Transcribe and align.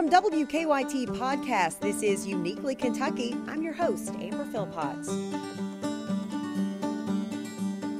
From 0.00 0.08
WKYT 0.08 1.08
Podcast, 1.08 1.78
this 1.80 2.02
is 2.02 2.26
Uniquely 2.26 2.74
Kentucky. 2.74 3.36
I'm 3.46 3.60
your 3.60 3.74
host, 3.74 4.14
Amber 4.18 4.46
Philpotts. 4.46 5.69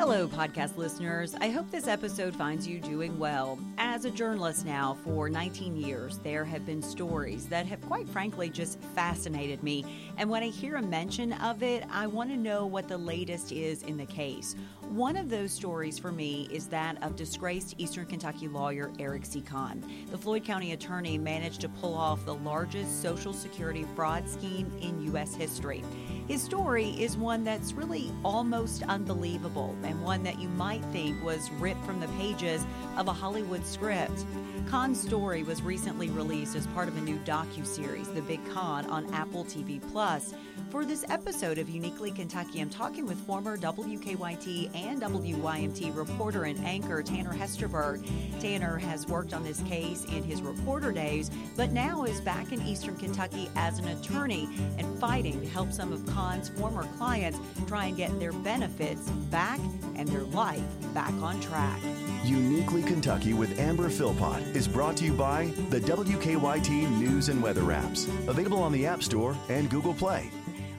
Hello, 0.00 0.26
podcast 0.26 0.78
listeners. 0.78 1.34
I 1.42 1.50
hope 1.50 1.71
this 1.71 1.87
episode 1.87 2.34
finds 2.34 2.66
you 2.66 2.80
doing 2.80 3.18
well. 3.18 3.58
As 3.76 4.06
a 4.06 4.10
journalist 4.10 4.64
now 4.64 4.96
for 5.04 5.28
19 5.28 5.76
years, 5.76 6.17
there 6.21 6.42
have 6.42 6.64
been 6.64 6.80
stories 6.80 7.44
that 7.49 7.67
have 7.67 7.82
quite 7.82 8.08
frankly 8.08 8.49
just 8.49 8.81
fascinated 8.94 9.63
me. 9.63 9.85
And 10.17 10.31
when 10.31 10.42
I 10.42 10.46
hear 10.46 10.76
a 10.76 10.82
mention 10.82 11.35
of 11.35 11.63
it, 11.63 11.85
I 11.90 12.06
want 12.06 12.31
to 12.31 12.38
know 12.38 12.64
what 12.64 12.88
the 12.88 12.96
latest 12.96 13.53
is 13.53 13.82
in 13.82 13.99
the 13.99 14.06
case. 14.06 14.56
One 14.88 15.18
of 15.18 15.28
those 15.28 15.53
stories 15.53 15.99
for 15.99 16.10
me 16.10 16.48
is 16.51 16.66
that 16.69 17.01
of 17.02 17.14
disgraced 17.14 17.74
Eastern 17.77 18.06
Kentucky 18.06 18.48
lawyer 18.48 18.91
Eric 18.98 19.27
C. 19.27 19.42
Conn. 19.42 19.84
The 20.10 20.16
Floyd 20.16 20.46
County 20.46 20.73
attorney 20.73 21.18
managed 21.18 21.60
to 21.60 21.68
pull 21.68 21.95
off 21.95 22.24
the 22.24 22.37
largest 22.37 23.02
Social 23.02 23.34
Security 23.34 23.84
fraud 23.95 24.26
scheme 24.26 24.73
in 24.80 25.02
U.S. 25.12 25.34
history. 25.34 25.84
His 26.30 26.44
story 26.44 26.90
is 26.90 27.16
one 27.16 27.42
that's 27.42 27.72
really 27.72 28.12
almost 28.24 28.84
unbelievable 28.84 29.74
and 29.82 30.00
one 30.00 30.22
that 30.22 30.38
you 30.38 30.48
might 30.50 30.84
think 30.92 31.20
was 31.24 31.50
ripped 31.58 31.84
from 31.84 31.98
the 31.98 32.06
pages 32.20 32.64
of 32.96 33.08
a 33.08 33.12
Hollywood 33.12 33.66
script. 33.66 34.24
Conn's 34.68 35.02
story 35.02 35.42
was 35.42 35.60
recently 35.60 36.08
released 36.10 36.54
as 36.54 36.68
part 36.68 36.86
of 36.86 36.96
a 36.96 37.00
new 37.00 37.18
docu-series, 37.24 38.12
The 38.12 38.22
Big 38.22 38.38
Con, 38.52 38.86
on 38.86 39.12
Apple 39.12 39.44
TV 39.44 39.80
Plus. 39.90 40.32
For 40.70 40.84
this 40.84 41.04
episode 41.08 41.58
of 41.58 41.68
Uniquely 41.68 42.12
Kentucky, 42.12 42.60
I'm 42.60 42.70
talking 42.70 43.04
with 43.04 43.18
former 43.26 43.58
WKYT 43.58 44.70
and 44.72 45.02
WYMT 45.02 45.96
reporter 45.96 46.44
and 46.44 46.64
anchor 46.64 47.02
Tanner 47.02 47.34
Hesterberg. 47.34 48.08
Tanner 48.40 48.78
has 48.78 49.08
worked 49.08 49.34
on 49.34 49.42
this 49.42 49.60
case 49.62 50.04
in 50.04 50.22
his 50.22 50.42
reporter 50.42 50.92
days, 50.92 51.28
but 51.56 51.72
now 51.72 52.04
is 52.04 52.20
back 52.20 52.52
in 52.52 52.62
Eastern 52.62 52.96
Kentucky 52.96 53.50
as 53.56 53.80
an 53.80 53.88
attorney 53.88 54.48
and 54.78 54.87
fighting 55.00 55.40
to 55.40 55.48
help 55.48 55.72
some 55.72 55.92
of 55.92 56.06
Conn's 56.21 56.51
former 56.51 56.85
clients 56.99 57.38
try 57.66 57.87
and 57.87 57.96
get 57.96 58.21
their 58.21 58.32
benefits 58.32 59.09
back 59.30 59.59
and 59.96 60.07
their 60.07 60.24
life 60.24 60.62
back 60.93 61.15
on 61.15 61.40
track. 61.40 61.80
Uniquely 62.24 62.82
Kentucky 62.82 63.32
with 63.32 63.59
Amber 63.59 63.88
Philpott 63.88 64.43
is 64.55 64.69
brought 64.69 64.99
to 64.99 65.05
you 65.07 65.15
by 65.15 65.47
the 65.71 65.81
WKYT 65.81 66.91
News 66.99 67.31
and 67.31 67.43
Weather 67.43 67.62
apps, 67.62 68.07
available 68.29 68.62
on 68.62 68.71
the 68.71 68.85
App 68.87 69.03
Store 69.03 69.35
and 69.49 69.71
Google 69.71 69.95
Play. 69.95 70.31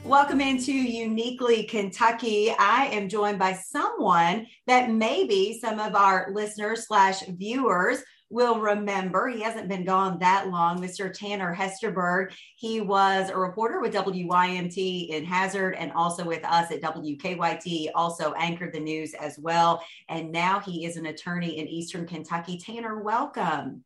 Welcome 0.04 0.40
into 0.40 0.72
Uniquely 0.72 1.64
Kentucky. 1.64 2.54
I 2.56 2.86
am 2.92 3.08
joined 3.08 3.40
by 3.40 3.54
someone 3.54 4.46
that 4.68 4.90
maybe 4.90 5.58
some 5.60 5.80
of 5.80 5.96
our 5.96 6.30
listeners 6.32 6.86
slash 6.86 7.22
viewers 7.26 7.98
will 8.32 8.58
remember. 8.58 9.28
He 9.28 9.42
hasn't 9.42 9.68
been 9.68 9.84
gone 9.84 10.18
that 10.20 10.48
long, 10.48 10.80
Mr. 10.80 11.12
Tanner 11.12 11.54
Hesterberg. 11.54 12.32
He 12.56 12.80
was 12.80 13.28
a 13.28 13.36
reporter 13.36 13.80
with 13.80 13.92
WYMT 13.92 15.08
in 15.10 15.24
Hazard 15.24 15.74
and 15.74 15.92
also 15.92 16.24
with 16.24 16.42
us 16.44 16.72
at 16.72 16.80
WKYT, 16.80 17.90
also 17.94 18.32
anchored 18.32 18.72
the 18.72 18.80
news 18.80 19.14
as 19.14 19.38
well. 19.38 19.84
And 20.08 20.32
now 20.32 20.60
he 20.60 20.86
is 20.86 20.96
an 20.96 21.06
attorney 21.06 21.58
in 21.58 21.68
Eastern 21.68 22.06
Kentucky. 22.06 22.58
Tanner, 22.58 23.00
welcome. 23.00 23.84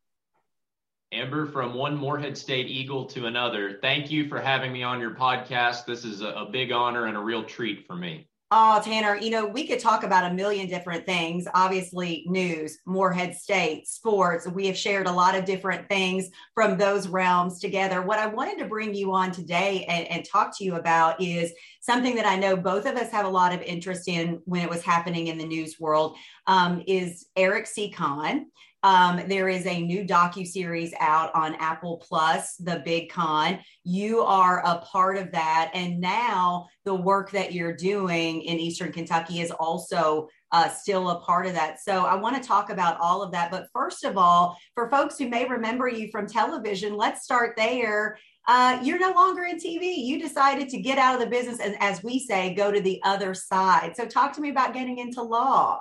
Amber, 1.13 1.47
from 1.47 1.75
one 1.75 1.97
Morehead 1.97 2.37
State 2.37 2.67
Eagle 2.67 3.05
to 3.07 3.27
another, 3.27 3.79
thank 3.81 4.11
you 4.11 4.29
for 4.29 4.41
having 4.41 4.73
me 4.73 4.83
on 4.83 5.01
your 5.01 5.15
podcast. 5.15 5.87
This 5.87 6.05
is 6.05 6.21
a, 6.21 6.29
a 6.29 6.51
big 6.51 6.73
honor 6.73 7.07
and 7.07 7.17
a 7.17 7.21
real 7.21 7.45
treat 7.45 7.87
for 7.87 7.97
me. 7.97 8.29
Oh, 8.53 8.81
Tanner, 8.85 9.17
you 9.17 9.31
know, 9.31 9.45
we 9.45 9.67
could 9.67 9.81
talk 9.81 10.05
about 10.05 10.31
a 10.31 10.35
million 10.35 10.69
different 10.69 11.05
things. 11.05 11.49
Obviously, 11.53 12.25
news, 12.29 12.79
Morehead 12.87 13.35
State, 13.35 13.89
sports. 13.89 14.47
We 14.47 14.69
have 14.69 14.77
shared 14.77 15.09
a 15.09 15.13
lot 15.13 15.35
of 15.35 15.45
different 15.45 15.89
things 15.89 16.31
from 16.55 16.79
those 16.79 17.09
realms 17.09 17.59
together. 17.59 18.03
What 18.03 18.21
I 18.21 18.29
wanted 18.29 18.59
to 18.59 18.69
bring 18.69 18.95
you 18.95 19.13
on 19.13 19.33
today 19.33 19.85
and, 19.89 20.07
and, 20.07 20.25
talk 20.25 20.57
to 20.59 20.65
you 20.65 20.77
about 20.77 21.21
is 21.21 21.53
something 21.81 22.15
that 22.15 22.27
I 22.27 22.37
know 22.37 22.57
both 22.57 22.87
of 22.87 22.95
us 22.95 23.11
have 23.11 23.27
a 23.27 23.29
lot 23.29 23.53
of 23.53 23.63
interest 23.63 24.07
in 24.07 24.41
when 24.45 24.63
it 24.63 24.71
was 24.71 24.83
happening 24.83 25.27
in 25.27 25.39
the 25.39 25.47
news 25.47 25.81
world 25.81 26.17
um, 26.47 26.85
is 26.87 27.27
Eric 27.35 27.67
C. 27.67 27.91
Conn. 27.91 28.47
Um, 28.87 29.21
there 29.27 29.49
is 29.49 29.67
a 29.67 29.83
new 29.83 30.05
docu 30.05 30.47
series 30.47 30.95
out 31.01 31.35
on 31.35 31.57
Apple 31.57 32.01
Plus, 32.07 32.55
The 32.55 32.83
Big 32.85 33.11
Con. 33.11 33.59
You 33.83 34.21
are 34.21 34.65
a 34.65 34.79
part 34.79 35.19
of 35.19 35.33
that, 35.33 35.73
and 35.75 36.01
now 36.01 36.69
the 36.85 36.95
work 36.95 37.33
that 37.33 37.53
you're 37.53 37.75
doing 37.75 38.43
in 38.43 38.61
Eastern 38.61 38.93
Kentucky 38.93 39.41
is 39.41 39.51
also 39.51 40.29
uh, 40.53 40.69
still 40.69 41.11
a 41.11 41.21
part 41.23 41.47
of 41.47 41.55
that. 41.55 41.81
So 41.81 42.05
I 42.05 42.15
want 42.15 42.41
to 42.41 42.49
talk 42.49 42.71
about 42.71 42.97
all 43.01 43.25
of 43.25 43.33
that. 43.33 43.51
But 43.51 43.67
first 43.73 44.05
of 44.05 44.17
all, 44.17 44.57
for 44.77 44.89
folks 44.89 45.19
who 45.19 45.29
may 45.29 45.49
remember 45.49 45.89
you 45.89 46.09
from 46.13 46.29
television, 46.29 46.97
let's 46.97 47.25
start 47.25 47.55
there. 47.57 48.19
Uh, 48.47 48.79
you're 48.85 49.01
no 49.01 49.11
longer 49.11 49.43
in 49.47 49.57
TV. 49.57 49.97
You 49.97 50.21
decided 50.21 50.69
to 50.69 50.81
get 50.81 50.97
out 50.97 51.15
of 51.15 51.21
the 51.21 51.27
business 51.27 51.59
and, 51.59 51.75
as 51.81 52.05
we 52.05 52.21
say, 52.21 52.55
go 52.55 52.71
to 52.71 52.81
the 52.81 53.01
other 53.03 53.35
side. 53.35 53.97
So 53.97 54.07
talk 54.07 54.33
to 54.35 54.41
me 54.41 54.51
about 54.51 54.75
getting 54.75 54.99
into 54.99 55.23
law. 55.23 55.81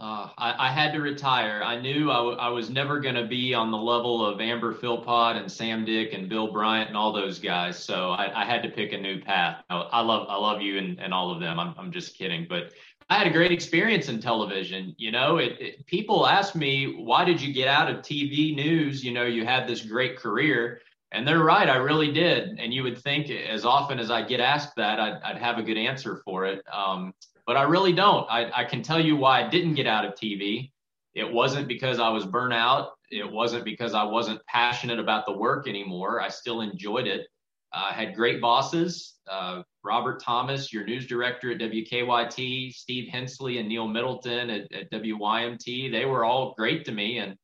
Uh, 0.00 0.30
I, 0.38 0.68
I, 0.68 0.72
had 0.72 0.94
to 0.94 1.00
retire. 1.00 1.60
I 1.62 1.78
knew 1.78 2.10
I, 2.10 2.16
w- 2.16 2.36
I 2.38 2.48
was 2.48 2.70
never 2.70 3.00
going 3.00 3.16
to 3.16 3.26
be 3.26 3.52
on 3.52 3.70
the 3.70 3.76
level 3.76 4.24
of 4.24 4.40
Amber 4.40 4.72
Philpott 4.72 5.36
and 5.36 5.52
Sam 5.52 5.84
Dick 5.84 6.14
and 6.14 6.26
Bill 6.26 6.50
Bryant 6.50 6.88
and 6.88 6.96
all 6.96 7.12
those 7.12 7.38
guys. 7.38 7.78
So 7.78 8.12
I, 8.12 8.40
I 8.40 8.46
had 8.46 8.62
to 8.62 8.70
pick 8.70 8.94
a 8.94 8.98
new 8.98 9.20
path. 9.20 9.62
I 9.68 10.00
love 10.00 10.26
I 10.30 10.36
love 10.36 10.62
you 10.62 10.78
and, 10.78 10.98
and 11.00 11.12
all 11.12 11.30
of 11.30 11.38
them. 11.38 11.60
I'm, 11.60 11.74
I'm 11.76 11.92
just 11.92 12.16
kidding, 12.16 12.46
but 12.48 12.72
I 13.10 13.18
had 13.18 13.26
a 13.26 13.30
great 13.30 13.52
experience 13.52 14.08
in 14.08 14.22
television. 14.22 14.94
You 14.96 15.12
know, 15.12 15.36
it, 15.36 15.60
it, 15.60 15.86
people 15.86 16.26
ask 16.26 16.54
me 16.54 17.02
why 17.02 17.26
did 17.26 17.38
you 17.38 17.52
get 17.52 17.68
out 17.68 17.90
of 17.90 17.98
TV 17.98 18.54
news? 18.56 19.04
You 19.04 19.12
know, 19.12 19.26
you 19.26 19.44
had 19.44 19.68
this 19.68 19.82
great 19.82 20.16
career, 20.16 20.80
and 21.12 21.28
they're 21.28 21.44
right. 21.44 21.68
I 21.68 21.76
really 21.76 22.10
did. 22.10 22.58
And 22.58 22.72
you 22.72 22.84
would 22.84 22.96
think 22.96 23.28
as 23.28 23.66
often 23.66 23.98
as 23.98 24.10
I 24.10 24.22
get 24.22 24.40
asked 24.40 24.76
that, 24.76 24.98
I'd, 24.98 25.20
I'd 25.22 25.38
have 25.38 25.58
a 25.58 25.62
good 25.62 25.76
answer 25.76 26.22
for 26.24 26.46
it. 26.46 26.64
Um, 26.72 27.12
but 27.50 27.56
I 27.56 27.62
really 27.62 27.92
don't. 27.92 28.30
I, 28.30 28.48
I 28.54 28.64
can 28.64 28.80
tell 28.80 29.00
you 29.00 29.16
why 29.16 29.44
I 29.44 29.48
didn't 29.48 29.74
get 29.74 29.88
out 29.88 30.04
of 30.04 30.14
TV. 30.14 30.70
It 31.16 31.28
wasn't 31.28 31.66
because 31.66 31.98
I 31.98 32.08
was 32.08 32.24
burnt 32.24 32.54
out. 32.54 32.90
It 33.10 33.28
wasn't 33.28 33.64
because 33.64 33.92
I 33.92 34.04
wasn't 34.04 34.40
passionate 34.46 35.00
about 35.00 35.26
the 35.26 35.36
work 35.36 35.66
anymore. 35.66 36.20
I 36.20 36.28
still 36.28 36.60
enjoyed 36.60 37.08
it. 37.08 37.26
I 37.72 37.88
uh, 37.88 37.92
had 37.92 38.14
great 38.14 38.40
bosses. 38.40 39.16
Uh, 39.28 39.64
Robert 39.82 40.22
Thomas, 40.22 40.72
your 40.72 40.84
news 40.84 41.08
director 41.08 41.50
at 41.50 41.58
WKYT, 41.58 42.72
Steve 42.72 43.08
Hensley 43.08 43.58
and 43.58 43.68
Neil 43.68 43.88
Middleton 43.88 44.48
at, 44.48 44.72
at 44.72 44.88
WYMT. 44.92 45.90
They 45.90 46.04
were 46.04 46.24
all 46.24 46.54
great 46.56 46.84
to 46.84 46.92
me. 46.92 47.18
And 47.18 47.34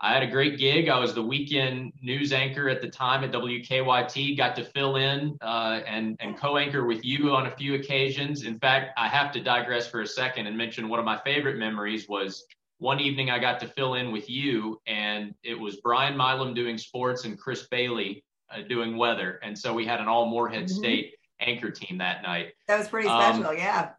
I 0.00 0.12
had 0.12 0.22
a 0.22 0.26
great 0.26 0.58
gig. 0.58 0.88
I 0.88 0.98
was 0.98 1.14
the 1.14 1.22
weekend 1.22 1.92
news 2.02 2.32
anchor 2.32 2.68
at 2.68 2.82
the 2.82 2.88
time 2.88 3.24
at 3.24 3.32
WKYT. 3.32 4.36
Got 4.36 4.56
to 4.56 4.64
fill 4.64 4.96
in 4.96 5.38
uh, 5.40 5.80
and 5.86 6.16
and 6.20 6.36
co-anchor 6.36 6.84
with 6.84 7.04
you 7.04 7.30
on 7.30 7.46
a 7.46 7.50
few 7.50 7.74
occasions. 7.74 8.42
In 8.42 8.58
fact, 8.58 8.90
I 8.98 9.08
have 9.08 9.32
to 9.32 9.40
digress 9.40 9.86
for 9.86 10.02
a 10.02 10.06
second 10.06 10.46
and 10.46 10.56
mention 10.56 10.88
one 10.88 10.98
of 10.98 11.04
my 11.04 11.18
favorite 11.24 11.58
memories 11.58 12.08
was 12.08 12.44
one 12.78 13.00
evening 13.00 13.30
I 13.30 13.38
got 13.38 13.60
to 13.60 13.68
fill 13.68 13.94
in 13.94 14.12
with 14.12 14.28
you, 14.28 14.80
and 14.86 15.34
it 15.42 15.58
was 15.58 15.76
Brian 15.76 16.16
Milam 16.16 16.54
doing 16.54 16.76
sports 16.76 17.24
and 17.24 17.38
Chris 17.38 17.66
Bailey 17.68 18.24
uh, 18.50 18.62
doing 18.68 18.96
weather, 18.96 19.38
and 19.42 19.58
so 19.58 19.72
we 19.72 19.86
had 19.86 20.00
an 20.00 20.08
all 20.08 20.26
Morehead 20.26 20.64
mm-hmm. 20.64 20.76
State 20.76 21.14
anchor 21.40 21.70
team 21.70 21.98
that 21.98 22.22
night. 22.22 22.52
That 22.68 22.78
was 22.78 22.88
pretty 22.88 23.08
special, 23.08 23.46
um, 23.46 23.56
yeah. 23.56 23.90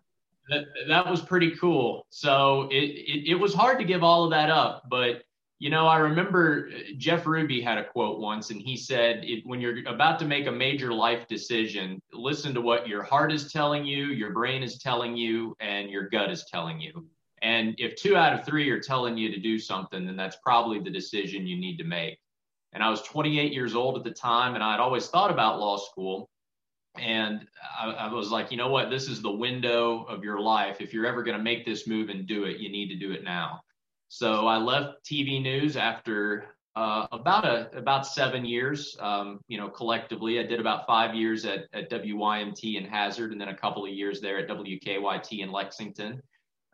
That, 0.49 0.65
that 0.87 1.09
was 1.09 1.21
pretty 1.21 1.55
cool. 1.55 2.05
So 2.09 2.67
it, 2.69 2.83
it 2.83 3.31
it 3.31 3.35
was 3.35 3.53
hard 3.53 3.79
to 3.79 3.85
give 3.85 4.03
all 4.03 4.25
of 4.25 4.29
that 4.31 4.51
up, 4.51 4.83
but 4.89 5.23
you 5.59 5.69
know, 5.69 5.87
I 5.87 5.97
remember 5.97 6.69
uh, 6.73 6.79
Jeff 6.97 7.25
Ruby 7.25 7.61
had 7.61 7.77
a 7.77 7.85
quote 7.85 8.19
once, 8.19 8.49
and 8.49 8.61
he 8.61 8.75
said, 8.75 9.25
When 9.45 9.61
you're 9.61 9.87
about 9.87 10.19
to 10.19 10.25
make 10.25 10.47
a 10.47 10.51
major 10.51 10.93
life 10.93 11.27
decision, 11.27 12.01
listen 12.11 12.53
to 12.53 12.61
what 12.61 12.87
your 12.87 13.03
heart 13.03 13.31
is 13.31 13.51
telling 13.51 13.85
you, 13.85 14.07
your 14.07 14.31
brain 14.31 14.63
is 14.63 14.79
telling 14.79 15.15
you, 15.15 15.55
and 15.59 15.89
your 15.89 16.09
gut 16.09 16.29
is 16.29 16.45
telling 16.51 16.81
you. 16.81 17.07
And 17.41 17.75
if 17.77 17.95
two 17.95 18.15
out 18.17 18.33
of 18.33 18.45
three 18.45 18.69
are 18.69 18.79
telling 18.79 19.17
you 19.17 19.31
to 19.31 19.39
do 19.39 19.59
something, 19.59 20.05
then 20.05 20.17
that's 20.17 20.37
probably 20.43 20.79
the 20.79 20.89
decision 20.89 21.47
you 21.47 21.57
need 21.57 21.77
to 21.77 21.83
make. 21.83 22.17
And 22.73 22.83
I 22.83 22.89
was 22.89 23.01
28 23.03 23.53
years 23.53 23.75
old 23.75 23.97
at 23.97 24.03
the 24.03 24.11
time, 24.11 24.55
and 24.55 24.63
I'd 24.63 24.79
always 24.79 25.07
thought 25.07 25.31
about 25.31 25.59
law 25.59 25.77
school. 25.77 26.29
And 26.97 27.45
I, 27.79 27.91
I 27.91 28.13
was 28.13 28.29
like, 28.29 28.51
you 28.51 28.57
know 28.57 28.69
what? 28.69 28.89
This 28.89 29.07
is 29.07 29.21
the 29.21 29.31
window 29.31 30.03
of 30.05 30.23
your 30.23 30.39
life. 30.39 30.81
If 30.81 30.93
you're 30.93 31.05
ever 31.05 31.23
going 31.23 31.37
to 31.37 31.43
make 31.43 31.65
this 31.65 31.87
move 31.87 32.09
and 32.09 32.25
do 32.25 32.43
it, 32.45 32.57
you 32.57 32.69
need 32.69 32.89
to 32.89 32.95
do 32.95 33.13
it 33.13 33.23
now. 33.23 33.61
So 34.07 34.47
I 34.47 34.57
left 34.57 35.03
TV 35.05 35.41
news 35.41 35.77
after 35.77 36.55
uh, 36.75 37.07
about 37.11 37.45
a 37.45 37.69
about 37.77 38.05
seven 38.05 38.43
years. 38.45 38.97
Um, 38.99 39.39
you 39.47 39.57
know, 39.57 39.69
collectively, 39.69 40.39
I 40.39 40.43
did 40.43 40.59
about 40.59 40.85
five 40.85 41.15
years 41.15 41.45
at, 41.45 41.65
at 41.73 41.89
WYMT 41.89 42.75
in 42.75 42.85
Hazard, 42.85 43.31
and 43.31 43.39
then 43.39 43.47
a 43.47 43.55
couple 43.55 43.85
of 43.85 43.91
years 43.91 44.19
there 44.21 44.37
at 44.39 44.49
WKYT 44.49 45.39
in 45.39 45.51
Lexington. 45.51 46.21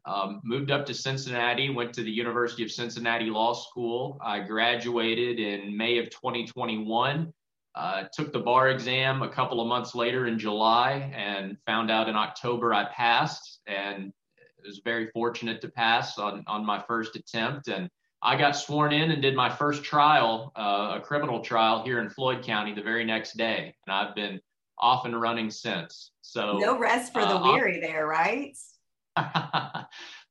Um, 0.05 0.41
moved 0.43 0.71
up 0.71 0.87
to 0.87 0.95
Cincinnati, 0.95 1.69
went 1.69 1.93
to 1.93 2.03
the 2.03 2.09
University 2.09 2.63
of 2.63 2.71
Cincinnati 2.71 3.29
Law 3.29 3.53
School. 3.53 4.17
I 4.19 4.39
graduated 4.39 5.39
in 5.39 5.77
May 5.77 5.99
of 5.99 6.09
2021. 6.09 7.31
Uh, 7.73 8.03
took 8.11 8.33
the 8.33 8.39
bar 8.39 8.69
exam 8.69 9.21
a 9.21 9.29
couple 9.29 9.61
of 9.61 9.67
months 9.67 9.95
later 9.95 10.25
in 10.25 10.37
July 10.37 11.11
and 11.15 11.55
found 11.65 11.89
out 11.89 12.09
in 12.09 12.15
October 12.15 12.73
I 12.73 12.85
passed 12.91 13.61
and 13.65 14.11
was 14.65 14.81
very 14.83 15.09
fortunate 15.11 15.61
to 15.61 15.69
pass 15.69 16.17
on, 16.17 16.43
on 16.47 16.65
my 16.65 16.79
first 16.87 17.15
attempt. 17.15 17.67
And 17.67 17.89
I 18.21 18.35
got 18.37 18.55
sworn 18.55 18.93
in 18.93 19.11
and 19.11 19.21
did 19.21 19.35
my 19.35 19.49
first 19.49 19.83
trial, 19.83 20.51
uh, 20.55 20.97
a 20.97 21.01
criminal 21.01 21.41
trial 21.41 21.83
here 21.83 21.99
in 21.99 22.09
Floyd 22.09 22.43
County 22.43 22.73
the 22.73 22.83
very 22.83 23.03
next 23.03 23.37
day. 23.37 23.73
And 23.85 23.95
I've 23.95 24.15
been 24.15 24.39
off 24.77 25.05
and 25.05 25.19
running 25.19 25.49
since. 25.49 26.11
So 26.21 26.57
no 26.57 26.77
rest 26.77 27.13
for 27.13 27.21
the 27.21 27.35
uh, 27.35 27.51
weary 27.51 27.79
there, 27.79 28.07
right? 28.07 28.55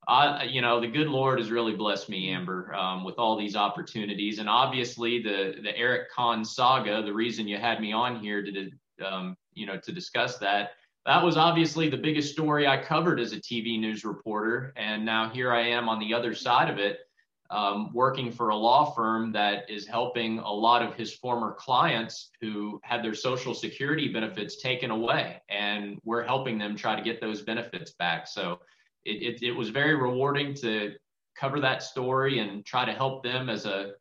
I, 0.08 0.44
you 0.44 0.60
know, 0.60 0.80
the 0.80 0.88
good 0.88 1.08
Lord 1.08 1.38
has 1.38 1.50
really 1.50 1.74
blessed 1.74 2.08
me, 2.08 2.32
Amber, 2.32 2.74
um, 2.74 3.04
with 3.04 3.16
all 3.18 3.38
these 3.38 3.54
opportunities, 3.54 4.38
and 4.38 4.48
obviously 4.48 5.22
the 5.22 5.54
the 5.62 5.76
Eric 5.76 6.10
Conn 6.10 6.44
saga. 6.44 7.02
The 7.02 7.12
reason 7.12 7.46
you 7.46 7.58
had 7.58 7.80
me 7.80 7.92
on 7.92 8.18
here 8.18 8.42
to, 8.42 8.70
um, 9.06 9.36
you 9.52 9.66
know, 9.66 9.78
to 9.78 9.92
discuss 9.92 10.38
that. 10.38 10.70
That 11.06 11.24
was 11.24 11.38
obviously 11.38 11.88
the 11.88 11.96
biggest 11.96 12.32
story 12.32 12.66
I 12.66 12.76
covered 12.76 13.20
as 13.20 13.32
a 13.32 13.38
TV 13.38 13.80
news 13.80 14.04
reporter, 14.04 14.72
and 14.76 15.04
now 15.04 15.30
here 15.30 15.50
I 15.50 15.62
am 15.68 15.88
on 15.88 15.98
the 15.98 16.12
other 16.12 16.34
side 16.34 16.68
of 16.68 16.78
it, 16.78 16.98
um, 17.48 17.90
working 17.94 18.30
for 18.30 18.50
a 18.50 18.56
law 18.56 18.92
firm 18.92 19.32
that 19.32 19.68
is 19.70 19.86
helping 19.86 20.40
a 20.40 20.52
lot 20.52 20.82
of 20.82 20.94
his 20.94 21.14
former 21.14 21.54
clients 21.54 22.30
who 22.42 22.80
had 22.84 23.02
their 23.02 23.14
Social 23.14 23.54
Security 23.54 24.12
benefits 24.12 24.60
taken 24.60 24.90
away, 24.90 25.40
and 25.48 25.98
we're 26.04 26.22
helping 26.22 26.58
them 26.58 26.76
try 26.76 26.94
to 26.94 27.02
get 27.02 27.18
those 27.18 27.40
benefits 27.40 27.92
back. 27.92 28.26
So 28.28 28.60
it, 29.06 29.22
it, 29.22 29.42
it 29.42 29.52
was 29.52 29.70
very 29.70 29.94
rewarding 29.94 30.54
to 30.56 30.92
cover 31.34 31.60
that 31.60 31.82
story 31.82 32.40
and 32.40 32.64
try 32.66 32.84
to 32.84 32.92
help 32.92 33.24
them 33.24 33.48
as 33.48 33.64
a 33.64 33.92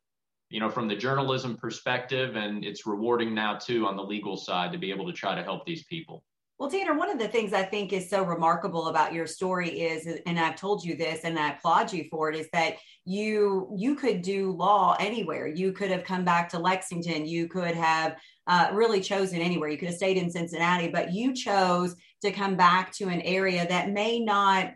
you 0.50 0.60
know 0.60 0.68
from 0.68 0.88
the 0.88 0.96
journalism 0.96 1.56
perspective 1.56 2.36
and 2.36 2.64
it's 2.64 2.86
rewarding 2.86 3.34
now 3.34 3.56
too 3.56 3.86
on 3.86 3.96
the 3.96 4.02
legal 4.02 4.36
side 4.36 4.72
to 4.72 4.78
be 4.78 4.90
able 4.90 5.06
to 5.06 5.12
try 5.12 5.34
to 5.34 5.42
help 5.42 5.64
these 5.64 5.84
people 5.84 6.24
well, 6.60 6.70
Tanner, 6.70 6.92
one 6.92 7.08
of 7.08 7.18
the 7.18 7.26
things 7.26 7.54
I 7.54 7.62
think 7.62 7.94
is 7.94 8.10
so 8.10 8.22
remarkable 8.22 8.88
about 8.88 9.14
your 9.14 9.26
story 9.26 9.80
is, 9.80 10.06
and 10.26 10.38
I've 10.38 10.56
told 10.56 10.84
you 10.84 10.94
this, 10.94 11.20
and 11.24 11.38
I 11.38 11.52
applaud 11.52 11.90
you 11.90 12.04
for 12.10 12.28
it, 12.28 12.36
is 12.36 12.50
that 12.52 12.76
you 13.06 13.74
you 13.78 13.94
could 13.94 14.20
do 14.20 14.52
law 14.52 14.94
anywhere. 15.00 15.46
You 15.46 15.72
could 15.72 15.90
have 15.90 16.04
come 16.04 16.22
back 16.22 16.50
to 16.50 16.58
Lexington. 16.58 17.24
You 17.24 17.48
could 17.48 17.74
have 17.74 18.16
uh, 18.46 18.68
really 18.74 19.00
chosen 19.00 19.40
anywhere. 19.40 19.70
You 19.70 19.78
could 19.78 19.88
have 19.88 19.96
stayed 19.96 20.18
in 20.18 20.30
Cincinnati, 20.30 20.88
but 20.88 21.14
you 21.14 21.32
chose 21.32 21.96
to 22.20 22.30
come 22.30 22.56
back 22.56 22.92
to 22.96 23.08
an 23.08 23.22
area 23.22 23.66
that 23.66 23.88
may 23.88 24.20
not 24.20 24.74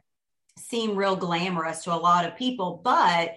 seem 0.58 0.96
real 0.96 1.16
glamorous 1.16 1.84
to 1.84 1.92
a 1.92 1.96
lot 1.96 2.24
of 2.24 2.34
people, 2.34 2.80
but 2.82 3.34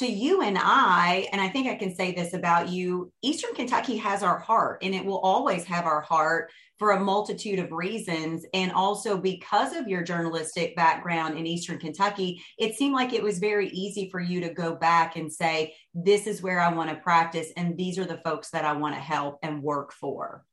to 0.00 0.10
you 0.10 0.40
and 0.40 0.56
I, 0.58 1.28
and 1.30 1.42
I 1.42 1.50
think 1.50 1.68
I 1.68 1.74
can 1.74 1.94
say 1.94 2.12
this 2.12 2.32
about 2.32 2.70
you, 2.70 3.12
Eastern 3.20 3.54
Kentucky 3.54 3.98
has 3.98 4.22
our 4.22 4.38
heart 4.38 4.78
and 4.82 4.94
it 4.94 5.04
will 5.04 5.18
always 5.18 5.64
have 5.64 5.84
our 5.84 6.00
heart 6.00 6.50
for 6.78 6.92
a 6.92 7.00
multitude 7.00 7.58
of 7.58 7.70
reasons. 7.70 8.46
And 8.54 8.72
also 8.72 9.18
because 9.18 9.76
of 9.76 9.88
your 9.88 10.02
journalistic 10.02 10.74
background 10.74 11.36
in 11.36 11.46
Eastern 11.46 11.78
Kentucky, 11.78 12.42
it 12.58 12.76
seemed 12.76 12.94
like 12.94 13.12
it 13.12 13.22
was 13.22 13.38
very 13.38 13.68
easy 13.68 14.08
for 14.10 14.20
you 14.20 14.40
to 14.40 14.54
go 14.54 14.74
back 14.74 15.16
and 15.16 15.30
say, 15.30 15.74
this 15.92 16.26
is 16.26 16.40
where 16.40 16.60
I 16.60 16.72
want 16.72 16.88
to 16.88 16.96
practice, 16.96 17.52
and 17.58 17.76
these 17.76 17.98
are 17.98 18.06
the 18.06 18.22
folks 18.24 18.48
that 18.52 18.64
I 18.64 18.72
want 18.72 18.94
to 18.94 19.00
help 19.00 19.38
and 19.42 19.62
work 19.62 19.92
for. 19.92 20.46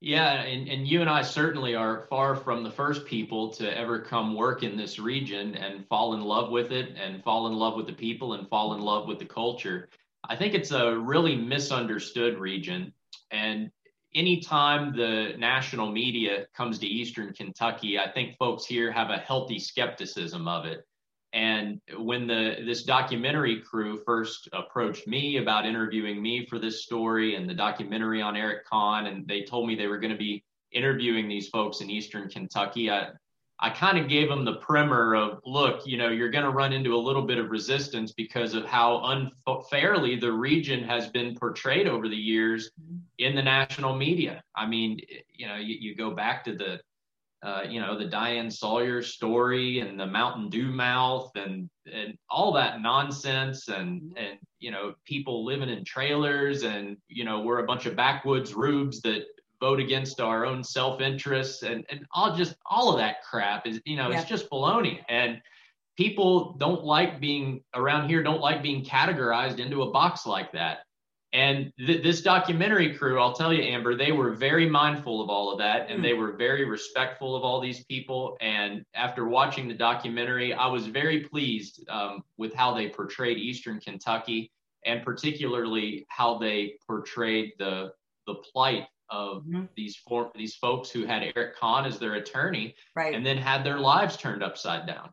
Yeah, 0.00 0.42
and, 0.42 0.68
and 0.68 0.86
you 0.86 1.00
and 1.00 1.08
I 1.08 1.22
certainly 1.22 1.74
are 1.74 2.06
far 2.10 2.36
from 2.36 2.62
the 2.62 2.70
first 2.70 3.06
people 3.06 3.50
to 3.54 3.76
ever 3.76 3.98
come 3.98 4.34
work 4.36 4.62
in 4.62 4.76
this 4.76 4.98
region 4.98 5.54
and 5.54 5.86
fall 5.88 6.12
in 6.12 6.20
love 6.20 6.50
with 6.50 6.70
it 6.70 6.94
and 7.02 7.24
fall 7.24 7.46
in 7.46 7.54
love 7.54 7.76
with 7.76 7.86
the 7.86 7.94
people 7.94 8.34
and 8.34 8.48
fall 8.48 8.74
in 8.74 8.80
love 8.80 9.08
with 9.08 9.18
the 9.18 9.24
culture. 9.24 9.88
I 10.28 10.36
think 10.36 10.54
it's 10.54 10.70
a 10.70 10.98
really 10.98 11.34
misunderstood 11.34 12.38
region. 12.38 12.92
And 13.30 13.70
anytime 14.14 14.94
the 14.94 15.32
national 15.38 15.90
media 15.90 16.46
comes 16.54 16.78
to 16.80 16.86
Eastern 16.86 17.32
Kentucky, 17.32 17.98
I 17.98 18.10
think 18.10 18.36
folks 18.36 18.66
here 18.66 18.92
have 18.92 19.08
a 19.08 19.18
healthy 19.18 19.58
skepticism 19.58 20.46
of 20.46 20.66
it. 20.66 20.86
And 21.32 21.80
when 21.98 22.26
the 22.26 22.56
this 22.64 22.84
documentary 22.84 23.60
crew 23.60 24.00
first 24.06 24.48
approached 24.52 25.06
me 25.06 25.36
about 25.38 25.66
interviewing 25.66 26.22
me 26.22 26.46
for 26.46 26.58
this 26.58 26.84
story 26.84 27.34
and 27.34 27.48
the 27.48 27.54
documentary 27.54 28.22
on 28.22 28.36
Eric 28.36 28.64
Conn, 28.66 29.06
and 29.06 29.26
they 29.26 29.42
told 29.42 29.68
me 29.68 29.74
they 29.74 29.88
were 29.88 29.98
going 29.98 30.12
to 30.12 30.18
be 30.18 30.44
interviewing 30.72 31.28
these 31.28 31.48
folks 31.48 31.80
in 31.80 31.90
Eastern 31.90 32.28
Kentucky, 32.28 32.90
I 32.90 33.10
I 33.58 33.70
kind 33.70 33.96
of 33.96 34.08
gave 34.08 34.28
them 34.28 34.44
the 34.44 34.56
primer 34.56 35.14
of 35.14 35.40
look, 35.46 35.86
you 35.86 35.96
know, 35.96 36.08
you're 36.08 36.30
going 36.30 36.44
to 36.44 36.50
run 36.50 36.74
into 36.74 36.94
a 36.94 36.98
little 36.98 37.22
bit 37.22 37.38
of 37.38 37.50
resistance 37.50 38.12
because 38.12 38.52
of 38.52 38.66
how 38.66 39.30
unfairly 39.46 40.16
the 40.16 40.30
region 40.30 40.84
has 40.84 41.08
been 41.08 41.34
portrayed 41.34 41.86
over 41.86 42.06
the 42.06 42.16
years 42.16 42.70
mm-hmm. 42.80 42.98
in 43.18 43.34
the 43.34 43.42
national 43.42 43.96
media. 43.96 44.42
I 44.54 44.66
mean, 44.66 45.00
you 45.32 45.48
know, 45.48 45.56
you, 45.56 45.76
you 45.80 45.94
go 45.94 46.10
back 46.10 46.44
to 46.44 46.54
the 46.54 46.80
uh, 47.46 47.62
you 47.62 47.80
know, 47.80 47.96
the 47.96 48.04
Diane 48.04 48.50
Sawyer 48.50 49.00
story 49.02 49.78
and 49.78 49.98
the 49.98 50.06
Mountain 50.06 50.50
Dew 50.50 50.66
mouth 50.66 51.30
and 51.36 51.70
and 51.90 52.18
all 52.28 52.52
that 52.54 52.82
nonsense 52.82 53.68
and 53.68 54.02
mm-hmm. 54.02 54.16
and 54.16 54.38
you 54.58 54.72
know, 54.72 54.94
people 55.04 55.44
living 55.44 55.68
in 55.68 55.84
trailers 55.84 56.64
and 56.64 56.96
you 57.06 57.24
know, 57.24 57.42
we're 57.42 57.60
a 57.60 57.66
bunch 57.66 57.86
of 57.86 57.94
backwoods 57.94 58.52
rubes 58.52 59.00
that 59.02 59.26
vote 59.60 59.78
against 59.78 60.20
our 60.20 60.44
own 60.44 60.64
self 60.64 61.00
interests 61.00 61.62
and 61.62 61.86
and 61.88 62.04
all 62.12 62.34
just 62.34 62.56
all 62.68 62.92
of 62.92 62.98
that 62.98 63.22
crap 63.22 63.64
is 63.64 63.80
you 63.84 63.96
know, 63.96 64.10
yeah. 64.10 64.18
it's 64.18 64.28
just 64.28 64.50
baloney. 64.50 64.98
And 65.08 65.40
people 65.96 66.54
don't 66.58 66.82
like 66.82 67.20
being 67.20 67.62
around 67.76 68.08
here 68.08 68.24
don't 68.24 68.40
like 68.40 68.60
being 68.60 68.84
categorized 68.84 69.60
into 69.60 69.82
a 69.82 69.90
box 69.92 70.26
like 70.26 70.50
that. 70.50 70.78
And 71.36 71.70
th- 71.76 72.02
this 72.02 72.22
documentary 72.22 72.96
crew, 72.96 73.20
I'll 73.20 73.34
tell 73.34 73.52
you, 73.52 73.62
Amber, 73.62 73.94
they 73.94 74.10
were 74.10 74.32
very 74.32 74.66
mindful 74.66 75.20
of 75.20 75.28
all 75.28 75.52
of 75.52 75.58
that 75.58 75.90
and 75.90 76.00
mm. 76.00 76.02
they 76.02 76.14
were 76.14 76.32
very 76.32 76.64
respectful 76.64 77.36
of 77.36 77.44
all 77.44 77.60
these 77.60 77.84
people. 77.84 78.38
And 78.40 78.82
after 78.94 79.28
watching 79.28 79.68
the 79.68 79.74
documentary, 79.74 80.54
I 80.54 80.66
was 80.66 80.86
very 80.86 81.20
pleased 81.20 81.86
um, 81.90 82.24
with 82.38 82.54
how 82.54 82.72
they 82.72 82.88
portrayed 82.88 83.36
Eastern 83.36 83.80
Kentucky 83.80 84.50
and 84.86 85.04
particularly 85.04 86.06
how 86.08 86.38
they 86.38 86.78
portrayed 86.86 87.52
the 87.58 87.92
the 88.26 88.36
plight 88.50 88.86
of 89.10 89.42
mm-hmm. 89.44 89.64
these 89.76 89.94
four, 89.94 90.32
these 90.34 90.56
folks 90.56 90.90
who 90.90 91.04
had 91.04 91.22
Eric 91.36 91.54
Conn 91.56 91.84
as 91.84 91.98
their 91.98 92.14
attorney 92.14 92.74
right. 92.96 93.14
and 93.14 93.24
then 93.24 93.36
had 93.36 93.62
their 93.62 93.78
lives 93.78 94.16
turned 94.16 94.42
upside 94.42 94.84
down 94.86 95.10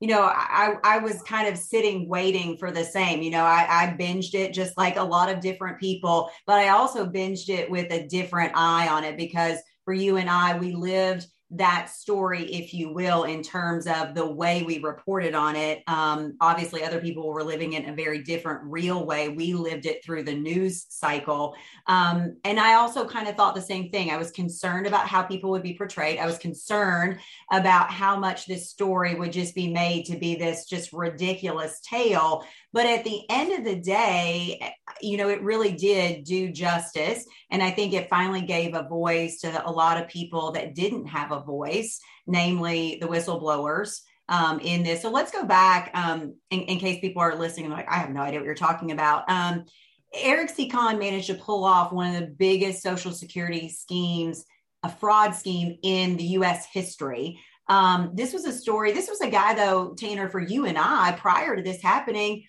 you 0.00 0.08
know, 0.08 0.22
I, 0.22 0.74
I 0.84 0.98
was 0.98 1.22
kind 1.22 1.48
of 1.48 1.56
sitting 1.56 2.08
waiting 2.08 2.58
for 2.58 2.70
the 2.70 2.84
same. 2.84 3.22
You 3.22 3.30
know, 3.30 3.44
I, 3.44 3.66
I 3.68 3.96
binged 3.98 4.34
it 4.34 4.52
just 4.52 4.76
like 4.76 4.96
a 4.96 5.02
lot 5.02 5.30
of 5.30 5.40
different 5.40 5.80
people, 5.80 6.30
but 6.46 6.56
I 6.56 6.68
also 6.68 7.06
binged 7.06 7.48
it 7.48 7.70
with 7.70 7.90
a 7.90 8.06
different 8.06 8.52
eye 8.54 8.88
on 8.88 9.04
it 9.04 9.16
because 9.16 9.58
for 9.84 9.94
you 9.94 10.16
and 10.18 10.28
I, 10.28 10.58
we 10.58 10.72
lived 10.72 11.26
that 11.50 11.88
story, 11.88 12.42
if 12.52 12.74
you 12.74 12.92
will, 12.92 13.24
in 13.24 13.40
terms 13.40 13.86
of 13.86 14.14
the 14.14 14.26
way 14.26 14.64
we 14.64 14.80
reported 14.80 15.34
on 15.34 15.54
it. 15.54 15.82
Um, 15.86 16.36
obviously, 16.40 16.82
other 16.82 17.00
people 17.00 17.28
were 17.28 17.44
living 17.44 17.74
in 17.74 17.88
a 17.88 17.94
very 17.94 18.22
different, 18.22 18.62
real 18.64 19.06
way. 19.06 19.28
We 19.28 19.54
lived 19.54 19.86
it 19.86 20.04
through 20.04 20.24
the 20.24 20.34
news 20.34 20.86
cycle. 20.88 21.54
Um, 21.86 22.36
and 22.44 22.58
I 22.58 22.74
also 22.74 23.06
kind 23.06 23.28
of 23.28 23.36
thought 23.36 23.54
the 23.54 23.62
same 23.62 23.90
thing. 23.90 24.10
I 24.10 24.16
was 24.16 24.32
concerned 24.32 24.88
about 24.88 25.06
how 25.06 25.22
people 25.22 25.50
would 25.50 25.62
be 25.62 25.76
portrayed. 25.76 26.18
I 26.18 26.26
was 26.26 26.38
concerned 26.38 27.20
about 27.52 27.92
how 27.92 28.18
much 28.18 28.46
this 28.46 28.68
story 28.68 29.14
would 29.14 29.32
just 29.32 29.54
be 29.54 29.72
made 29.72 30.06
to 30.06 30.18
be 30.18 30.34
this 30.34 30.66
just 30.66 30.92
ridiculous 30.92 31.80
tale. 31.80 32.44
But 32.76 32.84
at 32.84 33.04
the 33.04 33.22
end 33.30 33.52
of 33.52 33.64
the 33.64 33.80
day, 33.80 34.74
you 35.00 35.16
know, 35.16 35.30
it 35.30 35.40
really 35.40 35.72
did 35.72 36.24
do 36.24 36.52
justice. 36.52 37.24
And 37.50 37.62
I 37.62 37.70
think 37.70 37.94
it 37.94 38.10
finally 38.10 38.42
gave 38.42 38.74
a 38.74 38.86
voice 38.86 39.40
to 39.40 39.66
a 39.66 39.72
lot 39.72 39.98
of 39.98 40.08
people 40.08 40.52
that 40.52 40.74
didn't 40.74 41.06
have 41.06 41.32
a 41.32 41.40
voice, 41.40 41.98
namely 42.26 42.98
the 43.00 43.06
whistleblowers. 43.06 44.02
Um, 44.28 44.58
in 44.58 44.82
this. 44.82 45.02
So 45.02 45.10
let's 45.10 45.30
go 45.30 45.44
back 45.44 45.92
um, 45.94 46.34
in, 46.50 46.62
in, 46.62 46.78
case 46.80 46.98
people 47.00 47.22
are 47.22 47.36
listening 47.36 47.70
like, 47.70 47.88
I 47.88 47.94
have 47.94 48.10
no 48.10 48.22
idea 48.22 48.40
what 48.40 48.44
you're 48.44 48.56
talking 48.56 48.90
about. 48.90 49.22
Um, 49.30 49.66
Eric 50.12 50.50
C. 50.50 50.68
Managed 50.68 51.28
to 51.28 51.34
pull 51.34 51.64
off 51.64 51.92
one 51.92 52.12
of 52.12 52.20
the 52.20 52.26
biggest 52.26 52.82
Social 52.82 53.12
Security 53.12 53.68
schemes, 53.68 54.44
a 54.82 54.88
fraud 54.90 55.32
scheme 55.32 55.78
in 55.84 56.16
the 56.16 56.24
US 56.24 56.66
history. 56.66 57.38
Um, 57.68 58.10
this 58.14 58.32
was 58.32 58.44
a 58.46 58.52
story. 58.52 58.90
This 58.90 59.08
was 59.08 59.20
a 59.20 59.30
guy, 59.30 59.54
though, 59.54 59.94
Tanner, 59.94 60.28
for 60.28 60.40
you 60.40 60.66
and 60.66 60.76
I, 60.76 61.12
prior 61.12 61.54
to 61.54 61.62
this 61.62 61.80
happening, 61.80 62.42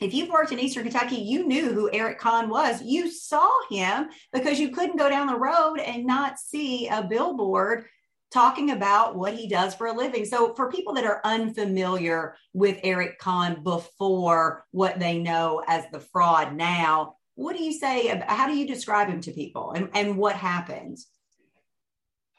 if 0.00 0.12
you've 0.12 0.30
worked 0.30 0.52
in 0.52 0.58
Eastern 0.58 0.84
Kentucky, 0.84 1.16
you 1.16 1.46
knew 1.46 1.72
who 1.72 1.90
Eric 1.92 2.18
Conn 2.18 2.48
was. 2.48 2.82
You 2.82 3.10
saw 3.10 3.50
him 3.70 4.08
because 4.32 4.60
you 4.60 4.70
couldn't 4.70 4.98
go 4.98 5.08
down 5.08 5.26
the 5.26 5.38
road 5.38 5.78
and 5.78 6.06
not 6.06 6.38
see 6.38 6.88
a 6.88 7.02
billboard 7.02 7.86
talking 8.30 8.70
about 8.70 9.16
what 9.16 9.34
he 9.34 9.48
does 9.48 9.74
for 9.74 9.86
a 9.86 9.92
living. 9.92 10.24
So, 10.24 10.54
for 10.54 10.70
people 10.70 10.94
that 10.94 11.04
are 11.04 11.20
unfamiliar 11.24 12.36
with 12.52 12.78
Eric 12.82 13.18
Conn 13.18 13.62
before 13.62 14.64
what 14.72 14.98
they 14.98 15.18
know 15.18 15.62
as 15.66 15.84
the 15.90 16.00
fraud 16.00 16.54
now, 16.54 17.14
what 17.34 17.56
do 17.56 17.62
you 17.62 17.72
say? 17.72 18.08
How 18.26 18.46
do 18.46 18.56
you 18.56 18.66
describe 18.66 19.08
him 19.08 19.20
to 19.22 19.32
people 19.32 19.72
and, 19.72 19.88
and 19.94 20.16
what 20.16 20.36
happened? 20.36 20.98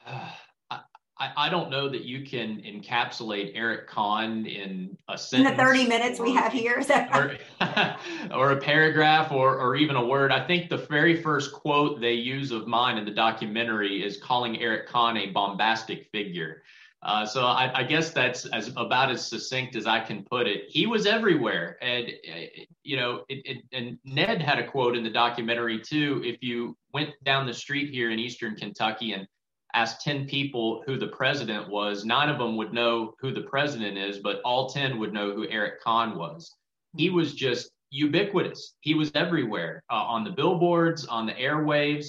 I, 1.20 1.32
I, 1.38 1.50
don't 1.50 1.70
know 1.70 1.90
that 1.90 2.04
you 2.04 2.24
can 2.24 2.62
encapsulate 2.62 3.52
Eric 3.56 3.88
Conn 3.88 4.46
in 4.46 4.98
a 5.10 5.18
sentence. 5.18 5.52
In 5.52 5.58
the 5.58 5.64
30 5.64 5.88
minutes 5.88 6.20
or, 6.20 6.24
we 6.24 6.34
have 6.34 6.54
here. 6.54 6.84
or, 7.14 7.36
or, 8.36 8.52
a 8.52 8.58
paragraph 8.58 9.32
or, 9.32 9.58
or 9.60 9.76
even 9.76 9.96
a 9.96 10.06
word. 10.06 10.32
I 10.32 10.46
think 10.46 10.70
the 10.70 10.78
very 10.78 11.22
first 11.22 11.54
quote 11.54 12.00
they 12.00 12.14
use 12.14 12.52
of 12.52 12.68
mine 12.68 12.98
in 12.98 13.06
the 13.06 13.12
documentary 13.12 14.04
is 14.04 14.18
calling 14.18 14.60
Eric 14.62 14.88
Conn 14.88 15.18
a 15.18 15.28
bombastic 15.28 16.08
figure. 16.12 16.64
Uh, 17.04 17.26
so 17.26 17.46
I, 17.46 17.72
I, 17.76 17.84
guess 17.84 18.10
that's 18.10 18.48
as 18.48 18.70
about 18.76 19.12
as 19.12 19.26
succinct 19.26 19.76
as 19.76 19.86
I 19.86 20.00
can 20.00 20.24
put 20.24 20.48
it. 20.48 20.64
He 20.68 20.88
was 20.88 21.06
everywhere, 21.06 21.78
and 21.80 22.12
you 22.84 22.98
know, 22.98 23.24
it, 23.30 23.46
it, 23.46 23.58
and 23.72 24.00
Ned 24.04 24.42
had 24.42 24.58
a 24.58 24.68
quote 24.68 24.98
in 24.98 25.04
the 25.04 25.10
documentary 25.10 25.80
too. 25.80 26.24
If 26.26 26.42
you 26.42 26.76
went 26.94 27.12
down 27.24 27.46
the 27.46 27.54
street 27.54 27.94
here 27.94 28.10
in 28.10 28.18
Eastern 28.18 28.56
Kentucky 28.56 29.14
and 29.14 29.28
asked 29.78 30.02
ten 30.02 30.26
people 30.26 30.84
who 30.86 30.98
the 30.98 31.14
president 31.20 31.70
was, 31.70 32.04
nine 32.04 32.30
of 32.30 32.40
them 32.40 32.58
would 32.58 32.74
know 32.74 33.14
who 33.20 33.32
the 33.32 33.48
president 33.54 33.96
is, 33.96 34.18
but 34.18 34.42
all 34.44 34.68
ten 34.68 34.98
would 35.00 35.14
know 35.14 35.34
who 35.34 35.48
Eric 35.50 35.82
Conn 35.84 36.18
was. 36.18 36.56
He 36.96 37.12
was 37.12 37.36
just 37.36 37.70
ubiquitous. 37.92 38.74
He 38.82 38.96
was 38.96 39.12
everywhere 39.14 39.84
uh, 39.92 40.04
on 40.16 40.24
the 40.24 40.32
billboards, 40.32 41.06
on 41.06 41.28
the 41.28 41.34
airwaves. 41.34 42.08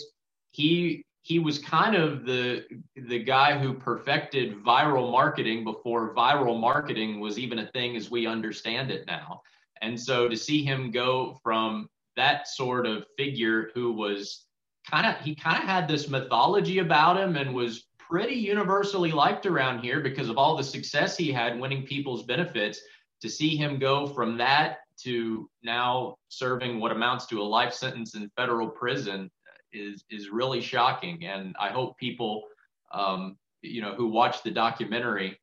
He 0.51 1.05
he 1.23 1.39
was 1.39 1.59
kind 1.59 1.95
of 1.95 2.25
the 2.25 2.65
the 2.97 3.23
guy 3.23 3.59
who 3.59 3.75
perfected 3.75 4.65
viral 4.65 5.13
marketing 5.13 5.63
before 5.63 6.15
viral 6.15 6.59
marketing 6.59 7.21
was 7.21 7.39
even 7.39 7.59
a 7.59 7.71
thing 7.73 7.97
as 7.97 8.11
we 8.11 8.27
understand 8.27 8.91
it 8.91 9.07
now. 9.07 9.43
And 9.83 10.01
so 10.01 10.27
to 10.27 10.37
see 10.37 10.65
him 10.65 10.91
go 10.91 11.39
from 11.43 11.89
that 12.17 12.49
sort 12.49 12.87
of 12.87 13.05
figure 13.19 13.71
who 13.75 13.93
was 13.93 14.48
kind 14.91 15.07
of 15.07 15.23
he 15.23 15.35
kind 15.35 15.63
of 15.63 15.69
had 15.69 15.89
this 15.89 16.09
mythology 16.09 16.79
about 16.79 17.19
him 17.19 17.37
and 17.37 17.55
was 17.55 17.87
pretty 17.99 18.35
universally 18.35 19.13
liked 19.13 19.47
around 19.47 19.81
here 19.81 20.01
because 20.01 20.29
of 20.29 20.39
all 20.39 20.57
the 20.57 20.65
success 20.65 21.17
he 21.17 21.31
had 21.31 21.61
winning 21.61 21.85
people's 21.85 22.25
benefits 22.25 22.81
to 23.21 23.29
see 23.29 23.57
him 23.57 23.79
go 23.79 24.07
from 24.07 24.39
that 24.39 24.79
to 25.03 25.49
now 25.63 26.17
serving 26.29 26.81
what 26.81 26.93
amounts 26.93 27.27
to 27.27 27.41
a 27.41 27.43
life 27.43 27.73
sentence 27.73 28.15
in 28.15 28.31
federal 28.37 28.69
prison 28.69 29.31
is 29.73 30.05
is 30.11 30.31
really 30.31 30.61
shocking, 30.61 31.25
and 31.25 31.55
I 31.59 31.69
hope 31.69 31.97
people, 31.99 32.45
um, 32.93 33.37
you 33.63 33.81
know, 33.81 33.95
who 33.95 34.09
watch 34.09 34.43
the 34.43 34.51
documentary, 34.51 35.39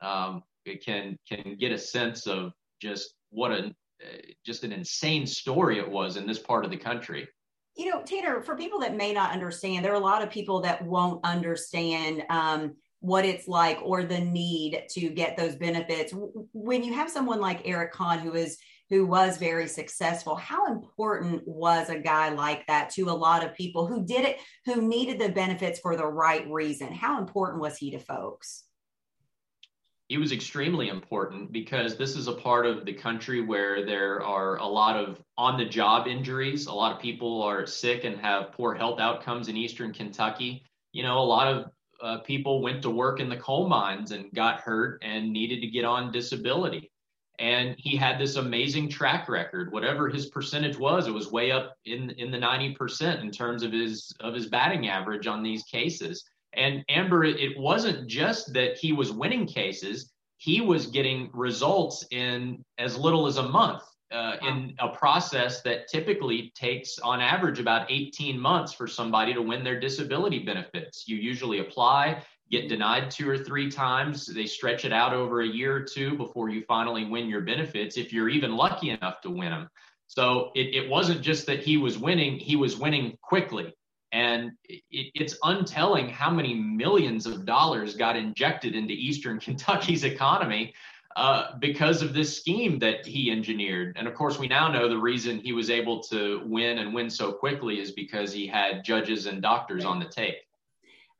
um, 0.00 0.42
can 0.82 1.16
can 1.28 1.56
get 1.58 1.72
a 1.72 1.78
sense 1.78 2.26
of 2.26 2.52
just 2.80 3.14
what 3.30 3.52
a 3.52 3.74
just 4.44 4.64
an 4.64 4.72
insane 4.72 5.26
story 5.26 5.78
it 5.78 5.88
was 5.88 6.16
in 6.16 6.26
this 6.26 6.38
part 6.38 6.64
of 6.64 6.70
the 6.70 6.76
country. 6.76 7.28
You 7.76 7.90
know, 7.90 8.02
Tanner, 8.02 8.40
for 8.40 8.56
people 8.56 8.80
that 8.80 8.96
may 8.96 9.12
not 9.12 9.32
understand, 9.32 9.84
there 9.84 9.92
are 9.92 9.96
a 9.96 10.00
lot 10.00 10.22
of 10.22 10.30
people 10.30 10.60
that 10.62 10.84
won't 10.84 11.24
understand 11.24 12.24
um, 12.30 12.74
what 13.00 13.24
it's 13.24 13.46
like 13.46 13.78
or 13.82 14.02
the 14.02 14.20
need 14.20 14.84
to 14.90 15.10
get 15.10 15.36
those 15.36 15.56
benefits. 15.56 16.12
When 16.52 16.82
you 16.82 16.94
have 16.94 17.10
someone 17.10 17.40
like 17.40 17.68
Eric 17.68 17.92
Conn, 17.92 18.18
who 18.20 18.34
is 18.34 18.58
who 18.88 19.04
was 19.04 19.36
very 19.36 19.66
successful. 19.66 20.36
How 20.36 20.66
important 20.66 21.42
was 21.46 21.90
a 21.90 21.98
guy 21.98 22.28
like 22.28 22.66
that 22.66 22.90
to 22.90 23.10
a 23.10 23.10
lot 23.10 23.44
of 23.44 23.54
people 23.54 23.86
who 23.86 24.04
did 24.04 24.24
it, 24.24 24.38
who 24.64 24.80
needed 24.80 25.18
the 25.18 25.28
benefits 25.28 25.80
for 25.80 25.96
the 25.96 26.06
right 26.06 26.48
reason? 26.48 26.92
How 26.92 27.18
important 27.18 27.60
was 27.60 27.76
he 27.76 27.90
to 27.92 27.98
folks? 27.98 28.64
He 30.08 30.18
was 30.18 30.30
extremely 30.30 30.88
important 30.88 31.50
because 31.50 31.96
this 31.96 32.16
is 32.16 32.28
a 32.28 32.32
part 32.32 32.64
of 32.64 32.84
the 32.84 32.92
country 32.92 33.40
where 33.40 33.84
there 33.84 34.22
are 34.22 34.56
a 34.58 34.66
lot 34.66 34.96
of 34.96 35.20
on 35.36 35.58
the 35.58 35.64
job 35.64 36.06
injuries. 36.06 36.66
A 36.66 36.72
lot 36.72 36.94
of 36.94 37.02
people 37.02 37.42
are 37.42 37.66
sick 37.66 38.04
and 38.04 38.16
have 38.20 38.52
poor 38.52 38.74
health 38.74 39.00
outcomes 39.00 39.48
in 39.48 39.56
Eastern 39.56 39.92
Kentucky. 39.92 40.62
You 40.92 41.02
know, 41.02 41.18
a 41.18 41.20
lot 41.20 41.48
of 41.48 41.70
uh, 42.00 42.18
people 42.18 42.62
went 42.62 42.82
to 42.82 42.90
work 42.90 43.20
in 43.20 43.28
the 43.28 43.36
coal 43.36 43.68
mines 43.68 44.12
and 44.12 44.30
got 44.32 44.60
hurt 44.60 45.02
and 45.02 45.32
needed 45.32 45.60
to 45.60 45.66
get 45.66 45.84
on 45.84 46.12
disability 46.12 46.90
and 47.38 47.74
he 47.78 47.96
had 47.96 48.18
this 48.18 48.36
amazing 48.36 48.88
track 48.88 49.28
record 49.28 49.72
whatever 49.72 50.08
his 50.08 50.26
percentage 50.26 50.78
was 50.78 51.06
it 51.06 51.12
was 51.12 51.30
way 51.30 51.50
up 51.50 51.76
in 51.84 52.10
in 52.10 52.30
the 52.30 52.38
90% 52.38 53.20
in 53.20 53.30
terms 53.30 53.62
of 53.62 53.72
his 53.72 54.14
of 54.20 54.34
his 54.34 54.46
batting 54.46 54.88
average 54.88 55.26
on 55.26 55.42
these 55.42 55.62
cases 55.64 56.24
and 56.56 56.84
amber 56.88 57.24
it 57.24 57.58
wasn't 57.58 58.06
just 58.08 58.52
that 58.52 58.76
he 58.76 58.92
was 58.92 59.12
winning 59.12 59.46
cases 59.46 60.12
he 60.38 60.60
was 60.60 60.86
getting 60.86 61.30
results 61.32 62.04
in 62.10 62.62
as 62.78 62.96
little 62.96 63.26
as 63.26 63.38
a 63.38 63.48
month 63.48 63.82
uh, 64.12 64.36
in 64.42 64.72
a 64.78 64.88
process 64.88 65.62
that 65.62 65.88
typically 65.88 66.52
takes 66.54 66.98
on 67.00 67.20
average 67.20 67.58
about 67.58 67.90
18 67.90 68.38
months 68.38 68.72
for 68.72 68.86
somebody 68.86 69.34
to 69.34 69.42
win 69.42 69.64
their 69.64 69.80
disability 69.80 70.40
benefits 70.40 71.08
you 71.08 71.16
usually 71.16 71.58
apply 71.58 72.22
get 72.50 72.68
denied 72.68 73.10
two 73.10 73.28
or 73.28 73.38
three 73.38 73.70
times. 73.70 74.26
They 74.26 74.46
stretch 74.46 74.84
it 74.84 74.92
out 74.92 75.12
over 75.12 75.40
a 75.40 75.46
year 75.46 75.74
or 75.74 75.82
two 75.82 76.16
before 76.16 76.48
you 76.48 76.62
finally 76.66 77.04
win 77.04 77.28
your 77.28 77.40
benefits, 77.40 77.96
if 77.96 78.12
you're 78.12 78.28
even 78.28 78.56
lucky 78.56 78.90
enough 78.90 79.20
to 79.22 79.30
win 79.30 79.50
them. 79.50 79.68
So 80.06 80.52
it, 80.54 80.74
it 80.74 80.88
wasn't 80.88 81.22
just 81.22 81.46
that 81.46 81.60
he 81.60 81.76
was 81.76 81.98
winning, 81.98 82.38
he 82.38 82.54
was 82.56 82.76
winning 82.76 83.18
quickly. 83.22 83.74
And 84.16 84.52
it, 84.64 84.82
it's 84.90 85.36
untelling 85.42 86.08
how 86.08 86.30
many 86.30 86.54
millions 86.54 87.26
of 87.26 87.44
dollars 87.44 87.94
got 87.94 88.16
injected 88.16 88.74
into 88.74 88.94
Eastern 88.94 89.38
Kentucky's 89.46 90.04
economy 90.04 90.72
uh, 91.16 91.58
because 91.58 92.00
of 92.00 92.14
this 92.14 92.34
scheme 92.34 92.78
that 92.78 93.04
he 93.04 93.30
engineered. 93.30 93.94
And 93.98 94.08
of 94.08 94.14
course, 94.14 94.38
we 94.38 94.48
now 94.48 94.72
know 94.72 94.88
the 94.88 94.96
reason 94.96 95.38
he 95.38 95.52
was 95.52 95.68
able 95.68 96.02
to 96.04 96.40
win 96.46 96.78
and 96.78 96.94
win 96.94 97.10
so 97.10 97.30
quickly 97.30 97.78
is 97.78 97.92
because 97.92 98.32
he 98.32 98.46
had 98.46 98.82
judges 98.82 99.26
and 99.26 99.42
doctors 99.42 99.84
on 99.84 99.98
the 99.98 100.06
tape. 100.06 100.36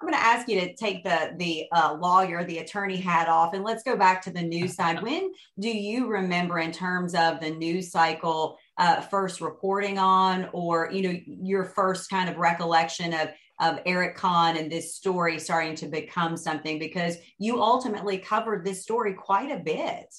I'm 0.00 0.09
going 0.09 0.19
to 0.19 0.26
ask 0.26 0.49
you 0.49 0.61
to 0.61 0.75
take 0.75 1.05
the 1.05 1.35
the 1.37 1.67
uh, 1.73 1.97
lawyer, 1.99 2.45
the 2.45 2.59
attorney 2.59 2.97
hat 2.97 3.29
off, 3.29 3.55
and 3.55 3.65
let's 3.65 3.83
go 3.83 3.97
back 3.97 4.21
to 4.23 4.31
the 4.31 4.43
news 4.43 4.75
side. 4.75 5.03
When 5.07 5.33
do 5.59 5.71
you 5.71 6.09
remember, 6.09 6.59
in 6.59 6.73
terms 6.73 7.15
of 7.15 7.41
the 7.41 7.50
news 7.50 7.91
cycle, 7.91 8.59
uh, 8.78 9.00
first 9.00 9.40
reporting 9.40 9.99
on, 9.99 10.49
or 10.52 10.90
you 10.92 11.02
know, 11.02 11.18
your 11.26 11.64
first 11.64 12.11
kind 12.11 12.28
of 12.28 12.37
recollection 12.37 13.12
of 13.12 13.28
of 13.59 13.80
Eric 13.87 14.16
Conn 14.16 14.59
and 14.59 14.71
this 14.71 14.95
story 14.95 15.38
starting 15.38 15.75
to 15.76 15.87
become 15.87 16.37
something? 16.37 16.78
Because 16.78 17.16
you 17.38 17.62
ultimately 17.62 18.18
covered 18.18 18.64
this 18.64 18.83
story 18.83 19.14
quite 19.14 19.50
a 19.50 19.59
bit. 19.59 20.14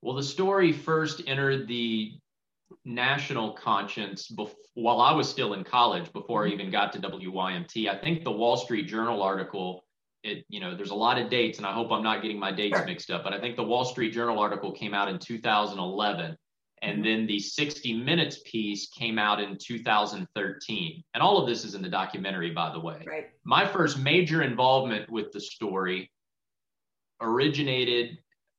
Well, 0.00 0.16
the 0.16 0.22
story 0.22 0.72
first 0.72 1.22
entered 1.26 1.68
the 1.68 2.12
national 2.84 3.52
conscience 3.52 4.30
bef- 4.30 4.54
while 4.74 5.00
I 5.00 5.12
was 5.12 5.28
still 5.28 5.54
in 5.54 5.64
college 5.64 6.12
before 6.12 6.44
I 6.44 6.46
mm-hmm. 6.46 6.60
even 6.60 6.72
got 6.72 6.92
to 6.94 6.98
WYMT. 6.98 7.88
I 7.88 7.98
think 7.98 8.24
the 8.24 8.32
Wall 8.32 8.56
Street 8.56 8.88
Journal 8.88 9.22
article, 9.22 9.84
it 10.24 10.44
you 10.48 10.60
know, 10.60 10.74
there's 10.74 10.90
a 10.90 10.94
lot 10.94 11.20
of 11.20 11.30
dates, 11.30 11.58
and 11.58 11.66
I 11.66 11.72
hope 11.72 11.92
I'm 11.92 12.02
not 12.02 12.22
getting 12.22 12.38
my 12.38 12.52
dates 12.52 12.80
mixed 12.86 13.10
up, 13.10 13.22
but 13.22 13.32
I 13.32 13.40
think 13.40 13.56
the 13.56 13.64
Wall 13.64 13.84
Street 13.84 14.12
Journal 14.12 14.38
article 14.38 14.72
came 14.72 14.94
out 14.94 15.08
in 15.08 15.18
2011. 15.18 16.36
And 16.82 16.96
mm-hmm. 16.96 17.04
then 17.04 17.26
the 17.26 17.38
60 17.38 17.94
Minutes 17.94 18.40
piece 18.44 18.88
came 18.88 19.18
out 19.18 19.40
in 19.40 19.56
2013. 19.56 21.04
And 21.14 21.22
all 21.22 21.38
of 21.38 21.48
this 21.48 21.64
is 21.64 21.74
in 21.74 21.82
the 21.82 21.88
documentary, 21.88 22.50
by 22.50 22.72
the 22.72 22.80
way. 22.80 23.02
Right. 23.06 23.30
My 23.44 23.66
first 23.66 23.98
major 23.98 24.42
involvement 24.42 25.08
with 25.10 25.32
the 25.32 25.40
story 25.40 26.10
originated 27.20 28.18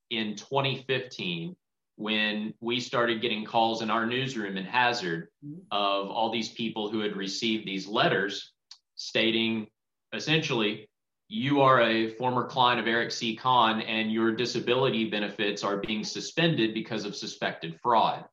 in 0.10 0.36
2015 0.36 1.56
when 1.96 2.54
we 2.60 2.80
started 2.80 3.22
getting 3.22 3.46
calls 3.46 3.82
in 3.82 3.92
our 3.92 4.06
newsroom 4.06 4.58
in 4.58 4.66
Hazard 4.66 5.28
mm-hmm. 5.46 5.60
of 5.72 6.10
all 6.10 6.32
these 6.32 6.50
people 6.50 6.90
who 6.90 7.02
had 7.02 7.16
received 7.16 7.68
these 7.68 7.88
letters 7.88 8.54
stating 8.96 9.68
essentially, 10.14 10.88
you 11.30 11.62
are 11.62 11.82
a 11.82 12.10
former 12.10 12.46
client 12.46 12.80
of 12.80 12.88
Eric 12.88 13.12
C. 13.12 13.36
Conn 13.36 13.82
and 13.82 14.12
your 14.12 14.36
disability 14.36 15.10
benefits 15.10 15.64
are 15.64 15.78
being 15.78 16.04
suspended 16.04 16.74
because 16.74 17.06
of 17.06 17.16
suspected 17.16 17.80
fraud. 17.82 18.26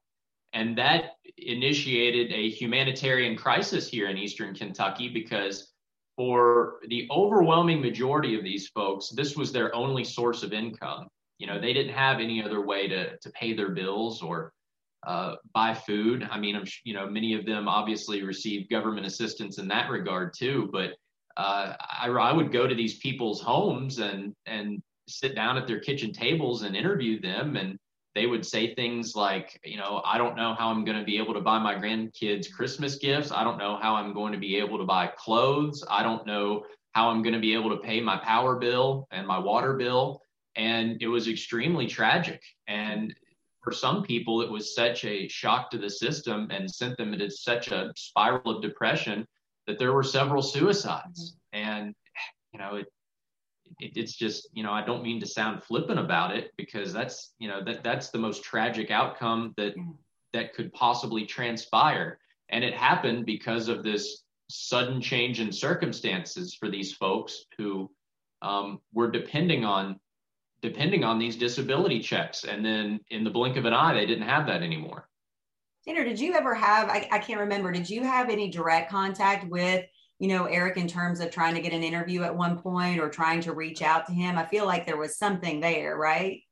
And 0.53 0.77
that 0.79 1.13
initiated 1.39 2.33
a 2.33 2.51
humanitarian 2.51 3.37
crisis 3.37 3.89
here 3.89 4.09
in 4.09 4.19
Eastern 4.19 4.55
Kentucky 4.55 5.09
because 5.09 5.73
for 6.17 6.81
the 6.89 7.09
overwhelming 7.11 7.81
majority 7.81 8.37
of 8.37 8.45
these 8.45 8.69
folks, 8.69 9.11
this 9.11 9.37
was 9.37 9.53
their 9.53 9.75
only 9.75 10.05
source 10.05 10.43
of 10.43 10.53
income 10.53 11.07
you 11.41 11.47
know 11.47 11.59
they 11.59 11.73
didn't 11.73 11.95
have 11.95 12.21
any 12.21 12.45
other 12.45 12.61
way 12.61 12.87
to 12.87 13.17
to 13.17 13.31
pay 13.31 13.55
their 13.55 13.71
bills 13.71 14.23
or 14.23 14.53
uh, 15.07 15.37
buy 15.55 15.73
food. 15.73 16.29
I 16.31 16.39
mean, 16.39 16.55
I'm 16.55 16.67
you 16.85 16.93
know 16.93 17.09
many 17.09 17.35
of 17.35 17.47
them 17.47 17.67
obviously 17.67 18.23
received 18.23 18.71
government 18.71 19.07
assistance 19.07 19.59
in 19.59 19.67
that 19.69 19.91
regard 19.91 20.35
too. 20.39 20.69
But 20.71 20.91
uh, 21.41 21.75
I, 21.81 22.09
I 22.09 22.33
would 22.33 22.53
go 22.53 22.67
to 22.67 22.75
these 22.75 22.99
people's 22.99 23.41
homes 23.41 23.99
and 23.99 24.35
and 24.47 24.83
sit 25.09 25.35
down 25.35 25.57
at 25.57 25.67
their 25.67 25.81
kitchen 25.81 26.13
tables 26.13 26.63
and 26.63 26.77
interview 26.77 27.21
them, 27.21 27.57
and 27.57 27.79
they 28.15 28.27
would 28.27 28.45
say 28.45 28.75
things 28.75 29.17
like, 29.17 29.59
you 29.65 29.77
know, 29.77 30.03
I 30.05 30.19
don't 30.19 30.37
know 30.37 30.55
how 30.55 30.69
I'm 30.69 30.85
going 30.85 30.99
to 30.99 31.05
be 31.05 31.19
able 31.19 31.35
to 31.35 31.41
buy 31.41 31.59
my 31.59 31.75
grandkids 31.75 32.53
Christmas 32.53 32.97
gifts. 32.97 33.33
I 33.33 33.43
don't 33.45 33.59
know 33.59 33.79
how 33.81 33.95
I'm 33.95 34.13
going 34.13 34.33
to 34.33 34.39
be 34.39 34.57
able 34.57 34.79
to 34.79 34.85
buy 34.85 35.07
clothes. 35.07 35.85
I 35.89 36.03
don't 36.03 36.27
know 36.27 36.65
how 36.93 37.09
I'm 37.09 37.23
going 37.23 37.35
to 37.35 37.41
be 37.41 37.55
able 37.55 37.71
to 37.71 37.83
pay 37.83 38.01
my 38.01 38.19
power 38.19 38.57
bill 38.57 39.07
and 39.11 39.27
my 39.27 39.39
water 39.39 39.75
bill 39.75 40.23
and 40.57 41.01
it 41.01 41.07
was 41.07 41.29
extremely 41.29 41.87
tragic 41.87 42.43
and 42.67 43.15
for 43.63 43.73
some 43.73 44.03
people 44.03 44.43
it 44.43 44.51
was 44.51 44.75
such 44.75 45.05
a 45.05 45.29
shock 45.29 45.71
to 45.71 45.79
the 45.79 45.89
system 45.89 46.49
and 46.51 46.71
sent 46.71 46.97
them 46.97 47.13
into 47.13 47.31
such 47.31 47.69
a 47.69 47.93
spiral 47.97 48.57
of 48.57 48.63
depression 48.63 49.27
that 49.67 49.79
there 49.79 49.93
were 49.93 50.03
several 50.03 50.43
suicides 50.43 51.37
mm-hmm. 51.55 51.69
and 51.69 51.95
you 52.53 52.59
know 52.59 52.77
it, 52.77 52.87
it, 53.81 53.93
it's 53.97 54.15
just 54.15 54.49
you 54.53 54.63
know 54.63 54.73
i 54.73 54.85
don't 54.85 55.03
mean 55.03 55.21
to 55.21 55.27
sound 55.27 55.63
flippant 55.63 55.99
about 55.99 56.37
it 56.37 56.53
because 56.57 56.93
that's 56.93 57.33
you 57.39 57.49
know 57.49 57.63
that 57.65 57.83
that's 57.83 58.11
the 58.11 58.19
most 58.19 58.43
tragic 58.43 58.91
outcome 58.91 59.55
that 59.57 59.77
mm-hmm. 59.77 59.93
that 60.33 60.55
could 60.55 60.73
possibly 60.73 61.25
transpire 61.25 62.19
and 62.49 62.65
it 62.65 62.75
happened 62.75 63.27
because 63.27 63.69
of 63.69 63.83
this 63.83 64.25
sudden 64.49 65.01
change 65.01 65.41
in 65.41 65.53
circumstances 65.53 66.55
for 66.55 66.69
these 66.69 66.93
folks 66.93 67.45
who 67.57 67.91
um, 68.43 68.81
were 68.93 69.11
depending 69.11 69.65
on 69.65 69.99
depending 70.63 71.05
on 71.05 71.19
these 71.19 71.37
disability 71.37 72.01
checks. 72.01 72.45
And 72.45 72.65
then 72.65 73.01
in 73.09 73.25
the 73.25 73.31
blink 73.31 73.57
of 73.57 73.65
an 73.65 73.73
eye, 73.73 73.95
they 73.95 74.07
didn't 74.07 74.29
have 74.29 74.47
that 74.47 74.63
anymore. 74.63 75.09
Tanner, 75.91 76.05
did 76.05 76.21
you 76.21 76.35
ever 76.35 76.55
have, 76.55 76.89
I, 76.89 77.09
I 77.11 77.19
can't 77.19 77.41
remember, 77.41 77.73
did 77.73 77.91
you 77.91 78.05
have 78.05 78.31
any 78.31 78.49
direct 78.49 78.91
contact 78.91 79.49
with, 79.51 79.85
you 80.21 80.29
know, 80.29 80.45
Eric 80.45 80.77
in 80.77 80.87
terms 80.87 81.19
of 81.19 81.33
trying 81.33 81.55
to 81.57 81.61
get 81.61 81.73
an 81.73 81.83
interview 81.83 82.23
at 82.23 82.37
one 82.37 82.59
point 82.59 83.01
or 83.01 83.09
trying 83.09 83.41
to 83.41 83.53
reach 83.53 83.83
out 83.83 84.07
to 84.07 84.13
him? 84.13 84.39
I 84.39 84.45
feel 84.45 84.67
like 84.67 84.87
there 84.87 84.97
was 84.97 85.19
something 85.19 85.59
there, 85.59 85.97
right? 85.97 86.43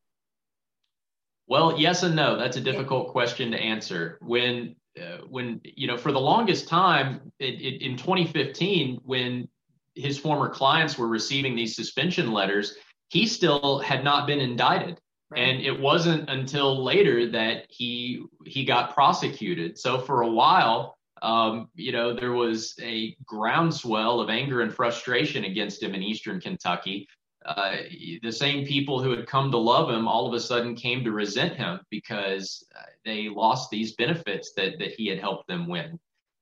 Well, 1.47 1.79
yes 1.79 2.03
and 2.03 2.17
no. 2.17 2.37
That's 2.37 2.57
a 2.57 2.61
difficult 2.61 3.13
question 3.13 3.53
to 3.53 3.59
answer. 3.59 4.19
When, 4.23 4.75
uh, 5.01 5.19
when 5.29 5.61
you 5.63 5.87
know, 5.87 5.97
for 5.97 6.11
the 6.11 6.21
longest 6.21 6.67
time 6.67 7.31
it, 7.39 7.61
it, 7.61 7.83
in 7.83 7.97
2015, 7.97 8.99
when 9.05 9.49
his 9.95 10.19
former 10.19 10.49
clients 10.49 10.99
were 10.99 11.09
receiving 11.09 11.55
these 11.55 11.77
suspension 11.77 12.33
letters, 12.33 12.75
he 13.09 13.25
still 13.25 13.79
had 13.79 14.03
not 14.03 14.27
been 14.27 14.41
indicted. 14.41 15.01
Right. 15.31 15.41
And 15.41 15.61
it 15.61 15.79
wasn't 15.79 16.31
until 16.31 16.83
later 16.83 17.31
that 17.31 17.67
he 17.69 18.25
he 18.47 18.65
got 18.65 18.95
prosecuted. 18.95 19.79
So 19.79 19.99
for 19.99 20.23
a 20.23 20.29
while, 20.29 20.97
um, 21.21 21.69
you 21.75 21.93
know, 21.93 22.15
there 22.15 22.33
was 22.33 22.75
a 22.81 23.15
groundswell 23.27 24.21
of 24.21 24.31
anger 24.31 24.63
and 24.63 24.73
frustration 24.73 25.45
against 25.45 25.83
him 25.83 25.95
in 25.95 26.03
Eastern 26.03 26.41
Kentucky 26.41 27.07
uh, 27.49 27.77
the 28.23 28.31
same 28.31 28.67
people 28.67 29.03
who 29.03 29.11
had 29.11 29.27
come 29.27 29.51
to 29.51 29.57
love 29.57 29.91
him 29.91 30.07
all 30.07 30.27
of 30.27 30.35
a 30.35 30.41
sudden 30.41 30.75
came 30.75 31.03
to 31.03 31.13
resent 31.13 31.55
him 31.55 31.81
because 31.91 32.65
uh, 32.77 32.83
they 33.05 33.29
lost 33.29 33.71
these 33.71 33.95
benefits 33.95 34.53
that 34.53 34.79
that 34.79 34.93
he 34.93 35.07
had 35.07 35.19
helped 35.19 35.49
them 35.49 35.67
win. 35.67 35.99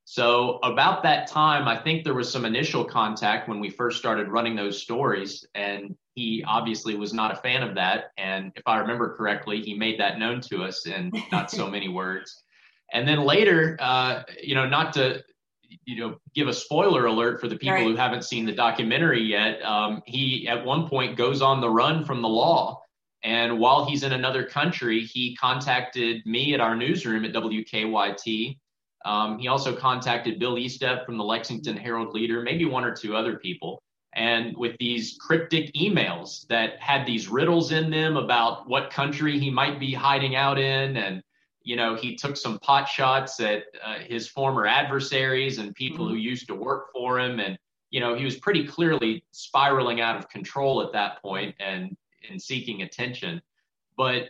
So 0.08 0.60
about 0.62 1.02
that 1.02 1.26
time, 1.26 1.66
I 1.66 1.76
think 1.76 2.04
there 2.04 2.14
was 2.14 2.30
some 2.30 2.44
initial 2.44 2.84
contact 2.84 3.48
when 3.48 3.58
we 3.58 3.68
first 3.68 3.98
started 3.98 4.28
running 4.28 4.54
those 4.54 4.80
stories, 4.80 5.44
and 5.56 5.96
he 6.14 6.44
obviously 6.46 6.94
was 6.94 7.12
not 7.12 7.32
a 7.32 7.36
fan 7.36 7.64
of 7.64 7.74
that. 7.74 8.12
And 8.16 8.52
if 8.54 8.62
I 8.66 8.78
remember 8.78 9.16
correctly, 9.16 9.60
he 9.62 9.74
made 9.74 9.98
that 9.98 10.20
known 10.20 10.40
to 10.42 10.62
us 10.62 10.86
in 10.86 11.10
not 11.32 11.50
so 11.50 11.68
many 11.68 11.88
words. 12.02 12.40
And 12.92 13.06
then 13.06 13.22
later, 13.22 13.76
uh, 13.80 14.22
you 14.40 14.54
know, 14.54 14.68
not 14.68 14.92
to 14.92 15.24
you 15.84 15.96
know 15.96 16.20
give 16.36 16.46
a 16.46 16.52
spoiler 16.52 17.06
alert 17.06 17.40
for 17.40 17.48
the 17.48 17.56
people 17.56 17.74
right. 17.74 17.86
who 17.86 17.96
haven't 17.96 18.22
seen 18.22 18.46
the 18.46 18.52
documentary 18.52 19.24
yet 19.24 19.60
um, 19.62 20.00
he 20.06 20.46
at 20.46 20.64
one 20.64 20.88
point 20.88 21.16
goes 21.16 21.42
on 21.42 21.60
the 21.60 21.68
run 21.68 22.04
from 22.04 22.22
the 22.22 22.28
law 22.28 22.80
and 23.24 23.58
while 23.58 23.84
he's 23.84 24.04
in 24.04 24.12
another 24.12 24.44
country 24.44 25.00
he 25.00 25.34
contacted 25.34 26.24
me 26.24 26.54
at 26.54 26.60
our 26.60 26.76
newsroom 26.76 27.24
at 27.24 27.32
wkyt 27.32 28.56
um, 29.04 29.38
he 29.38 29.48
also 29.48 29.74
contacted 29.74 30.38
bill 30.38 30.56
estep 30.56 31.04
from 31.04 31.16
the 31.16 31.24
lexington 31.24 31.76
herald 31.76 32.12
leader 32.14 32.42
maybe 32.42 32.64
one 32.64 32.84
or 32.84 32.94
two 32.94 33.16
other 33.16 33.36
people 33.36 33.82
and 34.14 34.56
with 34.56 34.74
these 34.78 35.18
cryptic 35.20 35.72
emails 35.74 36.46
that 36.48 36.80
had 36.80 37.06
these 37.06 37.28
riddles 37.28 37.72
in 37.72 37.90
them 37.90 38.16
about 38.16 38.68
what 38.68 38.90
country 38.90 39.38
he 39.38 39.50
might 39.50 39.78
be 39.78 39.92
hiding 39.92 40.34
out 40.36 40.58
in 40.58 40.96
and 40.96 41.22
you 41.66 41.74
know, 41.74 41.96
he 41.96 42.14
took 42.14 42.36
some 42.36 42.60
pot 42.60 42.88
shots 42.88 43.40
at 43.40 43.64
uh, 43.84 43.98
his 43.98 44.28
former 44.28 44.66
adversaries 44.66 45.58
and 45.58 45.74
people 45.74 46.06
mm-hmm. 46.06 46.14
who 46.14 46.20
used 46.20 46.46
to 46.46 46.54
work 46.54 46.92
for 46.92 47.18
him. 47.18 47.40
And, 47.40 47.58
you 47.90 47.98
know, 47.98 48.14
he 48.14 48.24
was 48.24 48.36
pretty 48.36 48.64
clearly 48.64 49.24
spiraling 49.32 50.00
out 50.00 50.16
of 50.16 50.28
control 50.28 50.80
at 50.80 50.92
that 50.92 51.20
point 51.20 51.56
and, 51.58 51.96
and 52.30 52.40
seeking 52.40 52.82
attention. 52.82 53.42
But 53.96 54.28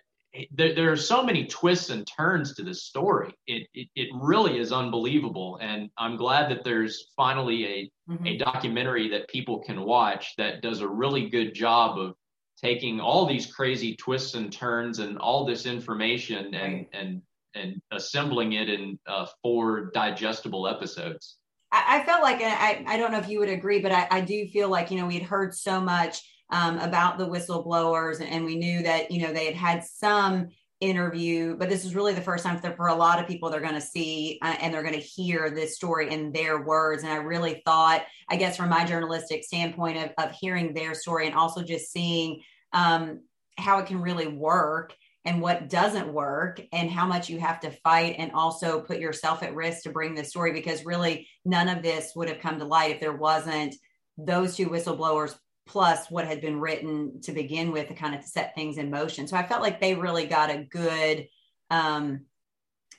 there, 0.51 0.75
there 0.75 0.93
are 0.93 0.97
so 0.97 1.23
many 1.23 1.47
twists 1.47 1.91
and 1.91 2.07
turns 2.07 2.55
to 2.55 2.63
this 2.63 2.85
story. 2.85 3.35
It, 3.47 3.67
it, 3.75 3.89
it 3.95 4.09
really 4.15 4.59
is 4.59 4.73
unbelievable. 4.73 5.59
And 5.61 5.91
I'm 5.97 6.17
glad 6.17 6.51
that 6.51 6.65
there's 6.65 7.13
finally 7.17 7.67
a, 7.67 8.13
mm-hmm. 8.13 8.27
a 8.27 8.37
documentary 8.37 9.09
that 9.11 9.29
people 9.29 9.61
can 9.61 9.83
watch 9.83 10.35
that 10.37 10.63
does 10.63 10.81
a 10.81 10.89
really 10.89 11.29
good 11.31 11.55
job 11.55 11.99
of 11.99 12.15
taking 12.61 13.01
all 13.01 13.27
these 13.27 13.53
crazy 13.53 13.97
twists 13.97 14.35
and 14.35 14.53
turns 14.53 14.99
and 14.99 15.19
all 15.19 15.45
this 15.45 15.67
information 15.67 16.55
and 16.55 16.87
and 16.93 17.23
and 17.55 17.81
assembling 17.91 18.53
it 18.53 18.69
in 18.69 18.99
uh, 19.07 19.27
four 19.43 19.91
digestible 19.95 20.69
episodes. 20.69 21.39
I, 21.73 22.01
I 22.01 22.05
felt 22.05 22.23
like 22.23 22.41
I, 22.43 22.85
I 22.87 22.97
don't 22.99 23.13
know 23.13 23.19
if 23.19 23.29
you 23.29 23.39
would 23.39 23.49
agree, 23.49 23.81
but 23.81 23.93
I, 23.93 24.07
I 24.11 24.21
do 24.21 24.47
feel 24.49 24.69
like 24.69 24.91
you 24.91 24.99
know 24.99 25.07
we 25.07 25.19
had 25.19 25.23
heard 25.23 25.55
so 25.55 25.81
much 25.81 26.23
um, 26.51 26.79
about 26.79 27.19
the 27.19 27.27
whistleblowers, 27.27 28.21
and 28.21 28.45
we 28.45 28.57
knew 28.57 28.83
that 28.83 29.11
you 29.11 29.23
know 29.23 29.33
they 29.33 29.47
had 29.47 29.55
had 29.55 29.85
some 29.85 30.49
interview, 30.81 31.57
but 31.57 31.69
this 31.69 31.85
is 31.85 31.95
really 31.95 32.13
the 32.13 32.21
first 32.21 32.45
time 32.45 32.59
for, 32.59 32.71
for 32.73 32.89
a 32.89 32.95
lot 32.95 33.19
of 33.19 33.27
people 33.27 33.49
they're 33.49 33.61
going 33.61 33.73
to 33.75 33.81
see 33.81 34.39
uh, 34.43 34.57
and 34.61 34.73
they're 34.73 34.83
going 34.83 34.95
to 34.95 35.01
hear 35.01 35.51
this 35.51 35.75
story 35.75 36.11
in 36.11 36.33
their 36.33 36.63
words. 36.63 37.03
And 37.03 37.11
I 37.11 37.17
really 37.17 37.63
thought, 37.65 38.05
I 38.29 38.37
guess, 38.37 38.57
from 38.57 38.69
my 38.69 38.85
journalistic 38.85 39.45
standpoint 39.45 39.97
of, 39.97 40.11
of 40.19 40.37
hearing 40.39 40.75
their 40.75 40.95
story 40.95 41.27
and 41.27 41.35
also 41.35 41.63
just 41.63 41.91
seeing 41.91 42.43
um, 42.73 43.21
how 43.57 43.79
it 43.79 43.87
can 43.87 44.03
really 44.03 44.27
work 44.27 44.95
and 45.25 45.41
what 45.41 45.69
doesn't 45.69 46.13
work 46.13 46.61
and 46.73 46.91
how 46.91 47.07
much 47.07 47.29
you 47.29 47.41
have 47.41 47.59
to 47.61 47.71
fight 47.71 48.17
and 48.19 48.31
also 48.33 48.81
put 48.81 49.01
yourself 49.01 49.43
at 49.43 49.55
risk 49.55 49.83
to 49.83 49.91
bring 49.91 50.15
this 50.15 50.29
story 50.29 50.53
because 50.53 50.85
really 50.85 51.27
none 51.45 51.69
of 51.69 51.83
this 51.83 52.13
would 52.15 52.29
have 52.29 52.39
come 52.39 52.59
to 52.59 52.65
light 52.65 52.93
if 52.93 53.01
there 53.01 53.17
wasn't 53.17 53.75
those 54.19 54.57
two 54.57 54.69
whistleblowers 54.69 55.35
plus 55.67 56.11
what 56.11 56.27
had 56.27 56.41
been 56.41 56.61
written 56.61 57.21
to 57.23 57.33
begin 57.33 57.73
with 57.73 57.89
to 57.89 57.95
kind 57.95 58.15
of 58.15 58.25
set 58.25 58.55
things 58.55 58.79
in 58.79 58.91
motion. 58.91 59.27
So 59.27 59.37
I 59.37 59.47
felt 59.47 59.63
like 59.63 59.81
they 59.81 59.95
really 59.95 60.27
got 60.27 60.51
a 60.51 60.65
good 60.65 61.29
um 61.71 62.21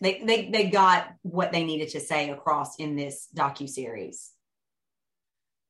they 0.02 0.22
they 0.24 0.50
they 0.50 0.70
got 0.70 1.14
what 1.24 1.52
they 1.52 1.64
needed 1.64 1.90
to 1.90 2.00
say 2.00 2.30
across 2.30 2.76
in 2.78 2.96
this 2.96 3.28
docu 3.36 3.68
series. 3.68 4.32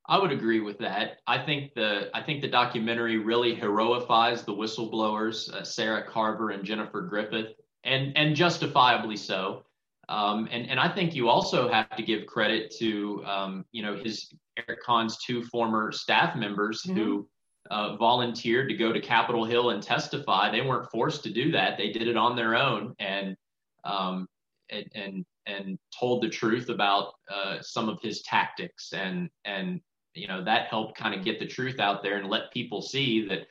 I 0.10 0.20
would 0.20 0.32
agree 0.32 0.62
with 0.62 0.80
that. 0.80 1.20
I 1.28 1.46
think 1.46 1.74
the 1.74 2.10
I 2.14 2.24
think 2.24 2.42
the 2.42 2.48
documentary 2.48 3.18
really 3.18 3.56
heroifies 3.56 4.46
the 4.46 4.54
whistleblowers, 4.54 5.54
uh, 5.54 5.64
Sarah 5.64 6.06
Carver 6.10 6.52
and 6.52 6.64
Jennifer 6.64 7.02
Griffith, 7.02 7.54
and 7.84 8.18
and 8.18 8.36
justifiably 8.36 9.18
so. 9.18 9.64
Um, 10.10 10.48
and 10.52 10.70
and 10.70 10.80
I 10.80 10.94
think 10.94 11.16
you 11.16 11.30
also 11.30 11.70
have 11.70 11.96
to 11.96 12.04
give 12.04 12.26
credit 12.26 12.74
to 12.80 13.24
um, 13.26 13.66
you 13.72 13.84
know 13.84 13.96
his 13.96 14.34
Eric 14.58 14.82
Conn's 14.84 15.18
two 15.18 15.44
former 15.44 15.92
staff 15.92 16.36
members 16.36 16.84
mm-hmm. 16.84 16.98
who 16.98 17.30
uh, 17.70 17.98
volunteered 17.98 18.70
to 18.70 18.76
go 18.76 18.94
to 18.94 19.02
Capitol 19.02 19.44
Hill 19.44 19.72
and 19.72 19.84
testify. 19.84 20.50
They 20.50 20.62
weren't 20.62 20.90
forced 20.92 21.24
to 21.24 21.34
do 21.34 21.52
that; 21.52 21.78
they 21.78 21.92
did 21.92 22.08
it 22.08 22.16
on 22.16 22.36
their 22.36 22.56
own, 22.56 22.96
and 23.00 23.36
um, 23.84 24.28
and 24.70 24.86
and, 24.96 25.26
and 25.46 25.78
told 25.98 26.24
the 26.24 26.30
truth 26.30 26.70
about 26.70 27.14
uh, 27.30 27.58
some 27.62 27.90
of 27.90 28.00
his 28.02 28.22
tactics. 28.22 28.94
And 28.94 29.30
and 29.44 29.82
you 30.14 30.28
know 30.28 30.42
that 30.44 30.68
helped 30.68 30.98
kind 30.98 31.16
of 31.16 31.26
get 31.26 31.40
the 31.40 31.48
truth 31.48 31.82
out 31.82 32.02
there 32.02 32.18
and 32.18 32.30
let 32.30 32.54
people 32.54 32.82
see 32.82 33.28
that 33.28 33.48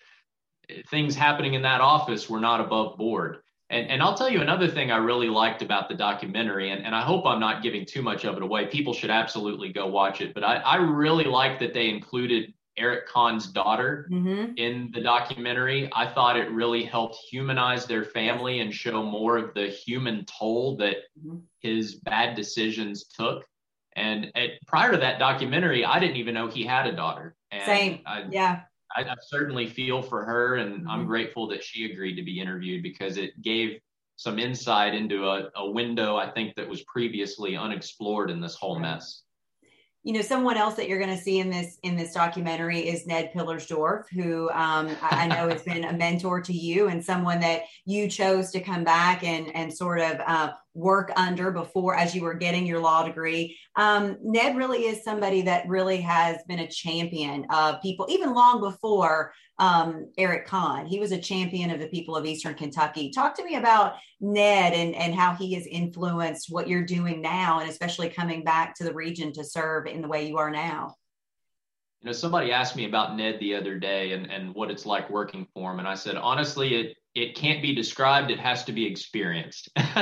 things 0.89 1.15
happening 1.15 1.55
in 1.55 1.63
that 1.63 1.81
office 1.81 2.29
were 2.29 2.41
not 2.41 2.61
above 2.61 2.97
board. 2.97 3.39
And, 3.69 3.91
and 3.91 4.03
I'll 4.03 4.17
tell 4.17 4.31
you 4.31 4.41
another 4.41 4.69
thing 4.69 4.93
I 4.93 4.99
really 4.99 5.29
liked 5.29 5.61
about 5.61 5.89
the 5.89 5.95
documentary, 5.95 6.71
and, 6.71 6.85
and 6.85 6.95
I 6.95 7.03
hope 7.03 7.27
I'm 7.27 7.41
not 7.41 7.63
giving 7.63 7.85
too 7.85 8.03
much 8.03 8.25
of 8.25 8.37
it 8.37 8.43
away. 8.43 8.67
People 8.67 8.95
should 8.95 9.11
absolutely 9.11 9.73
go 9.73 9.87
watch 9.89 10.21
it. 10.21 10.35
But 10.35 10.45
I, 10.45 10.57
I 10.57 10.77
really 10.77 11.25
like 11.25 11.59
that 11.61 11.75
they 11.75 11.89
included 11.89 12.55
Eric 12.79 13.09
Conn's 13.09 13.47
daughter 13.47 14.07
mm-hmm. 14.11 14.53
in 14.57 14.91
the 14.93 15.01
documentary. 15.01 15.91
I 15.93 16.07
thought 16.07 16.37
it 16.37 16.51
really 16.51 16.85
helped 16.85 17.17
humanize 17.31 17.87
their 17.87 18.05
family 18.05 18.61
and 18.61 18.73
show 18.73 19.03
more 19.03 19.39
of 19.39 19.55
the 19.55 19.67
human 19.67 20.27
toll 20.27 20.77
that 20.77 20.97
mm-hmm. 21.19 21.39
his 21.61 21.97
bad 21.97 22.37
decisions 22.37 23.05
took. 23.05 23.45
And 23.97 24.31
at, 24.35 24.51
prior 24.67 24.93
to 24.93 24.99
that 24.99 25.19
documentary, 25.19 25.85
I 25.85 25.99
didn't 25.99 26.17
even 26.17 26.35
know 26.35 26.49
he 26.49 26.65
had 26.65 26.87
a 26.87 26.93
daughter. 26.95 27.35
And 27.51 27.65
Same. 27.65 28.01
I, 28.05 28.25
yeah. 28.31 28.61
I, 28.97 29.03
I, 29.03 29.15
certainly 29.27 29.67
feel 29.67 30.03
for 30.03 30.25
her, 30.25 30.57
and 30.57 30.81
mm-hmm. 30.81 30.91
I'm 30.91 31.07
grateful 31.07 31.47
that 31.49 31.63
she 31.63 31.91
agreed 31.91 32.17
to 32.17 32.23
be 32.23 32.41
interviewed 32.41 32.83
because 32.83 33.17
it 33.17 33.41
gave 33.43 33.81
some 34.17 34.39
insight 34.39 34.95
into 34.95 35.27
a, 35.27 35.51
a 35.57 35.71
window 35.71 36.17
I 36.17 36.31
think 36.31 36.55
that 36.57 36.69
was 36.69 36.83
previously 36.85 37.57
unexplored 37.57 38.31
in 38.31 38.41
this 38.41 38.55
whole 38.55 38.79
mess 38.79 39.23
you 40.07 40.13
know 40.13 40.23
someone 40.23 40.57
else 40.57 40.77
that 40.77 40.89
you're 40.89 41.01
going 41.01 41.15
to 41.15 41.21
see 41.21 41.41
in 41.41 41.51
this 41.51 41.79
in 41.83 41.97
this 41.97 42.15
documentary 42.15 42.89
is 42.89 43.09
ned 43.09 43.33
pillersdorf 43.35 44.05
who 44.13 44.49
um, 44.51 44.89
i 45.03 45.27
know 45.27 45.49
has 45.49 45.65
been 45.65 45.85
a 45.85 45.93
mentor 45.93 46.41
to 46.41 46.53
you 46.53 46.87
and 46.87 47.05
someone 47.05 47.41
that 47.41 47.63
you 47.85 48.09
chose 48.09 48.53
to 48.53 48.61
come 48.61 48.85
back 48.85 49.25
and 49.25 49.55
and 49.57 49.75
sort 49.75 50.01
of 50.01 50.21
uh, 50.25 50.53
work 50.77 51.11
under 51.17 51.51
before 51.51 51.97
as 51.97 52.15
you 52.15 52.23
were 52.23 52.35
getting 52.35 52.67
your 52.67 52.81
law 52.81 53.03
degree 53.03 53.59
um, 53.77 54.17
ned 54.23 54.57
really 54.57 54.85
is 54.85 55.03
somebody 55.03 55.43
that 55.43 55.67
really 55.69 56.01
has 56.01 56.37
been 56.47 56.61
a 56.61 56.69
champion 56.69 57.47
of 57.51 57.81
people 57.83 58.07
even 58.09 58.35
long 58.35 58.61
before 58.61 59.33
um, 59.59 60.11
Eric 60.19 60.47
Conn. 60.47 60.87
He 60.87 60.99
was 60.99 61.13
a 61.13 61.19
champion 61.19 61.71
of 61.71 61.81
the 61.81 61.89
people 61.89 62.17
of 62.17 62.27
Eastern 62.27 62.55
Kentucky. 62.55 63.11
Talk 63.11 63.35
to 63.37 63.45
me 63.45 63.57
about 63.57 63.95
Ned 64.21 64.75
and, 64.75 64.95
and 64.95 65.15
how 65.15 65.35
he 65.35 65.55
has 65.55 65.67
influenced 65.67 66.51
what 66.51 66.69
you're 66.69 66.85
doing 66.85 67.23
now, 67.23 67.61
and 67.61 67.71
especially 67.71 68.09
coming 68.09 68.45
back 68.45 68.75
to 68.77 68.85
the 68.85 68.93
region 68.93 69.33
to 69.33 69.45
serve 69.45 69.87
in 69.87 70.03
the 70.03 70.09
way 70.09 70.29
you 70.29 70.39
are 70.39 70.51
now. 70.51 70.95
You 72.03 72.07
know, 72.07 72.13
somebody 72.13 72.53
asked 72.53 72.77
me 72.77 72.85
about 72.85 73.17
Ned 73.17 73.39
the 73.41 73.55
other 73.55 73.79
day 73.79 74.13
and, 74.13 74.31
and 74.31 74.55
what 74.55 74.71
it's 74.71 74.87
like 74.87 75.11
working 75.11 75.47
for 75.55 75.73
him. 75.73 75.79
And 75.79 75.89
I 75.89 75.95
said, 75.95 76.17
honestly, 76.17 76.75
it, 76.75 76.97
it 77.15 77.35
can't 77.35 77.63
be 77.63 77.75
described. 77.75 78.31
It 78.31 78.39
has 78.39 78.65
to 78.65 78.73
be 78.73 78.87
experienced. 78.87 79.71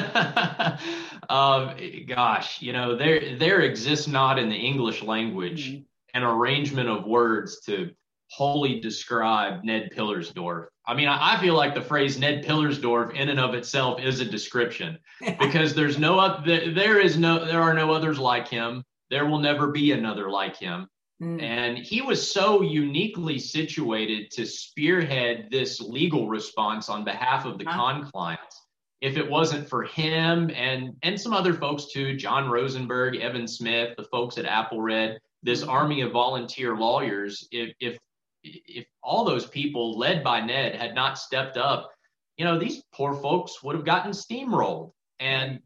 um, 1.28 1.76
gosh, 2.08 2.60
you 2.60 2.72
know, 2.72 2.96
there, 2.96 3.36
there 3.38 3.60
exists 3.60 4.08
not 4.08 4.38
in 4.38 4.48
the 4.48 4.56
English 4.56 5.02
language 5.02 5.70
mm-hmm. 5.70 5.82
an 6.14 6.24
arrangement 6.24 6.88
of 6.88 7.06
words 7.06 7.60
to 7.66 7.90
wholly 8.30 8.80
describe 8.80 9.62
Ned 9.62 9.90
Pillersdorf. 9.96 10.66
I 10.86 10.94
mean, 10.94 11.08
I, 11.08 11.36
I 11.36 11.40
feel 11.40 11.54
like 11.54 11.74
the 11.74 11.80
phrase 11.80 12.18
Ned 12.18 12.44
Pillersdorf 12.44 13.14
in 13.14 13.28
and 13.28 13.38
of 13.38 13.54
itself 13.54 14.00
is 14.00 14.20
a 14.20 14.24
description 14.24 14.98
because 15.38 15.74
there's 15.74 15.98
no 15.98 16.18
other, 16.18 16.72
there 16.72 17.00
is 17.00 17.16
no, 17.16 17.44
there 17.44 17.62
are 17.62 17.74
no 17.74 17.92
others 17.92 18.18
like 18.18 18.48
him. 18.48 18.82
There 19.10 19.26
will 19.26 19.38
never 19.38 19.68
be 19.68 19.92
another 19.92 20.30
like 20.30 20.56
him. 20.56 20.88
Mm. 21.24 21.42
And 21.42 21.78
he 21.78 22.02
was 22.02 22.30
so 22.30 22.60
uniquely 22.60 23.38
situated 23.38 24.30
to 24.32 24.44
spearhead 24.44 25.48
this 25.50 25.80
legal 25.80 26.28
response 26.28 26.88
on 26.88 27.04
behalf 27.04 27.46
of 27.46 27.58
the 27.58 27.64
huh? 27.64 27.72
Conn 27.72 28.10
clients. 28.10 28.66
If 29.00 29.16
it 29.16 29.28
wasn't 29.28 29.68
for 29.68 29.84
him 29.84 30.50
and 30.54 30.96
and 31.02 31.20
some 31.20 31.32
other 31.32 31.54
folks 31.54 31.86
too, 31.92 32.16
John 32.16 32.48
Rosenberg, 32.48 33.16
Evan 33.16 33.48
Smith, 33.48 33.96
the 33.96 34.04
folks 34.04 34.38
at 34.38 34.44
AppalReD, 34.44 35.16
this 35.42 35.62
mm-hmm. 35.62 35.70
army 35.70 36.00
of 36.02 36.12
volunteer 36.12 36.76
lawyers, 36.76 37.46
if 37.50 37.74
if 37.80 37.98
if 38.42 38.86
all 39.02 39.24
those 39.24 39.46
people 39.46 39.98
led 39.98 40.22
by 40.22 40.40
Ned 40.40 40.74
had 40.74 40.94
not 40.94 41.18
stepped 41.18 41.56
up, 41.56 41.90
you 42.36 42.44
know, 42.44 42.58
these 42.58 42.82
poor 42.92 43.14
folks 43.14 43.62
would 43.62 43.76
have 43.76 43.86
gotten 43.86 44.12
steamrolled. 44.12 44.92
And 45.20 45.60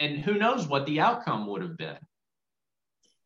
and 0.00 0.18
who 0.18 0.34
knows 0.34 0.66
what 0.66 0.86
the 0.86 1.00
outcome 1.00 1.46
would 1.46 1.62
have 1.62 1.76
been 1.76 1.98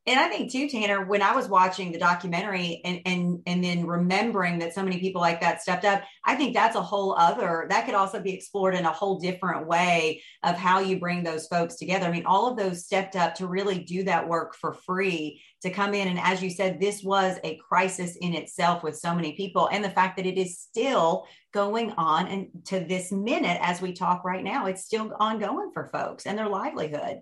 and 0.05 0.19
I 0.19 0.29
think 0.29 0.51
too, 0.51 0.69
Tanner, 0.69 1.05
when 1.05 1.23
I 1.23 1.35
was 1.35 1.47
watching 1.49 1.93
the 1.93 1.99
documentary 1.99 2.81
and 2.85 3.01
and 3.07 3.41
and 3.47 3.63
then 3.63 3.87
remembering 3.87 4.59
that 4.59 4.75
so 4.75 4.83
many 4.83 4.99
people 4.99 5.21
like 5.21 5.41
that 5.43 5.63
stepped 5.63 5.85
up, 5.85 6.03
I 6.25 6.35
think 6.35 6.55
that's 6.55 6.75
a 6.75 6.83
whole 6.83 7.15
other 7.15 7.67
that 7.71 7.87
could 7.87 7.95
also 7.95 8.21
be 8.21 8.35
explored 8.35 8.75
in 8.75 8.85
a 8.85 8.93
whole 8.93 9.21
different 9.21 9.69
way 9.69 10.23
of 10.43 10.57
how 10.57 10.81
you 10.81 10.99
bring 10.99 11.23
those 11.23 11.47
folks 11.47 11.77
together. 11.77 12.07
I 12.07 12.11
mean, 12.11 12.27
all 12.27 12.51
of 12.51 12.57
those 12.57 12.85
stepped 12.85 13.15
up 13.15 13.37
to 13.37 13.47
really 13.47 13.79
do 13.79 14.03
that 14.05 14.29
work 14.29 14.57
for 14.57 14.73
free 14.73 15.41
to 15.63 15.71
come 15.71 15.95
in. 15.95 16.09
And 16.09 16.19
as 16.19 16.43
you 16.43 16.51
said, 16.51 16.81
this 16.81 17.05
was 17.05 17.39
a 17.45 17.61
crisis 17.69 18.17
in 18.17 18.35
itself 18.35 18.83
with 18.83 18.99
so 18.99 19.15
many 19.15 19.35
people, 19.35 19.69
and 19.71 19.85
the 19.85 19.91
fact 19.91 20.17
that 20.17 20.27
it 20.27 20.37
is 20.37 20.59
still 20.59 21.27
going 21.53 21.93
on 21.93 22.27
and 22.27 22.49
to 22.65 22.81
this 22.81 23.13
minute 23.13 23.59
as 23.61 23.81
we 23.81 23.93
talk 23.93 24.25
right 24.25 24.43
now, 24.43 24.67
it's 24.67 24.85
still 24.85 25.13
ongoing 25.21 25.71
for 25.73 25.87
folks 25.93 26.27
and 26.27 26.37
their 26.37 26.49
livelihood. 26.49 27.21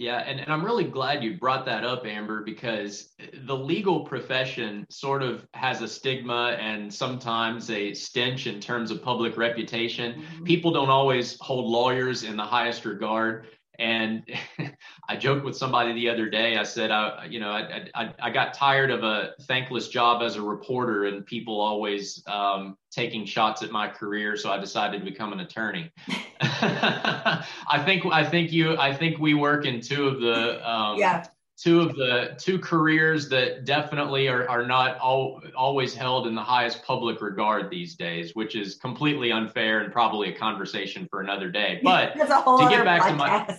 Yeah, 0.00 0.24
and, 0.26 0.40
and 0.40 0.50
I'm 0.50 0.64
really 0.64 0.84
glad 0.84 1.22
you 1.22 1.36
brought 1.36 1.66
that 1.66 1.84
up, 1.84 2.06
Amber, 2.06 2.42
because 2.42 3.12
the 3.44 3.54
legal 3.54 4.00
profession 4.00 4.86
sort 4.88 5.22
of 5.22 5.46
has 5.52 5.82
a 5.82 5.88
stigma 5.88 6.56
and 6.58 6.92
sometimes 6.92 7.68
a 7.68 7.92
stench 7.92 8.46
in 8.46 8.60
terms 8.60 8.90
of 8.90 9.02
public 9.02 9.36
reputation. 9.36 10.14
Mm-hmm. 10.14 10.44
People 10.44 10.70
don't 10.70 10.88
always 10.88 11.38
hold 11.40 11.66
lawyers 11.66 12.22
in 12.22 12.38
the 12.38 12.42
highest 12.42 12.86
regard. 12.86 13.48
And 13.80 14.22
I 15.08 15.16
joked 15.16 15.44
with 15.44 15.56
somebody 15.56 15.92
the 15.94 16.08
other 16.10 16.28
day. 16.28 16.58
I 16.58 16.62
said, 16.62 16.90
I, 16.90 17.24
you 17.24 17.40
know, 17.40 17.50
I, 17.50 17.88
I, 17.94 18.14
I 18.20 18.30
got 18.30 18.52
tired 18.52 18.90
of 18.90 19.02
a 19.02 19.34
thankless 19.42 19.88
job 19.88 20.22
as 20.22 20.36
a 20.36 20.42
reporter 20.42 21.06
and 21.06 21.24
people 21.24 21.60
always 21.60 22.22
um, 22.26 22.76
taking 22.92 23.24
shots 23.24 23.62
at 23.62 23.70
my 23.70 23.88
career. 23.88 24.36
So 24.36 24.52
I 24.52 24.58
decided 24.58 24.98
to 25.00 25.04
become 25.04 25.32
an 25.32 25.40
attorney. 25.40 25.90
I 26.40 27.82
think, 27.84 28.04
I 28.06 28.22
think 28.22 28.52
you, 28.52 28.76
I 28.76 28.94
think 28.94 29.18
we 29.18 29.32
work 29.34 29.64
in 29.64 29.80
two 29.80 30.06
of 30.06 30.20
the, 30.20 30.70
um, 30.70 30.98
yeah 30.98 31.24
two 31.60 31.80
of 31.80 31.94
the 31.94 32.34
two 32.38 32.58
careers 32.58 33.28
that 33.28 33.66
definitely 33.66 34.28
are, 34.28 34.48
are 34.48 34.66
not 34.66 34.98
all, 34.98 35.42
always 35.54 35.94
held 35.94 36.26
in 36.26 36.34
the 36.34 36.42
highest 36.42 36.82
public 36.82 37.20
regard 37.20 37.68
these 37.68 37.96
days, 37.96 38.34
which 38.34 38.56
is 38.56 38.76
completely 38.76 39.30
unfair 39.30 39.80
and 39.80 39.92
probably 39.92 40.34
a 40.34 40.38
conversation 40.38 41.06
for 41.10 41.20
another 41.20 41.50
day. 41.50 41.80
But 41.90 42.12
to 42.14 42.66
get 42.70 42.84
back 42.84 43.02
podcast. 43.02 43.08
to 43.08 43.14
my 43.14 43.58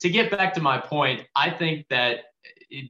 to 0.00 0.10
get 0.10 0.30
back 0.30 0.54
to 0.54 0.60
my 0.60 0.78
point, 0.78 1.22
I 1.34 1.50
think 1.50 1.86
that 1.88 2.20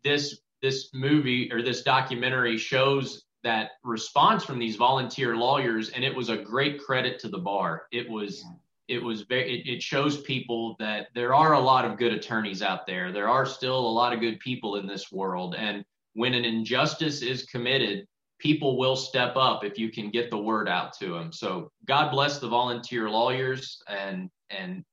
this 0.05 0.41
this 0.63 0.91
movie 0.93 1.51
or 1.53 1.63
this 1.63 1.83
documentary 1.83 2.59
shows 2.59 3.25
that 3.43 3.73
response 3.83 4.45
from 4.45 4.59
these 4.59 4.77
volunteer 4.77 5.37
lawyers, 5.37 5.91
and 5.91 6.05
it 6.05 6.15
was 6.15 6.29
a 6.29 6.37
great 6.37 6.83
credit 6.83 7.19
to 7.21 7.29
the 7.29 7.39
bar. 7.39 7.85
It 7.93 8.09
was. 8.09 8.45
It 8.89 9.01
was 9.01 9.23
very 9.23 9.61
it, 9.61 9.69
it, 9.75 9.83
shows 9.85 10.21
people 10.21 10.75
that 10.81 11.11
there 11.15 11.33
are 11.33 11.53
a 11.53 11.61
lot 11.61 11.85
of 11.85 11.97
good 11.97 12.13
attorneys 12.13 12.61
out 12.61 12.89
there 12.89 13.13
there 13.13 13.29
are 13.29 13.47
still 13.47 13.79
a 13.79 13.97
lot 14.01 14.13
of 14.13 14.19
good 14.19 14.41
people 14.41 14.75
in 14.75 14.87
this 14.89 15.13
world 15.13 15.55
and 15.57 15.85
when 16.15 16.35
an 16.35 16.45
injustice 16.45 17.23
is 17.23 17.45
committed 17.45 18.09
people 18.41 18.77
will 18.77 18.97
step 18.97 19.37
up 19.37 19.63
if 19.65 19.79
you 19.79 19.93
can 19.93 20.11
get 20.11 20.29
the 20.29 20.37
word 20.37 20.69
out 20.69 20.93
to 20.95 21.15
them 21.15 21.33
so 21.33 21.71
god 21.85 22.11
bless 22.11 22.41
the 22.41 22.49
volunteer 22.49 23.09
lawyers 23.09 23.81
and 23.87 24.29
and 24.51 24.85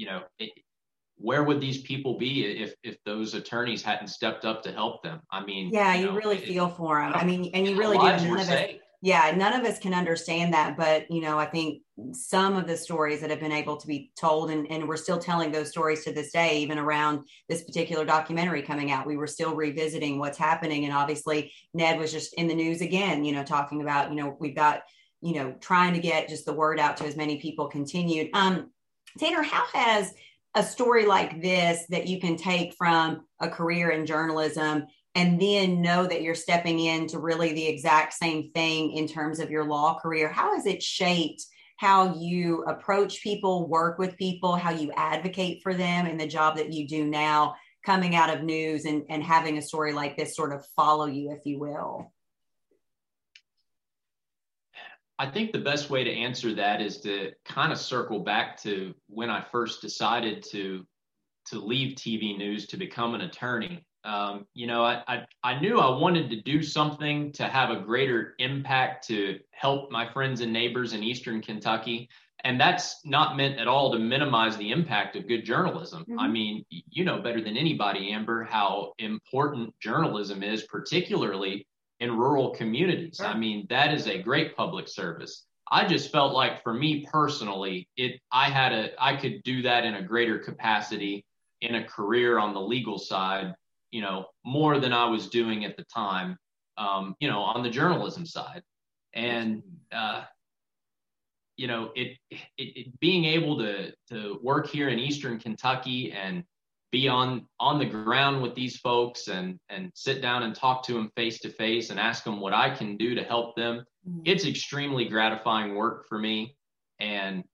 you 0.00 0.06
know 0.06 0.22
it, 0.38 0.50
where 1.16 1.44
would 1.44 1.60
these 1.60 1.82
people 1.82 2.16
be 2.18 2.46
if 2.46 2.74
if 2.82 2.96
those 3.04 3.34
attorneys 3.34 3.82
hadn't 3.82 4.08
stepped 4.08 4.46
up 4.46 4.62
to 4.62 4.72
help 4.72 5.02
them? 5.02 5.20
I 5.30 5.44
mean 5.44 5.70
yeah 5.70 5.94
you, 5.94 6.06
know, 6.06 6.12
you 6.12 6.18
really 6.18 6.38
it, 6.38 6.44
feel 6.44 6.68
for 6.68 7.00
them 7.00 7.12
i 7.14 7.24
mean 7.24 7.50
and 7.52 7.68
you 7.68 7.76
really 7.76 7.98
do. 7.98 8.28
none 8.28 8.40
of 8.40 8.48
it 8.48 8.80
yeah 9.02 9.32
none 9.36 9.52
of 9.52 9.66
us 9.66 9.78
can 9.78 9.92
understand 9.92 10.54
that 10.54 10.76
but 10.76 11.10
you 11.10 11.20
know 11.20 11.38
i 11.38 11.44
think 11.44 11.82
some 12.12 12.56
of 12.56 12.66
the 12.66 12.76
stories 12.76 13.20
that 13.20 13.30
have 13.30 13.40
been 13.40 13.52
able 13.52 13.76
to 13.76 13.86
be 13.86 14.10
told 14.18 14.50
and, 14.50 14.70
and 14.70 14.88
we're 14.88 14.96
still 14.96 15.18
telling 15.18 15.52
those 15.52 15.68
stories 15.68 16.04
to 16.04 16.12
this 16.12 16.32
day 16.32 16.60
even 16.60 16.78
around 16.78 17.26
this 17.48 17.62
particular 17.62 18.04
documentary 18.04 18.62
coming 18.62 18.90
out. 18.90 19.06
We 19.06 19.18
were 19.18 19.26
still 19.26 19.54
revisiting 19.54 20.18
what's 20.18 20.38
happening 20.38 20.84
and 20.84 20.94
obviously 20.94 21.52
ned 21.74 21.98
was 21.98 22.12
just 22.12 22.32
in 22.34 22.48
the 22.48 22.54
news 22.54 22.80
again 22.80 23.24
you 23.24 23.32
know 23.32 23.44
talking 23.44 23.82
about 23.82 24.10
you 24.10 24.16
know 24.16 24.36
we've 24.40 24.56
got 24.56 24.82
you 25.20 25.34
know 25.34 25.54
trying 25.60 25.92
to 25.94 26.00
get 26.00 26.28
just 26.28 26.46
the 26.46 26.54
word 26.54 26.80
out 26.80 26.96
to 26.98 27.04
as 27.04 27.16
many 27.16 27.38
people 27.38 27.68
continued. 27.68 28.30
Um 28.32 28.70
tanner 29.18 29.42
how 29.42 29.64
has 29.72 30.14
a 30.54 30.62
story 30.62 31.06
like 31.06 31.40
this 31.42 31.84
that 31.90 32.06
you 32.06 32.20
can 32.20 32.36
take 32.36 32.74
from 32.74 33.24
a 33.40 33.48
career 33.48 33.90
in 33.90 34.06
journalism 34.06 34.84
and 35.14 35.40
then 35.40 35.82
know 35.82 36.06
that 36.06 36.22
you're 36.22 36.34
stepping 36.34 36.80
into 36.80 37.18
really 37.18 37.52
the 37.52 37.66
exact 37.66 38.14
same 38.14 38.50
thing 38.52 38.92
in 38.92 39.06
terms 39.06 39.40
of 39.40 39.50
your 39.50 39.64
law 39.64 39.98
career 39.98 40.28
how 40.28 40.54
has 40.54 40.66
it 40.66 40.82
shaped 40.82 41.44
how 41.76 42.14
you 42.14 42.62
approach 42.64 43.22
people 43.22 43.68
work 43.68 43.98
with 43.98 44.16
people 44.16 44.56
how 44.56 44.70
you 44.70 44.92
advocate 44.96 45.62
for 45.62 45.74
them 45.74 46.06
in 46.06 46.16
the 46.16 46.26
job 46.26 46.56
that 46.56 46.72
you 46.72 46.86
do 46.86 47.04
now 47.04 47.54
coming 47.84 48.14
out 48.14 48.34
of 48.34 48.42
news 48.42 48.84
and, 48.84 49.04
and 49.08 49.22
having 49.22 49.56
a 49.56 49.62
story 49.62 49.92
like 49.92 50.16
this 50.16 50.36
sort 50.36 50.52
of 50.52 50.64
follow 50.76 51.06
you 51.06 51.30
if 51.32 51.46
you 51.46 51.58
will 51.58 52.12
I 55.20 55.30
think 55.30 55.52
the 55.52 55.58
best 55.58 55.90
way 55.90 56.02
to 56.02 56.10
answer 56.10 56.54
that 56.54 56.80
is 56.80 57.02
to 57.02 57.32
kind 57.44 57.72
of 57.72 57.78
circle 57.78 58.20
back 58.20 58.58
to 58.62 58.94
when 59.06 59.28
I 59.28 59.42
first 59.52 59.82
decided 59.82 60.42
to 60.50 60.86
to 61.48 61.58
leave 61.58 61.96
TV 61.96 62.38
news 62.38 62.66
to 62.68 62.78
become 62.78 63.14
an 63.14 63.20
attorney. 63.20 63.84
Um, 64.04 64.46
you 64.54 64.66
know, 64.66 64.82
I, 64.82 65.02
I, 65.06 65.26
I 65.42 65.60
knew 65.60 65.78
I 65.78 65.98
wanted 65.98 66.30
to 66.30 66.40
do 66.40 66.62
something 66.62 67.32
to 67.32 67.44
have 67.44 67.68
a 67.68 67.80
greater 67.80 68.34
impact 68.38 69.06
to 69.08 69.40
help 69.50 69.90
my 69.90 70.10
friends 70.10 70.40
and 70.40 70.54
neighbors 70.54 70.94
in 70.94 71.02
Eastern 71.02 71.42
Kentucky. 71.42 72.08
And 72.44 72.58
that's 72.58 73.04
not 73.04 73.36
meant 73.36 73.58
at 73.58 73.68
all 73.68 73.92
to 73.92 73.98
minimize 73.98 74.56
the 74.56 74.70
impact 74.70 75.16
of 75.16 75.28
good 75.28 75.44
journalism. 75.44 76.02
Mm-hmm. 76.02 76.18
I 76.18 76.28
mean, 76.28 76.64
you 76.70 77.04
know 77.04 77.20
better 77.20 77.42
than 77.42 77.58
anybody, 77.58 78.10
Amber, 78.10 78.44
how 78.44 78.94
important 78.98 79.74
journalism 79.80 80.42
is, 80.42 80.62
particularly 80.62 81.66
in 82.00 82.16
rural 82.16 82.50
communities. 82.50 83.16
Sure. 83.16 83.26
I 83.26 83.36
mean, 83.36 83.66
that 83.70 83.94
is 83.94 84.06
a 84.06 84.20
great 84.20 84.56
public 84.56 84.88
service. 84.88 85.46
I 85.70 85.86
just 85.86 86.10
felt 86.10 86.34
like 86.34 86.62
for 86.62 86.74
me 86.74 87.06
personally, 87.10 87.88
it 87.96 88.20
I 88.32 88.50
had 88.50 88.72
a 88.72 88.90
I 89.02 89.16
could 89.16 89.42
do 89.44 89.62
that 89.62 89.84
in 89.84 89.94
a 89.94 90.02
greater 90.02 90.38
capacity 90.38 91.24
in 91.60 91.76
a 91.76 91.84
career 91.84 92.38
on 92.38 92.54
the 92.54 92.60
legal 92.60 92.98
side 92.98 93.54
you 93.90 94.00
know, 94.00 94.26
more 94.44 94.78
than 94.78 94.92
I 94.92 95.06
was 95.06 95.28
doing 95.28 95.64
at 95.64 95.76
the 95.76 95.84
time, 95.84 96.36
um, 96.78 97.14
you 97.20 97.28
know, 97.28 97.40
on 97.40 97.62
the 97.62 97.70
journalism 97.70 98.24
side. 98.24 98.62
And, 99.14 99.62
uh, 99.92 100.24
you 101.56 101.66
know, 101.66 101.90
it, 101.94 102.16
it, 102.30 102.38
it, 102.56 103.00
being 103.00 103.24
able 103.24 103.58
to, 103.58 103.92
to 104.10 104.38
work 104.42 104.68
here 104.68 104.88
in 104.88 104.98
Eastern 104.98 105.38
Kentucky 105.38 106.12
and 106.12 106.44
be 106.92 107.08
on, 107.08 107.46
on 107.58 107.78
the 107.78 107.86
ground 107.86 108.42
with 108.42 108.54
these 108.54 108.76
folks 108.78 109.28
and, 109.28 109.58
and 109.68 109.90
sit 109.94 110.20
down 110.20 110.42
and 110.42 110.54
talk 110.54 110.82
to 110.84 110.94
them 110.94 111.10
face 111.16 111.38
to 111.40 111.50
face 111.50 111.90
and 111.90 112.00
ask 112.00 112.24
them 112.24 112.40
what 112.40 112.52
I 112.52 112.70
can 112.70 112.96
do 112.96 113.14
to 113.14 113.22
help 113.22 113.54
them. 113.56 113.84
Mm-hmm. 114.08 114.22
It's 114.24 114.44
extremely 114.44 115.04
gratifying 115.06 115.74
work 115.74 116.08
for 116.08 116.18
me. 116.18 116.56
And, 116.98 117.44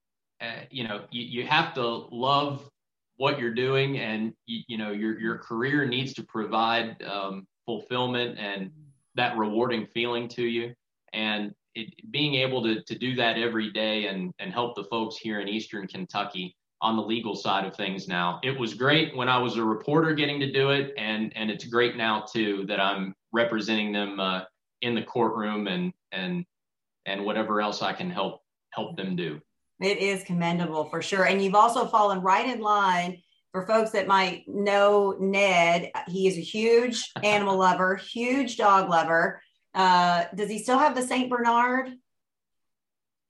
uh, 0.41 0.63
you 0.71 0.89
know, 0.89 1.05
you, 1.11 1.23
you 1.23 1.47
have 1.47 1.75
to 1.75 1.87
love 1.87 2.69
what 3.17 3.39
you're 3.39 3.55
doing 3.55 3.99
and 3.99 4.33
you, 4.47 4.63
you 4.69 4.79
know 4.79 4.93
your 4.93 5.19
your 5.19 5.39
career 5.39 5.87
needs 5.87 6.15
to 6.15 6.23
provide 6.25 7.03
um, 7.03 7.47
fulfillment 7.65 8.39
and 8.39 8.71
that 9.15 9.37
rewarding 9.37 9.87
feeling 9.87 10.29
to 10.29 10.45
you 10.45 10.73
and 11.13 11.53
it, 11.75 11.95
being 12.11 12.35
able 12.35 12.63
to, 12.63 12.83
to 12.83 12.99
do 12.99 13.15
that 13.15 13.39
every 13.39 13.71
day 13.71 14.07
and, 14.07 14.33
and 14.39 14.53
help 14.53 14.75
the 14.77 14.85
folks 14.85 15.17
here 15.17 15.41
in 15.41 15.49
eastern 15.49 15.87
kentucky 15.87 16.56
on 16.83 16.97
the 16.97 17.03
legal 17.03 17.35
side 17.35 17.65
of 17.65 17.75
things 17.75 18.07
now 18.07 18.39
it 18.43 18.59
was 18.59 18.75
great 18.75 19.17
when 19.17 19.29
i 19.29 19.39
was 19.39 19.57
a 19.57 19.65
reporter 19.65 20.15
getting 20.15 20.39
to 20.39 20.53
do 20.53 20.71
it 20.71 20.93
and 20.99 21.33
and 21.37 21.51
it's 21.51 21.65
great 21.65 21.97
now 21.97 22.21
too 22.21 22.65
that 22.67 22.81
i'm 22.81 23.15
representing 23.33 23.93
them 23.93 24.21
uh, 24.21 24.43
in 24.83 24.95
the 24.95 25.03
courtroom 25.03 25.67
and 25.67 25.93
and 26.13 26.45
and 27.07 27.25
whatever 27.25 27.61
else 27.61 27.83
i 27.83 27.93
can 27.93 28.11
help 28.11 28.43
help 28.73 28.97
them 28.97 29.17
do 29.17 29.41
it 29.81 29.99
is 29.99 30.25
commendable 30.25 30.89
for 30.89 31.03
sure. 31.03 31.25
And 31.25 31.43
you've 31.43 31.55
also 31.55 31.87
fallen 31.87 32.21
right 32.21 32.49
in 32.49 32.61
line 32.61 33.23
for 33.53 33.67
folks 33.67 33.91
that 33.91 34.07
might 34.07 34.45
know 34.47 35.17
Ned, 35.19 35.91
he 36.09 36.27
is 36.27 36.37
a 36.37 36.43
huge 36.43 37.11
animal 37.23 37.57
lover, 37.57 37.97
huge 37.97 38.57
dog 38.57 38.89
lover. 38.89 39.43
Uh, 39.75 40.25
does 40.35 40.49
he 40.49 40.59
still 40.59 40.79
have 40.79 40.95
the 40.95 41.03
Saint 41.03 41.31
Bernard? 41.31 41.91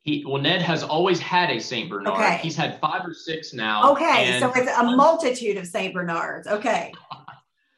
He, 0.06 0.24
well, 0.24 0.40
Ned 0.40 0.62
has 0.62 0.84
always 0.84 1.18
had 1.18 1.50
a 1.50 1.58
Saint 1.58 1.90
Bernard. 1.90 2.14
Okay. 2.14 2.38
He's 2.40 2.54
had 2.54 2.78
five 2.80 3.04
or 3.04 3.12
six 3.12 3.52
now. 3.52 3.90
Okay, 3.90 4.38
so 4.38 4.52
it's 4.54 4.70
a 4.70 4.84
multitude 4.84 5.56
of 5.56 5.66
Saint 5.66 5.92
Bernards. 5.92 6.46
Okay. 6.46 6.92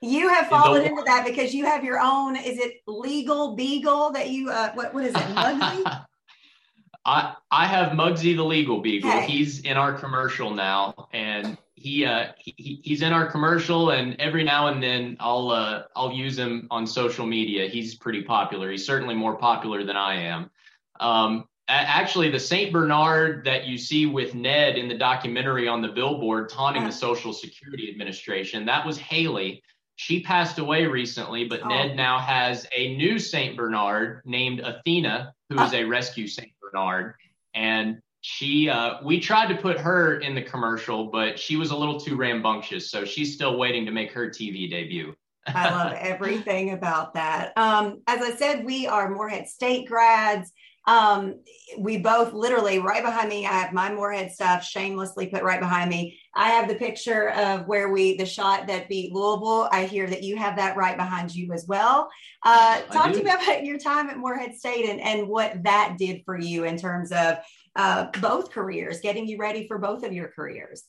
You 0.00 0.28
have 0.28 0.46
fallen 0.46 0.82
into 0.82 1.02
that 1.06 1.26
because 1.26 1.52
you 1.52 1.64
have 1.64 1.82
your 1.82 1.98
own. 1.98 2.36
Is 2.36 2.60
it 2.60 2.82
legal 2.86 3.56
beagle 3.56 4.12
that 4.12 4.30
you? 4.30 4.48
Uh, 4.48 4.70
what 4.74 4.94
what 4.94 5.04
is 5.04 5.12
it? 5.12 5.16
Mugsy. 5.16 6.04
I 7.04 7.34
I 7.50 7.66
have 7.66 7.90
Mugsy 7.94 8.36
the 8.36 8.44
legal 8.44 8.80
beagle. 8.80 9.10
Okay. 9.10 9.26
He's 9.26 9.58
in 9.62 9.76
our 9.76 9.92
commercial 9.92 10.52
now, 10.52 11.08
and 11.12 11.58
he 11.74 12.04
uh 12.04 12.28
he, 12.38 12.80
he's 12.84 13.02
in 13.02 13.12
our 13.12 13.28
commercial, 13.28 13.90
and 13.90 14.14
every 14.20 14.44
now 14.44 14.68
and 14.68 14.80
then 14.80 15.16
I'll 15.18 15.50
uh 15.50 15.82
I'll 15.96 16.12
use 16.12 16.38
him 16.38 16.68
on 16.70 16.86
social 16.86 17.26
media. 17.26 17.66
He's 17.66 17.96
pretty 17.96 18.22
popular. 18.22 18.70
He's 18.70 18.86
certainly 18.86 19.16
more 19.16 19.36
popular 19.36 19.82
than 19.82 19.96
I 19.96 20.14
am. 20.14 20.48
Um, 21.00 21.47
actually 21.68 22.30
the 22.30 22.40
Saint 22.40 22.72
Bernard 22.72 23.44
that 23.44 23.66
you 23.66 23.76
see 23.76 24.06
with 24.06 24.34
Ned 24.34 24.78
in 24.78 24.88
the 24.88 24.96
documentary 24.96 25.68
on 25.68 25.82
the 25.82 25.88
billboard 25.88 26.48
taunting 26.48 26.84
the 26.84 26.92
Social 26.92 27.32
Security 27.32 27.90
Administration, 27.90 28.64
that 28.66 28.86
was 28.86 28.96
Haley. 28.96 29.62
She 29.96 30.22
passed 30.22 30.58
away 30.58 30.86
recently, 30.86 31.44
but 31.44 31.60
oh. 31.62 31.68
Ned 31.68 31.96
now 31.96 32.18
has 32.18 32.66
a 32.74 32.96
new 32.96 33.18
Saint 33.18 33.56
Bernard 33.56 34.22
named 34.24 34.60
Athena, 34.60 35.34
who 35.50 35.60
is 35.60 35.74
a 35.74 35.84
rescue 35.84 36.26
Saint 36.26 36.52
Bernard. 36.60 37.14
And 37.54 38.00
she 38.20 38.68
uh, 38.68 38.98
we 39.04 39.20
tried 39.20 39.48
to 39.48 39.56
put 39.56 39.78
her 39.78 40.20
in 40.20 40.34
the 40.34 40.42
commercial, 40.42 41.06
but 41.06 41.38
she 41.38 41.56
was 41.56 41.70
a 41.70 41.76
little 41.76 42.00
too 42.00 42.16
rambunctious, 42.16 42.90
so 42.90 43.04
she's 43.04 43.34
still 43.34 43.58
waiting 43.58 43.86
to 43.86 43.92
make 43.92 44.12
her 44.12 44.28
TV 44.28 44.70
debut. 44.70 45.14
I 45.46 45.70
love 45.70 45.92
everything 45.98 46.72
about 46.72 47.14
that. 47.14 47.56
Um, 47.56 48.02
as 48.06 48.20
I 48.20 48.36
said, 48.36 48.64
we 48.64 48.86
are 48.86 49.10
Morehead 49.10 49.48
State 49.48 49.88
grads. 49.88 50.52
Um, 50.88 51.40
we 51.76 51.98
both 51.98 52.32
literally 52.32 52.78
right 52.78 53.02
behind 53.02 53.28
me. 53.28 53.44
I 53.44 53.52
have 53.52 53.74
my 53.74 53.92
Morehead 53.92 54.32
stuff 54.32 54.64
shamelessly 54.64 55.26
put 55.26 55.42
right 55.42 55.60
behind 55.60 55.90
me. 55.90 56.18
I 56.34 56.48
have 56.48 56.66
the 56.66 56.76
picture 56.76 57.28
of 57.32 57.66
where 57.66 57.90
we 57.90 58.16
the 58.16 58.24
shot 58.24 58.66
that 58.68 58.88
beat 58.88 59.12
Louisville. 59.12 59.68
I 59.70 59.84
hear 59.84 60.06
that 60.06 60.22
you 60.22 60.38
have 60.38 60.56
that 60.56 60.78
right 60.78 60.96
behind 60.96 61.34
you 61.34 61.52
as 61.52 61.66
well. 61.68 62.08
Uh, 62.42 62.80
talk 62.90 63.12
to 63.12 63.22
me 63.22 63.30
about 63.30 63.64
your 63.64 63.76
time 63.76 64.08
at 64.08 64.16
Morehead 64.16 64.54
State 64.54 64.88
and, 64.88 64.98
and 64.98 65.28
what 65.28 65.62
that 65.64 65.96
did 65.98 66.22
for 66.24 66.40
you 66.40 66.64
in 66.64 66.78
terms 66.78 67.12
of 67.12 67.36
uh, 67.76 68.06
both 68.22 68.50
careers, 68.50 69.00
getting 69.00 69.28
you 69.28 69.36
ready 69.36 69.68
for 69.68 69.76
both 69.76 70.04
of 70.04 70.14
your 70.14 70.28
careers. 70.28 70.84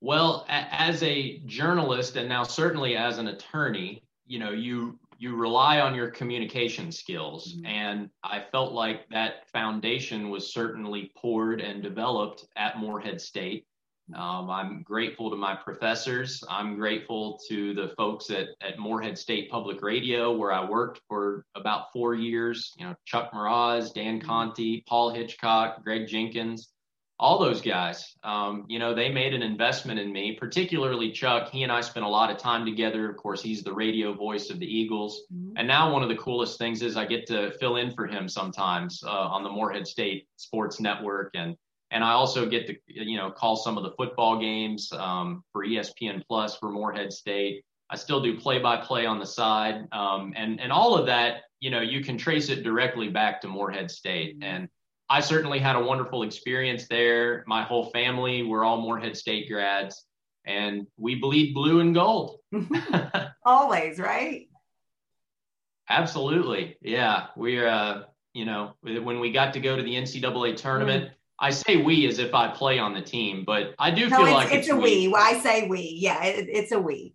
Well, 0.00 0.46
as 0.48 1.02
a 1.02 1.40
journalist 1.46 2.14
and 2.14 2.28
now 2.28 2.44
certainly 2.44 2.96
as 2.96 3.18
an 3.18 3.26
attorney, 3.26 4.04
you 4.28 4.38
know, 4.38 4.52
you 4.52 5.00
you 5.18 5.34
rely 5.34 5.80
on 5.80 5.94
your 5.94 6.10
communication 6.10 6.92
skills. 6.92 7.54
Mm-hmm. 7.54 7.66
And 7.66 8.10
I 8.22 8.44
felt 8.52 8.72
like 8.72 9.08
that 9.10 9.48
foundation 9.52 10.30
was 10.30 10.52
certainly 10.52 11.12
poured 11.16 11.60
and 11.60 11.82
developed 11.82 12.46
at 12.56 12.78
Morehead 12.78 13.20
State. 13.20 13.66
Um, 14.14 14.48
I'm 14.48 14.82
grateful 14.82 15.28
to 15.28 15.36
my 15.36 15.54
professors. 15.54 16.42
I'm 16.48 16.76
grateful 16.76 17.38
to 17.48 17.74
the 17.74 17.92
folks 17.98 18.30
at, 18.30 18.48
at 18.62 18.78
Morehead 18.78 19.18
State 19.18 19.50
Public 19.50 19.82
Radio, 19.82 20.34
where 20.34 20.52
I 20.52 20.64
worked 20.64 21.02
for 21.08 21.44
about 21.54 21.92
four 21.92 22.14
years. 22.14 22.72
You 22.78 22.86
know, 22.86 22.94
Chuck 23.04 23.32
Mraz, 23.32 23.92
Dan 23.92 24.18
mm-hmm. 24.18 24.26
Conti, 24.26 24.84
Paul 24.88 25.10
Hitchcock, 25.10 25.84
Greg 25.84 26.06
Jenkins 26.06 26.70
all 27.20 27.38
those 27.40 27.60
guys, 27.60 28.14
um, 28.22 28.64
you 28.68 28.78
know, 28.78 28.94
they 28.94 29.10
made 29.10 29.34
an 29.34 29.42
investment 29.42 29.98
in 29.98 30.12
me, 30.12 30.36
particularly 30.38 31.10
Chuck. 31.10 31.50
He 31.50 31.64
and 31.64 31.72
I 31.72 31.80
spent 31.80 32.06
a 32.06 32.08
lot 32.08 32.30
of 32.30 32.38
time 32.38 32.64
together. 32.64 33.10
Of 33.10 33.16
course, 33.16 33.42
he's 33.42 33.64
the 33.64 33.72
radio 33.72 34.12
voice 34.12 34.50
of 34.50 34.60
the 34.60 34.66
Eagles. 34.66 35.22
Mm-hmm. 35.34 35.56
And 35.56 35.66
now 35.66 35.92
one 35.92 36.04
of 36.04 36.08
the 36.08 36.16
coolest 36.16 36.58
things 36.58 36.80
is 36.80 36.96
I 36.96 37.06
get 37.06 37.26
to 37.26 37.50
fill 37.58 37.76
in 37.76 37.90
for 37.90 38.06
him 38.06 38.28
sometimes 38.28 39.02
uh, 39.04 39.10
on 39.10 39.42
the 39.42 39.50
Morehead 39.50 39.88
State 39.88 40.28
Sports 40.36 40.78
Network. 40.78 41.30
And, 41.34 41.56
and 41.90 42.04
I 42.04 42.12
also 42.12 42.46
get 42.48 42.68
to, 42.68 42.76
you 42.86 43.16
know, 43.16 43.32
call 43.32 43.56
some 43.56 43.76
of 43.76 43.82
the 43.82 43.92
football 43.98 44.38
games 44.38 44.92
um, 44.92 45.42
for 45.52 45.66
ESPN 45.66 46.22
Plus 46.28 46.56
for 46.56 46.70
Morehead 46.70 47.12
State. 47.12 47.64
I 47.90 47.96
still 47.96 48.22
do 48.22 48.38
play 48.38 48.60
by 48.60 48.76
play 48.76 49.06
on 49.06 49.18
the 49.18 49.26
side. 49.26 49.88
Um, 49.90 50.34
and, 50.36 50.60
and 50.60 50.70
all 50.70 50.96
of 50.96 51.06
that, 51.06 51.42
you 51.58 51.70
know, 51.70 51.80
you 51.80 52.04
can 52.04 52.16
trace 52.16 52.48
it 52.48 52.62
directly 52.62 53.08
back 53.08 53.40
to 53.40 53.48
Morehead 53.48 53.90
State. 53.90 54.38
Mm-hmm. 54.38 54.44
And, 54.44 54.68
I 55.10 55.20
certainly 55.20 55.58
had 55.58 55.76
a 55.76 55.80
wonderful 55.80 56.22
experience 56.22 56.86
there. 56.88 57.44
My 57.46 57.62
whole 57.62 57.90
family, 57.90 58.42
we're 58.42 58.64
all 58.64 58.80
Morehead 58.80 59.16
State 59.16 59.48
grads, 59.48 60.04
and 60.44 60.86
we 60.96 61.14
bleed 61.14 61.54
blue 61.54 61.80
and 61.80 61.94
gold. 61.94 62.40
Always, 63.44 63.98
right? 63.98 64.48
Absolutely. 65.88 66.76
Yeah. 66.82 67.28
We're, 67.36 67.66
uh, 67.66 68.02
you 68.34 68.44
know, 68.44 68.74
when 68.82 69.20
we 69.20 69.32
got 69.32 69.54
to 69.54 69.60
go 69.60 69.76
to 69.76 69.82
the 69.82 69.94
NCAA 69.94 70.56
tournament, 70.56 71.04
mm. 71.04 71.10
I 71.40 71.50
say 71.50 71.76
we 71.76 72.06
as 72.06 72.18
if 72.18 72.34
I 72.34 72.48
play 72.48 72.78
on 72.78 72.92
the 72.92 73.00
team, 73.00 73.44
but 73.46 73.74
I 73.78 73.90
do 73.90 74.08
no, 74.10 74.16
feel 74.18 74.26
it's, 74.26 74.34
like 74.34 74.52
it's, 74.52 74.68
it's 74.68 74.68
a 74.68 74.76
we. 74.76 75.08
we. 75.08 75.14
I 75.14 75.38
say 75.38 75.68
we. 75.68 75.96
Yeah, 75.98 76.22
it, 76.24 76.48
it's 76.50 76.72
a 76.72 76.80
we 76.80 77.14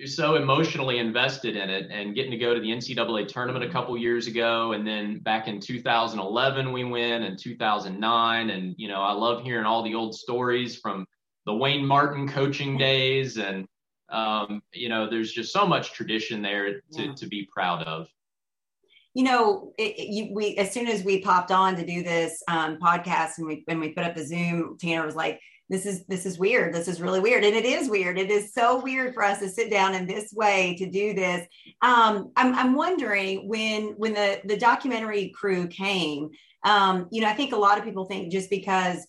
you're 0.00 0.08
so 0.08 0.36
emotionally 0.36 0.98
invested 0.98 1.56
in 1.56 1.68
it 1.68 1.90
and 1.90 2.14
getting 2.14 2.30
to 2.30 2.38
go 2.38 2.54
to 2.54 2.60
the 2.60 2.68
NCAA 2.68 3.28
tournament 3.28 3.62
a 3.62 3.68
couple 3.68 3.94
years 3.98 4.26
ago. 4.26 4.72
And 4.72 4.86
then 4.86 5.18
back 5.18 5.46
in 5.46 5.60
2011, 5.60 6.72
we 6.72 6.84
win 6.84 7.24
and 7.24 7.38
2009. 7.38 8.48
And, 8.48 8.74
you 8.78 8.88
know, 8.88 9.02
I 9.02 9.12
love 9.12 9.42
hearing 9.42 9.66
all 9.66 9.82
the 9.82 9.94
old 9.94 10.14
stories 10.14 10.78
from 10.78 11.04
the 11.44 11.54
Wayne 11.54 11.84
Martin 11.84 12.26
coaching 12.26 12.78
days. 12.78 13.36
And, 13.36 13.66
um, 14.08 14.62
you 14.72 14.88
know, 14.88 15.06
there's 15.06 15.32
just 15.32 15.52
so 15.52 15.66
much 15.66 15.92
tradition 15.92 16.40
there 16.40 16.80
to, 16.80 16.82
yeah. 16.92 17.12
to 17.12 17.26
be 17.26 17.46
proud 17.52 17.82
of. 17.82 18.08
You 19.12 19.24
know, 19.24 19.74
it, 19.76 19.98
it, 19.98 20.08
you, 20.08 20.34
we 20.34 20.56
as 20.56 20.72
soon 20.72 20.86
as 20.86 21.04
we 21.04 21.20
popped 21.20 21.50
on 21.50 21.76
to 21.76 21.84
do 21.84 22.02
this 22.02 22.42
um, 22.48 22.78
podcast 22.78 23.32
and 23.36 23.46
we 23.46 23.64
when 23.66 23.80
we 23.80 23.90
put 23.90 24.04
up 24.04 24.14
the 24.14 24.24
Zoom, 24.24 24.78
Tanner 24.80 25.04
was 25.04 25.16
like, 25.16 25.40
this 25.70 25.86
is 25.86 26.04
this 26.06 26.26
is 26.26 26.38
weird. 26.38 26.74
This 26.74 26.88
is 26.88 27.00
really 27.00 27.20
weird. 27.20 27.44
And 27.44 27.56
it 27.56 27.64
is 27.64 27.88
weird. 27.88 28.18
It 28.18 28.30
is 28.30 28.52
so 28.52 28.82
weird 28.82 29.14
for 29.14 29.22
us 29.22 29.38
to 29.38 29.48
sit 29.48 29.70
down 29.70 29.94
in 29.94 30.06
this 30.06 30.32
way 30.32 30.74
to 30.78 30.90
do 30.90 31.14
this. 31.14 31.46
Um, 31.80 32.32
I'm, 32.36 32.54
I'm 32.54 32.74
wondering 32.74 33.48
when 33.48 33.94
when 33.96 34.12
the 34.12 34.40
the 34.44 34.56
documentary 34.58 35.30
crew 35.30 35.66
came 35.68 36.30
um, 36.64 37.08
you 37.10 37.20
know 37.20 37.28
i 37.28 37.32
think 37.32 37.52
a 37.52 37.56
lot 37.56 37.78
of 37.78 37.84
people 37.84 38.04
think 38.04 38.30
just 38.30 38.50
because 38.50 39.06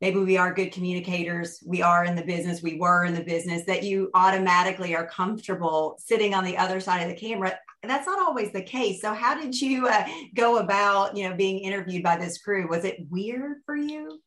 maybe 0.00 0.18
we 0.18 0.36
are 0.36 0.52
good 0.52 0.72
communicators 0.72 1.62
we 1.66 1.82
are 1.82 2.04
in 2.04 2.14
the 2.14 2.24
business 2.24 2.62
we 2.62 2.78
were 2.78 3.04
in 3.04 3.14
the 3.14 3.24
business 3.24 3.64
that 3.64 3.82
you 3.82 4.10
automatically 4.14 4.94
are 4.94 5.06
comfortable 5.06 5.96
sitting 5.98 6.34
on 6.34 6.44
the 6.44 6.56
other 6.56 6.80
side 6.80 7.02
of 7.02 7.08
the 7.08 7.14
camera. 7.14 7.56
That's 7.84 8.06
not 8.06 8.20
always 8.20 8.52
the 8.52 8.60
case. 8.60 9.00
So 9.00 9.14
how 9.14 9.40
did 9.40 9.58
you 9.58 9.86
uh, 9.86 10.04
go 10.34 10.58
about 10.58 11.16
you 11.16 11.28
know 11.28 11.36
being 11.36 11.60
interviewed 11.60 12.02
by 12.02 12.16
this 12.16 12.38
crew? 12.38 12.68
Was 12.68 12.84
it 12.84 13.06
weird 13.08 13.58
for 13.64 13.76
you 13.76 14.20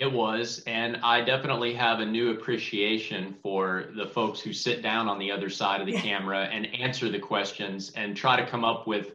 it 0.00 0.10
was, 0.10 0.62
and 0.66 0.96
I 1.02 1.20
definitely 1.20 1.74
have 1.74 2.00
a 2.00 2.06
new 2.06 2.30
appreciation 2.30 3.36
for 3.42 3.90
the 3.94 4.06
folks 4.06 4.40
who 4.40 4.52
sit 4.52 4.82
down 4.82 5.08
on 5.08 5.18
the 5.18 5.30
other 5.30 5.50
side 5.50 5.82
of 5.82 5.86
the 5.86 5.92
camera 5.92 6.48
and 6.50 6.66
answer 6.74 7.10
the 7.10 7.18
questions 7.18 7.92
and 7.94 8.16
try 8.16 8.40
to 8.40 8.46
come 8.46 8.64
up 8.64 8.86
with 8.86 9.12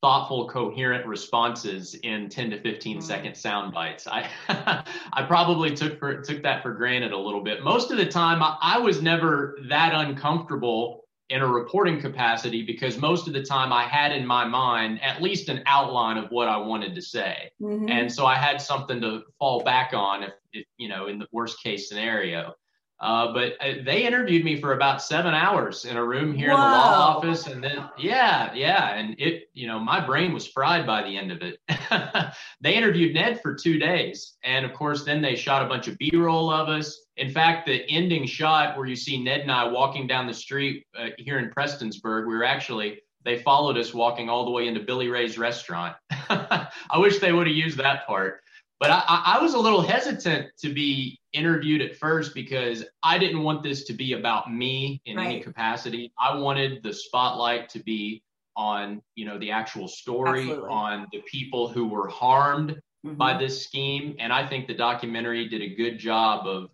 thoughtful, 0.00 0.48
coherent 0.48 1.04
responses 1.06 1.94
in 1.94 2.28
10 2.28 2.50
to 2.50 2.60
15 2.60 2.98
mm-hmm. 2.98 3.04
second 3.04 3.34
sound 3.34 3.74
bites. 3.74 4.06
I 4.06 4.30
I 5.12 5.24
probably 5.26 5.74
took 5.74 5.98
for 5.98 6.22
took 6.22 6.40
that 6.44 6.62
for 6.62 6.72
granted 6.72 7.10
a 7.10 7.18
little 7.18 7.42
bit. 7.42 7.64
Most 7.64 7.90
of 7.90 7.96
the 7.96 8.06
time, 8.06 8.40
I, 8.40 8.56
I 8.62 8.78
was 8.78 9.02
never 9.02 9.58
that 9.68 9.92
uncomfortable 9.92 11.04
in 11.30 11.42
a 11.42 11.46
reporting 11.46 12.00
capacity 12.00 12.62
because 12.62 12.98
most 12.98 13.26
of 13.26 13.34
the 13.34 13.42
time 13.42 13.72
I 13.72 13.84
had 13.84 14.12
in 14.12 14.26
my 14.26 14.46
mind 14.46 15.02
at 15.02 15.20
least 15.20 15.48
an 15.48 15.62
outline 15.66 16.16
of 16.16 16.30
what 16.30 16.48
I 16.48 16.56
wanted 16.56 16.94
to 16.94 17.02
say. 17.02 17.50
Mm-hmm. 17.60 17.88
And 17.88 18.12
so 18.12 18.24
I 18.24 18.34
had 18.34 18.60
something 18.60 19.00
to 19.02 19.24
fall 19.38 19.62
back 19.62 19.92
on 19.92 20.22
if, 20.22 20.32
if 20.52 20.66
you 20.78 20.88
know, 20.88 21.06
in 21.08 21.18
the 21.18 21.26
worst 21.32 21.62
case 21.62 21.88
scenario. 21.88 22.54
Uh, 23.00 23.32
but 23.32 23.52
uh, 23.60 23.74
they 23.84 24.04
interviewed 24.04 24.44
me 24.44 24.60
for 24.60 24.72
about 24.72 25.00
seven 25.00 25.32
hours 25.32 25.84
in 25.84 25.96
a 25.96 26.04
room 26.04 26.34
here 26.34 26.48
Whoa. 26.48 26.56
in 26.56 26.60
the 26.60 26.66
law 26.66 27.16
office. 27.16 27.46
And 27.46 27.62
then, 27.62 27.88
yeah, 27.96 28.52
yeah. 28.54 28.94
And 28.94 29.14
it, 29.20 29.50
you 29.54 29.68
know, 29.68 29.78
my 29.78 30.04
brain 30.04 30.32
was 30.32 30.48
fried 30.48 30.84
by 30.84 31.02
the 31.02 31.16
end 31.16 31.30
of 31.30 31.40
it. 31.42 31.60
they 32.60 32.74
interviewed 32.74 33.14
Ned 33.14 33.40
for 33.40 33.54
two 33.54 33.78
days. 33.78 34.36
And 34.42 34.66
of 34.66 34.72
course, 34.72 35.04
then 35.04 35.22
they 35.22 35.36
shot 35.36 35.64
a 35.64 35.68
bunch 35.68 35.86
of 35.86 35.96
B 35.98 36.10
roll 36.14 36.50
of 36.50 36.68
us. 36.68 37.06
In 37.16 37.30
fact, 37.30 37.66
the 37.66 37.88
ending 37.88 38.26
shot 38.26 38.76
where 38.76 38.86
you 38.86 38.96
see 38.96 39.22
Ned 39.22 39.40
and 39.40 39.52
I 39.52 39.68
walking 39.68 40.08
down 40.08 40.26
the 40.26 40.34
street 40.34 40.84
uh, 40.98 41.08
here 41.18 41.38
in 41.38 41.50
Prestonsburg, 41.50 42.26
we 42.26 42.34
were 42.34 42.44
actually, 42.44 43.00
they 43.24 43.38
followed 43.38 43.78
us 43.78 43.94
walking 43.94 44.28
all 44.28 44.44
the 44.44 44.50
way 44.50 44.66
into 44.66 44.80
Billy 44.80 45.08
Ray's 45.08 45.38
restaurant. 45.38 45.94
I 46.10 46.68
wish 46.96 47.20
they 47.20 47.32
would 47.32 47.46
have 47.46 47.56
used 47.56 47.78
that 47.78 48.08
part. 48.08 48.40
But 48.80 48.90
I, 48.90 49.02
I, 49.08 49.42
was 49.42 49.54
a 49.54 49.58
little 49.58 49.82
hesitant 49.82 50.50
to 50.60 50.72
be 50.72 51.17
interviewed 51.32 51.82
at 51.82 51.96
first 51.96 52.34
because 52.34 52.84
I 53.02 53.18
didn't 53.18 53.42
want 53.42 53.62
this 53.62 53.84
to 53.84 53.92
be 53.92 54.14
about 54.14 54.52
me 54.52 55.00
in 55.04 55.16
right. 55.16 55.26
any 55.26 55.40
capacity. 55.40 56.12
I 56.18 56.36
wanted 56.36 56.82
the 56.82 56.92
spotlight 56.92 57.68
to 57.70 57.80
be 57.80 58.22
on, 58.56 59.02
you 59.14 59.24
know, 59.24 59.38
the 59.38 59.50
actual 59.50 59.88
story, 59.88 60.42
Absolutely. 60.42 60.70
on 60.70 61.06
the 61.12 61.22
people 61.22 61.68
who 61.68 61.86
were 61.86 62.08
harmed 62.08 62.80
mm-hmm. 63.06 63.14
by 63.14 63.36
this 63.38 63.62
scheme. 63.62 64.16
And 64.18 64.32
I 64.32 64.46
think 64.46 64.66
the 64.66 64.74
documentary 64.74 65.48
did 65.48 65.62
a 65.62 65.74
good 65.74 65.98
job 65.98 66.46
of 66.46 66.70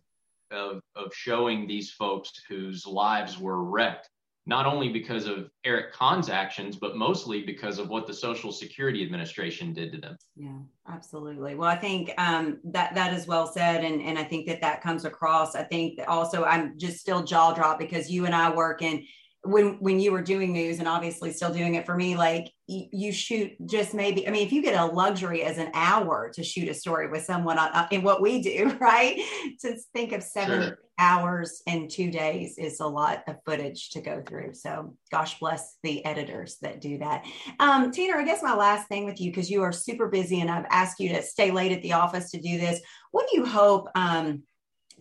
of, 0.51 0.81
of 0.95 1.13
showing 1.13 1.67
these 1.67 1.91
folks 1.91 2.31
whose 2.49 2.87
lives 2.87 3.39
were 3.39 3.65
wrecked 3.65 4.09
not 4.47 4.67
only 4.67 4.91
because 4.91 5.27
of 5.27 5.51
Eric 5.65 5.93
Conn's 5.93 6.29
actions, 6.29 6.77
but 6.77 6.97
mostly 6.97 7.43
because 7.43 7.79
of 7.79 7.89
what 7.89 8.07
the 8.07 8.13
Social 8.13 8.53
Security 8.53 9.03
Administration 9.03 9.73
did 9.73 9.93
to 9.93 9.99
them. 9.99 10.19
Yeah, 10.37 10.59
absolutely. 10.89 11.55
Well, 11.55 11.69
I 11.69 11.77
think 11.77 12.13
um, 12.19 12.61
that 12.65 12.95
that 12.95 13.15
is 13.15 13.27
well 13.27 13.47
said, 13.47 13.85
and 13.85 14.03
and 14.03 14.19
I 14.19 14.25
think 14.25 14.47
that 14.47 14.61
that 14.61 14.83
comes 14.83 15.05
across. 15.05 15.55
I 15.55 15.63
think 15.63 15.99
also 16.09 16.45
I'm 16.45 16.79
just 16.79 16.99
still 16.99 17.23
jaw 17.23 17.55
drop 17.55 17.79
because 17.79 18.11
you 18.11 18.27
and 18.27 18.35
I 18.35 18.55
work 18.55 18.83
in 18.83 19.05
when 19.45 19.75
when 19.81 20.01
you 20.01 20.11
were 20.11 20.23
doing 20.23 20.53
news 20.53 20.79
and 20.79 20.89
obviously 20.89 21.31
still 21.33 21.53
doing 21.53 21.75
it 21.75 21.85
for 21.85 21.95
me 21.95 22.17
like 22.17 22.51
you, 22.67 22.87
you, 22.93 23.13
shoot 23.13 23.53
just 23.67 23.93
maybe 23.93 24.27
i 24.27 24.31
mean 24.31 24.47
if 24.47 24.53
you 24.53 24.63
get 24.63 24.75
a 24.75 24.87
luxury 24.87 25.43
as 25.43 25.59
an 25.59 25.71
hour 25.75 26.31
to 26.33 26.43
shoot 26.43 26.69
a 26.69 26.75
story 26.75 27.09
with 27.09 27.23
someone 27.23 27.59
on, 27.59 27.71
uh, 27.73 27.87
in 27.91 28.03
what 28.03 28.23
we 28.23 28.41
do 28.43 28.75
right? 28.81 29.17
To 29.61 29.77
think 29.93 30.13
of 30.13 30.23
seven 30.23 30.63
sure. 30.63 30.79
hours 30.99 31.63
and 31.67 31.91
two 31.91 32.11
days 32.11 32.57
is 32.59 32.81
a 32.81 32.87
lot 32.87 33.23
of 33.27 33.37
footage 33.45 33.91
to 33.91 34.01
go 34.01 34.23
through. 34.27 34.55
So 34.55 34.97
gosh 35.11 35.39
bless 35.39 35.77
the 35.83 36.05
editors 36.05 36.57
that 36.63 36.81
do 36.81 36.99
that. 36.99 37.25
Um, 37.61 37.91
Tanner 37.91 38.17
i 38.17 38.25
guess 38.25 38.43
my 38.43 38.55
last 38.55 38.89
thing 38.89 39.05
with 39.05 39.21
you 39.21 39.31
because 39.31 39.51
you 39.51 39.63
are 39.63 39.73
super 39.73 40.09
busy 40.09 40.41
and 40.41 40.51
i've 40.51 40.67
asked 40.71 41.01
you 41.01 41.11
to 41.11 41.23
stay 41.23 41.51
late 41.51 41.73
at 41.73 41.83
the 41.83 41.93
office 41.93 42.31
to 42.31 42.41
do 42.41 42.59
this. 42.59 42.81
What 43.11 43.29
do 43.31 43.39
you 43.39 43.47
hope 43.47 43.89
um, 43.95 44.43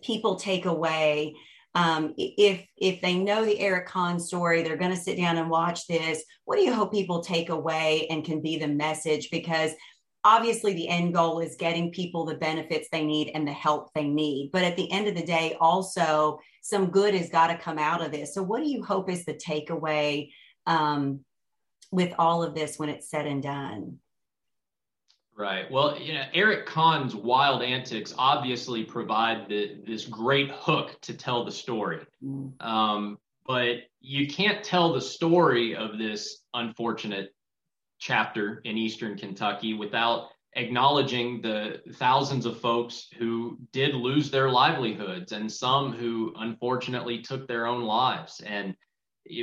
people 0.02 0.36
take 0.36 0.66
away 0.66 1.34
um, 1.74 2.14
if 2.16 2.64
if 2.76 3.00
they 3.00 3.14
know 3.14 3.44
the 3.44 3.58
Eric 3.58 3.88
Conn 3.88 4.20
story, 4.20 4.62
they're 4.62 4.76
going 4.76 4.94
to 4.94 4.96
sit 4.96 5.16
down 5.16 5.38
and 5.38 5.50
watch 5.50 5.86
this. 5.86 6.22
What 6.44 6.56
do 6.56 6.62
you 6.62 6.72
hope 6.72 6.92
people 6.92 7.20
take 7.20 7.48
away 7.48 8.06
and 8.10 8.24
can 8.24 8.40
be 8.40 8.58
the 8.58 8.68
message? 8.68 9.28
Because 9.30 9.72
obviously 10.24 10.72
the 10.72 10.88
end 10.88 11.14
goal 11.14 11.40
is 11.40 11.56
getting 11.56 11.90
people 11.90 12.24
the 12.24 12.36
benefits 12.36 12.88
they 12.90 13.04
need 13.04 13.30
and 13.34 13.46
the 13.46 13.52
help 13.52 13.92
they 13.92 14.08
need. 14.08 14.50
But 14.52 14.64
at 14.64 14.76
the 14.76 14.90
end 14.90 15.08
of 15.08 15.14
the 15.14 15.24
day, 15.24 15.56
also 15.60 16.40
some 16.62 16.90
good 16.90 17.14
has 17.14 17.28
got 17.28 17.48
to 17.48 17.58
come 17.58 17.78
out 17.78 18.02
of 18.02 18.10
this. 18.10 18.34
So 18.34 18.42
what 18.42 18.62
do 18.62 18.68
you 18.68 18.82
hope 18.82 19.10
is 19.10 19.24
the 19.24 19.34
takeaway 19.34 20.30
um, 20.66 21.20
with 21.90 22.14
all 22.18 22.42
of 22.42 22.54
this 22.54 22.78
when 22.78 22.88
it's 22.88 23.10
said 23.10 23.26
and 23.26 23.42
done? 23.42 23.98
Right. 25.36 25.68
Well, 25.70 25.98
you 25.98 26.14
know, 26.14 26.24
Eric 26.32 26.66
Conn's 26.66 27.14
wild 27.14 27.62
antics 27.62 28.14
obviously 28.16 28.84
provide 28.84 29.48
the, 29.48 29.78
this 29.84 30.04
great 30.04 30.50
hook 30.52 31.00
to 31.02 31.14
tell 31.14 31.44
the 31.44 31.50
story. 31.50 32.00
Mm. 32.24 32.52
Um, 32.64 33.18
but 33.44 33.78
you 34.00 34.28
can't 34.28 34.62
tell 34.62 34.92
the 34.92 35.00
story 35.00 35.74
of 35.74 35.98
this 35.98 36.42
unfortunate 36.54 37.34
chapter 37.98 38.60
in 38.64 38.78
Eastern 38.78 39.16
Kentucky 39.16 39.74
without 39.74 40.28
acknowledging 40.56 41.40
the 41.42 41.80
thousands 41.94 42.46
of 42.46 42.60
folks 42.60 43.08
who 43.18 43.58
did 43.72 43.94
lose 43.94 44.30
their 44.30 44.50
livelihoods 44.50 45.32
and 45.32 45.50
some 45.50 45.92
who 45.92 46.32
unfortunately 46.38 47.20
took 47.20 47.48
their 47.48 47.66
own 47.66 47.82
lives. 47.82 48.40
And 48.46 48.74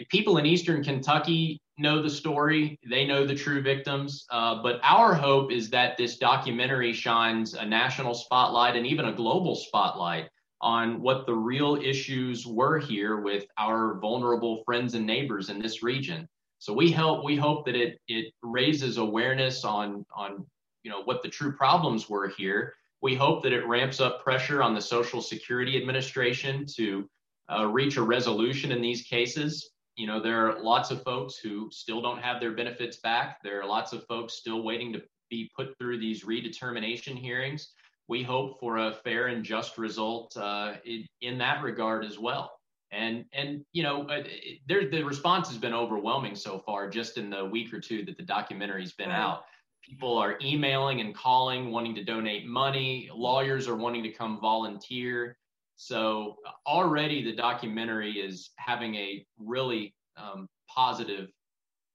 people 0.09 0.37
in 0.37 0.45
Eastern 0.45 0.83
Kentucky 0.83 1.59
know 1.81 2.01
the 2.01 2.09
story, 2.09 2.79
they 2.87 3.05
know 3.05 3.25
the 3.25 3.35
true 3.35 3.61
victims. 3.61 4.25
Uh, 4.29 4.61
but 4.61 4.79
our 4.83 5.13
hope 5.13 5.51
is 5.51 5.69
that 5.71 5.97
this 5.97 6.17
documentary 6.17 6.93
shines 6.93 7.53
a 7.53 7.65
national 7.65 8.13
spotlight 8.13 8.75
and 8.75 8.85
even 8.85 9.05
a 9.05 9.13
global 9.13 9.55
spotlight 9.55 10.29
on 10.61 11.01
what 11.01 11.25
the 11.25 11.33
real 11.33 11.75
issues 11.75 12.45
were 12.45 12.77
here 12.77 13.21
with 13.21 13.45
our 13.57 13.99
vulnerable 13.99 14.63
friends 14.63 14.93
and 14.93 15.05
neighbors 15.05 15.49
in 15.49 15.59
this 15.59 15.81
region. 15.81 16.27
So 16.59 16.71
we 16.73 16.91
help 16.91 17.25
we 17.25 17.35
hope 17.35 17.65
that 17.65 17.75
it 17.75 17.99
it 18.07 18.31
raises 18.43 18.97
awareness 18.97 19.65
on 19.65 20.05
on 20.15 20.45
you 20.83 20.91
know 20.91 21.01
what 21.03 21.23
the 21.23 21.29
true 21.29 21.53
problems 21.53 22.07
were 22.07 22.27
here. 22.27 22.73
We 23.01 23.15
hope 23.15 23.41
that 23.41 23.51
it 23.51 23.65
ramps 23.65 23.99
up 23.99 24.23
pressure 24.23 24.61
on 24.61 24.75
the 24.75 24.81
Social 24.81 25.21
Security 25.21 25.81
Administration 25.81 26.67
to 26.75 27.09
uh, 27.51 27.65
reach 27.65 27.97
a 27.97 28.03
resolution 28.03 28.71
in 28.71 28.79
these 28.79 29.01
cases 29.01 29.71
you 30.01 30.07
know, 30.07 30.19
there 30.19 30.47
are 30.47 30.63
lots 30.63 30.89
of 30.89 31.03
folks 31.03 31.37
who 31.37 31.69
still 31.71 32.01
don't 32.01 32.17
have 32.17 32.39
their 32.39 32.53
benefits 32.53 32.97
back. 32.97 33.37
There 33.43 33.61
are 33.61 33.67
lots 33.67 33.93
of 33.93 34.03
folks 34.07 34.33
still 34.33 34.63
waiting 34.63 34.91
to 34.93 35.03
be 35.29 35.51
put 35.55 35.77
through 35.77 35.99
these 35.99 36.23
redetermination 36.23 37.15
hearings. 37.15 37.73
We 38.07 38.23
hope 38.23 38.59
for 38.59 38.77
a 38.77 38.93
fair 38.93 39.27
and 39.27 39.43
just 39.43 39.77
result 39.77 40.35
uh, 40.35 40.73
in, 40.85 41.05
in, 41.21 41.37
that 41.37 41.61
regard 41.61 42.03
as 42.03 42.17
well. 42.17 42.51
And 42.91 43.25
and 43.31 43.63
you 43.73 43.83
know, 43.83 44.09
uh, 44.09 44.23
there 44.67 44.89
the 44.89 45.03
response 45.03 45.49
has 45.49 45.59
been 45.59 45.75
overwhelming 45.75 46.35
so 46.35 46.57
far. 46.57 46.89
Just 46.89 47.19
in 47.19 47.29
the 47.29 47.45
week 47.45 47.71
or 47.71 47.79
two 47.79 48.03
that 48.05 48.17
the 48.17 48.23
documentary's 48.23 48.93
been 48.93 49.11
out, 49.11 49.43
people 49.87 50.17
are 50.17 50.39
emailing 50.41 50.99
and 51.01 51.13
calling, 51.13 51.69
wanting 51.69 51.93
to 51.93 52.03
donate 52.03 52.47
money. 52.47 53.07
Lawyers 53.13 53.67
are 53.67 53.75
wanting 53.75 54.01
to 54.01 54.11
come 54.11 54.39
volunteer. 54.41 55.37
So 55.83 56.35
already 56.67 57.23
the 57.23 57.35
documentary 57.35 58.19
is 58.19 58.51
having 58.57 58.93
a 58.93 59.25
really 59.39 59.95
um, 60.15 60.47
positive 60.69 61.29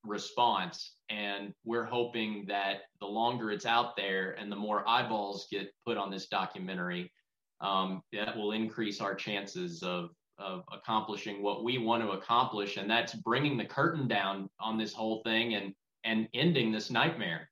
response. 0.02 0.96
And 1.08 1.54
we're 1.64 1.84
hoping 1.84 2.46
that 2.48 2.78
the 2.98 3.06
longer 3.06 3.52
it's 3.52 3.64
out 3.64 3.96
there 3.96 4.32
and 4.32 4.50
the 4.50 4.56
more 4.56 4.82
eyeballs 4.88 5.46
get 5.52 5.72
put 5.86 5.96
on 5.96 6.10
this 6.10 6.26
documentary, 6.26 7.12
um, 7.60 8.02
that 8.12 8.36
will 8.36 8.50
increase 8.50 9.00
our 9.00 9.14
chances 9.14 9.84
of, 9.84 10.10
of 10.36 10.64
accomplishing 10.72 11.40
what 11.40 11.62
we 11.62 11.78
want 11.78 12.02
to 12.02 12.10
accomplish. 12.10 12.78
And 12.78 12.90
that's 12.90 13.14
bringing 13.14 13.56
the 13.56 13.66
curtain 13.66 14.08
down 14.08 14.50
on 14.58 14.76
this 14.76 14.92
whole 14.92 15.22
thing 15.22 15.54
and, 15.54 15.72
and 16.02 16.28
ending 16.34 16.72
this 16.72 16.90
nightmare. 16.90 17.48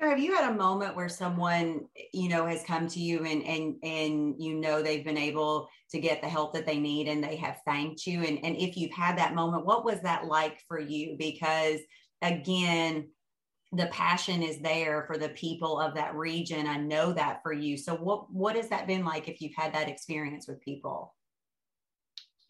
Have 0.00 0.18
you 0.18 0.34
had 0.34 0.50
a 0.50 0.56
moment 0.56 0.94
where 0.94 1.08
someone, 1.08 1.86
you 2.12 2.28
know, 2.28 2.46
has 2.46 2.62
come 2.64 2.86
to 2.88 3.00
you 3.00 3.24
and 3.24 3.42
and 3.44 3.76
and 3.82 4.34
you 4.38 4.54
know 4.54 4.82
they've 4.82 5.04
been 5.04 5.18
able 5.18 5.68
to 5.90 5.98
get 5.98 6.20
the 6.20 6.28
help 6.28 6.52
that 6.54 6.66
they 6.66 6.78
need 6.78 7.08
and 7.08 7.22
they 7.22 7.36
have 7.36 7.60
thanked 7.64 8.06
you? 8.06 8.22
And 8.22 8.38
and 8.44 8.56
if 8.56 8.76
you've 8.76 8.92
had 8.92 9.18
that 9.18 9.34
moment, 9.34 9.66
what 9.66 9.84
was 9.84 10.00
that 10.02 10.26
like 10.26 10.60
for 10.68 10.78
you? 10.78 11.16
Because 11.18 11.80
again, 12.22 13.08
the 13.72 13.86
passion 13.86 14.42
is 14.42 14.58
there 14.60 15.04
for 15.06 15.18
the 15.18 15.30
people 15.30 15.80
of 15.80 15.94
that 15.94 16.14
region. 16.14 16.66
I 16.66 16.78
know 16.78 17.12
that 17.12 17.42
for 17.42 17.52
you. 17.52 17.76
So 17.76 17.94
what 17.94 18.32
what 18.32 18.56
has 18.56 18.68
that 18.68 18.86
been 18.86 19.04
like 19.04 19.28
if 19.28 19.40
you've 19.40 19.56
had 19.56 19.74
that 19.74 19.88
experience 19.88 20.46
with 20.46 20.60
people? 20.60 21.14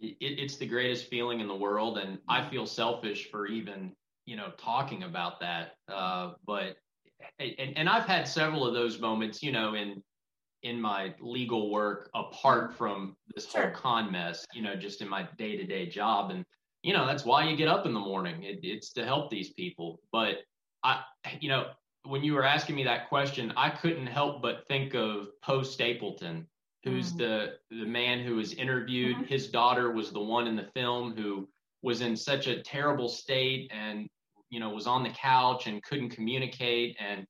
It, 0.01 0.17
it's 0.21 0.57
the 0.57 0.67
greatest 0.67 1.07
feeling 1.07 1.41
in 1.41 1.49
the 1.49 1.57
world, 1.57 1.99
and 1.99 2.19
I 2.29 2.49
feel 2.49 2.67
selfish 2.67 3.31
for 3.31 3.47
even 3.47 3.93
you 4.27 4.37
know 4.37 4.53
talking 4.59 5.05
about 5.05 5.41
that. 5.41 5.73
Uh, 5.89 6.33
but 6.47 6.77
and, 7.39 7.77
and 7.77 7.89
I've 7.89 8.07
had 8.07 8.27
several 8.27 8.67
of 8.67 8.75
those 8.75 9.01
moments, 9.01 9.43
you 9.43 9.53
know, 9.53 9.75
in 9.75 10.03
in 10.63 10.81
my 10.81 11.15
legal 11.21 11.71
work 11.71 12.11
apart 12.15 12.77
from 12.77 13.17
this 13.35 13.49
sure. 13.49 13.63
whole 13.63 13.71
con 13.71 14.11
mess, 14.11 14.45
you 14.53 14.63
know, 14.63 14.75
just 14.75 15.01
in 15.01 15.09
my 15.09 15.29
day 15.37 15.57
to 15.57 15.65
day 15.65 15.87
job. 15.87 16.31
And, 16.31 16.45
you 16.83 16.93
know, 16.93 17.07
that's 17.07 17.25
why 17.25 17.49
you 17.49 17.57
get 17.57 17.69
up 17.69 17.87
in 17.87 17.95
the 17.95 18.01
morning. 18.01 18.43
It, 18.43 18.61
it's 18.63 18.93
to 18.95 19.05
help 19.05 19.31
these 19.31 19.51
people. 19.51 20.01
But 20.11 20.39
I, 20.83 21.03
you 21.41 21.49
know, 21.49 21.67
when 22.05 22.25
you 22.25 22.35
were 22.35 22.45
asking 22.45 22.77
me 22.77 22.85
that 22.85 23.09
question, 23.09 23.53
I 23.57 23.71
couldn't 23.71 24.07
help 24.07 24.43
but 24.43 24.67
think 24.67 24.95
of 24.95 25.29
Poe 25.43 25.63
Stapleton, 25.63 26.47
who's 26.85 27.13
mm 27.13 27.19
the 27.19 27.55
the 27.71 27.87
man 27.87 28.21
who 28.21 28.37
was 28.37 28.55
interviewed. 28.55 29.17
Mm-hmm. 29.17 29.27
His 29.27 29.49
daughter 29.49 29.93
was 29.93 30.11
the 30.11 30.21
one 30.21 30.47
in 30.47 30.57
the 30.57 30.69
film 30.75 31.15
who 31.17 31.49
was 31.83 32.01
in 32.01 32.17
such 32.17 32.49
a 32.49 32.63
terrible 32.63 33.09
state 33.09 33.71
and 33.73 34.09
you 34.51 34.61
know 34.61 34.71
was 34.71 34.87
on 34.87 35.03
the 35.03 35.11
couch 35.11 35.67
and 35.67 35.83
couldn't 35.83 36.11
communicate 36.11 36.97
and 36.99 37.25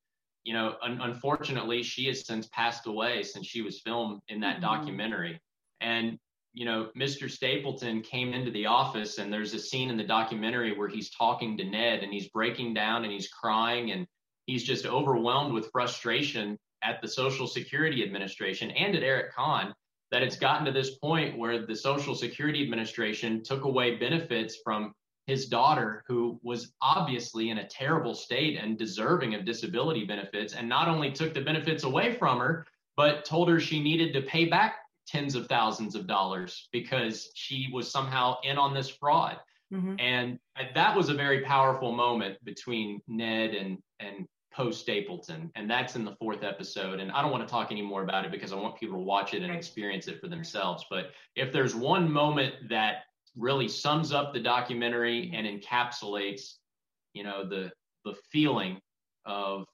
you 0.44 0.52
know 0.52 0.74
un- 0.82 1.00
unfortunately 1.02 1.82
she 1.82 2.06
has 2.06 2.26
since 2.26 2.46
passed 2.48 2.86
away 2.86 3.22
since 3.22 3.46
she 3.46 3.62
was 3.62 3.80
filmed 3.80 4.20
in 4.28 4.40
that 4.40 4.56
mm-hmm. 4.56 4.64
documentary 4.64 5.40
and 5.80 6.18
you 6.54 6.64
know 6.64 6.88
mr 6.96 7.30
stapleton 7.30 8.02
came 8.02 8.32
into 8.32 8.50
the 8.52 8.66
office 8.66 9.18
and 9.18 9.32
there's 9.32 9.54
a 9.54 9.58
scene 9.58 9.90
in 9.90 9.96
the 9.96 10.04
documentary 10.04 10.76
where 10.76 10.88
he's 10.88 11.10
talking 11.10 11.56
to 11.56 11.64
ned 11.64 12.02
and 12.02 12.12
he's 12.12 12.28
breaking 12.28 12.72
down 12.72 13.04
and 13.04 13.12
he's 13.12 13.28
crying 13.28 13.90
and 13.90 14.06
he's 14.46 14.64
just 14.64 14.86
overwhelmed 14.86 15.52
with 15.52 15.70
frustration 15.70 16.56
at 16.82 17.02
the 17.02 17.08
social 17.08 17.46
security 17.46 18.02
administration 18.02 18.70
and 18.70 18.94
at 18.94 19.02
eric 19.02 19.34
conn 19.34 19.74
that 20.10 20.22
it's 20.22 20.36
gotten 20.36 20.64
to 20.64 20.72
this 20.72 20.96
point 20.96 21.36
where 21.36 21.66
the 21.66 21.76
social 21.76 22.14
security 22.14 22.62
administration 22.62 23.42
took 23.42 23.64
away 23.64 23.96
benefits 23.96 24.58
from 24.64 24.94
his 25.28 25.46
daughter, 25.46 26.02
who 26.08 26.40
was 26.42 26.72
obviously 26.80 27.50
in 27.50 27.58
a 27.58 27.68
terrible 27.68 28.14
state 28.14 28.58
and 28.58 28.78
deserving 28.78 29.34
of 29.34 29.44
disability 29.44 30.06
benefits, 30.06 30.54
and 30.54 30.66
not 30.66 30.88
only 30.88 31.12
took 31.12 31.34
the 31.34 31.40
benefits 31.42 31.84
away 31.84 32.14
from 32.14 32.38
her, 32.38 32.66
but 32.96 33.26
told 33.26 33.46
her 33.50 33.60
she 33.60 33.78
needed 33.78 34.14
to 34.14 34.22
pay 34.22 34.46
back 34.46 34.76
tens 35.06 35.34
of 35.34 35.46
thousands 35.46 35.94
of 35.94 36.06
dollars 36.06 36.68
because 36.72 37.30
she 37.34 37.68
was 37.74 37.90
somehow 37.90 38.36
in 38.42 38.56
on 38.56 38.72
this 38.72 38.88
fraud. 38.88 39.36
Mm-hmm. 39.70 39.96
And 39.98 40.38
that 40.74 40.96
was 40.96 41.10
a 41.10 41.14
very 41.14 41.42
powerful 41.42 41.92
moment 41.92 42.42
between 42.42 43.00
Ned 43.06 43.50
and 43.50 43.76
and 44.00 44.26
Poe 44.50 44.70
Stapleton, 44.70 45.50
and 45.56 45.70
that's 45.70 45.94
in 45.94 46.06
the 46.06 46.16
fourth 46.16 46.42
episode. 46.42 47.00
And 47.00 47.12
I 47.12 47.20
don't 47.20 47.30
want 47.30 47.46
to 47.46 47.52
talk 47.52 47.70
any 47.70 47.82
more 47.82 48.02
about 48.02 48.24
it 48.24 48.32
because 48.32 48.50
I 48.50 48.56
want 48.56 48.80
people 48.80 48.96
to 48.96 49.04
watch 49.04 49.34
it 49.34 49.42
and 49.42 49.52
experience 49.52 50.08
it 50.08 50.22
for 50.22 50.28
themselves. 50.28 50.86
But 50.88 51.10
if 51.36 51.52
there's 51.52 51.74
one 51.74 52.10
moment 52.10 52.54
that 52.70 53.02
really 53.38 53.68
sums 53.68 54.12
up 54.12 54.34
the 54.34 54.40
documentary 54.40 55.32
and 55.34 55.46
encapsulates, 55.46 56.54
you 57.14 57.22
know, 57.24 57.48
the 57.48 57.70
the 58.04 58.14
feeling 58.30 58.78
of 59.24 59.64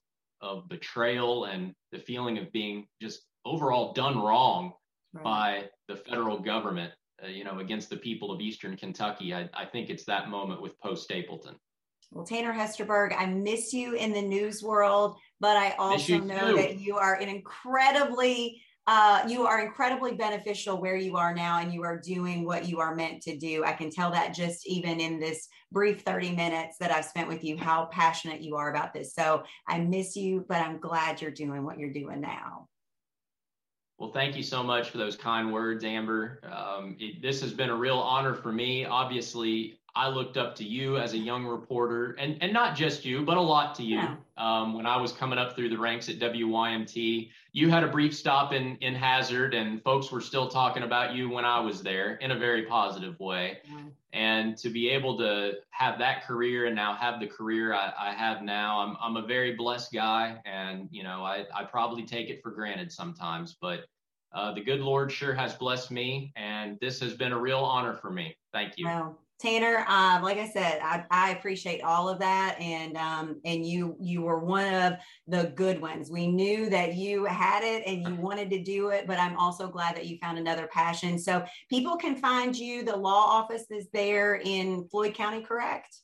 of 0.40 0.68
betrayal 0.68 1.46
and 1.46 1.72
the 1.92 1.98
feeling 1.98 2.38
of 2.38 2.52
being 2.52 2.86
just 3.00 3.22
overall 3.44 3.92
done 3.92 4.18
wrong 4.18 4.72
right. 5.12 5.24
by 5.24 5.64
the 5.88 5.96
federal 5.96 6.38
government, 6.38 6.92
uh, 7.22 7.28
you 7.28 7.44
know, 7.44 7.60
against 7.60 7.88
the 7.88 7.96
people 7.96 8.30
of 8.30 8.40
Eastern 8.40 8.76
Kentucky. 8.76 9.34
I, 9.34 9.48
I 9.54 9.64
think 9.64 9.90
it's 9.90 10.04
that 10.04 10.28
moment 10.28 10.60
with 10.60 10.78
Poe 10.80 10.94
Stapleton. 10.94 11.54
Well, 12.10 12.24
Tanner 12.24 12.52
Hesterberg, 12.52 13.14
I 13.16 13.26
miss 13.26 13.72
you 13.72 13.94
in 13.94 14.12
the 14.12 14.22
news 14.22 14.62
world, 14.62 15.16
but 15.40 15.56
I 15.56 15.70
also 15.78 16.18
know 16.18 16.50
too. 16.50 16.56
that 16.56 16.78
you 16.78 16.96
are 16.96 17.14
an 17.14 17.28
incredibly 17.28 18.62
uh, 18.87 19.24
you 19.26 19.47
are 19.47 19.64
incredibly 19.64 20.14
beneficial 20.14 20.80
where 20.80 20.97
you 20.97 21.16
are 21.16 21.35
now 21.35 21.59
and 21.59 21.72
you 21.72 21.82
are 21.82 21.99
doing 21.99 22.45
what 22.45 22.68
you 22.68 22.80
are 22.80 22.95
meant 22.95 23.22
to 23.22 23.37
do. 23.37 23.64
I 23.64 23.72
can 23.72 23.91
tell 23.91 24.11
that 24.11 24.35
just 24.35 24.66
even 24.66 25.01
in 25.01 25.18
this 25.18 25.49
brief 25.72 26.03
30 26.03 26.32
minutes 26.32 26.76
that 26.80 26.91
I've 26.91 27.07
spent 27.07 27.28
with 27.28 27.43
you, 27.43 27.57
how 27.57 27.87
passionate 27.87 28.43
you 28.43 28.57
are 28.57 28.70
about 28.70 28.93
this. 28.93 29.14
So 29.14 29.45
I 29.66 29.78
miss 29.78 30.16
you, 30.16 30.45
but 30.49 30.59
I'm 30.59 30.78
glad 30.78 31.22
you're 31.22 31.30
doing 31.30 31.64
what 31.64 31.78
you're 31.78 31.93
doing 31.93 32.20
now. 32.20 32.68
Well, 33.99 34.11
thank 34.12 34.37
you 34.37 34.43
so 34.43 34.62
much 34.62 34.91
for 34.91 34.99
those 34.99 35.16
kind 35.16 35.53
words, 35.53 35.85
Amber. 35.85 36.41
Um, 36.45 36.97
it, 36.99 37.22
this 37.22 37.41
has 37.41 37.55
been 37.55 37.70
a 37.70 37.76
real 37.76 37.99
honor 37.99 38.35
for 38.35 38.53
me. 38.53 38.85
Obviously, 38.85 39.78
I 39.97 40.09
looked 40.09 40.36
up 40.36 40.57
to 40.57 40.64
you 40.64 40.99
as 40.99 41.12
a 41.12 41.18
young 41.18 41.47
reporter, 41.47 42.16
and, 42.18 42.36
and 42.40 42.53
not 42.53 42.74
just 42.74 43.05
you, 43.05 43.22
but 43.22 43.36
a 43.36 43.40
lot 43.40 43.76
to 43.76 43.84
you. 43.84 43.97
Yeah. 43.97 44.16
Um, 44.36 44.74
when 44.74 44.86
I 44.86 44.97
was 44.97 45.12
coming 45.12 45.38
up 45.38 45.55
through 45.55 45.68
the 45.68 45.78
ranks 45.78 46.09
at 46.09 46.18
WYMT, 46.18 47.30
you 47.53 47.70
had 47.70 47.84
a 47.84 47.88
brief 47.88 48.16
stop 48.16 48.53
in, 48.53 48.76
in 48.80 48.95
Hazard, 48.95 49.55
and 49.55 49.80
folks 49.82 50.11
were 50.11 50.20
still 50.20 50.49
talking 50.49 50.82
about 50.82 51.14
you 51.14 51.30
when 51.30 51.45
I 51.45 51.61
was 51.61 51.80
there 51.80 52.16
in 52.16 52.32
a 52.32 52.38
very 52.38 52.62
positive 52.62 53.18
way. 53.20 53.59
Yeah. 53.64 53.80
And 54.12 54.57
to 54.59 54.68
be 54.68 54.90
able 54.90 55.16
to 55.18 55.55
have 55.70 55.99
that 56.01 56.24
career 56.26 56.66
and 56.66 56.74
now 56.74 56.95
have 56.95 57.20
the 57.20 57.26
career 57.28 57.72
I, 57.72 57.92
I 57.97 58.12
have 58.12 58.42
now, 58.42 58.80
I'm, 58.80 58.97
I'm 59.01 59.22
a 59.22 59.26
very 59.26 59.55
blessed 59.55 59.92
guy. 59.92 60.40
And, 60.45 60.88
you 60.90 61.05
know, 61.05 61.22
I, 61.22 61.45
I 61.55 61.64
probably 61.64 62.05
take 62.05 62.30
it 62.30 62.42
for 62.42 62.51
granted 62.51 62.90
sometimes, 62.90 63.57
but 63.61 63.84
uh, 64.32 64.53
the 64.53 64.61
good 64.61 64.80
Lord 64.80 65.12
sure 65.12 65.34
has 65.34 65.55
blessed 65.55 65.92
me, 65.92 66.32
and 66.34 66.78
this 66.80 66.99
has 67.01 67.14
been 67.14 67.30
a 67.30 67.38
real 67.38 67.61
honor 67.61 67.95
for 67.95 68.11
me. 68.11 68.36
Thank 68.53 68.76
you. 68.76 68.86
Wow. 68.86 69.16
Tanner, 69.41 69.85
um, 69.89 70.22
like 70.22 70.39
I 70.39 70.49
said, 70.49 70.80
I, 70.82 71.05
I, 71.11 71.30
appreciate 71.32 71.82
all 71.82 72.09
of 72.09 72.20
that, 72.20 72.57
and 72.61 72.97
um, 72.97 73.41
and 73.45 73.66
you 73.66 73.97
you 74.01 74.22
were 74.22 74.39
one 74.39 74.72
of 74.72 74.95
the 75.26 75.53
good 75.57 75.80
ones. 75.80 76.09
We 76.09 76.28
knew 76.28 76.70
that 76.70 76.95
you 76.95 77.24
had 77.24 77.64
it 77.64 77.82
and 77.85 78.07
you 78.07 78.14
wanted 78.14 78.49
to 78.51 78.62
do 78.62 78.91
it, 78.91 79.07
but 79.09 79.18
I'm 79.18 79.37
also 79.37 79.68
glad 79.68 79.97
that 79.97 80.07
you 80.07 80.18
found 80.18 80.39
another 80.39 80.68
passion. 80.72 81.18
So 81.18 81.45
people 81.68 81.97
can 81.97 82.14
find 82.14 82.57
you. 82.57 82.85
The 82.85 82.97
law 82.97 83.26
office 83.26 83.64
is 83.70 83.89
there 83.93 84.37
in 84.37 84.87
Floyd 84.89 85.14
County, 85.14 85.43
correct? 85.43 85.97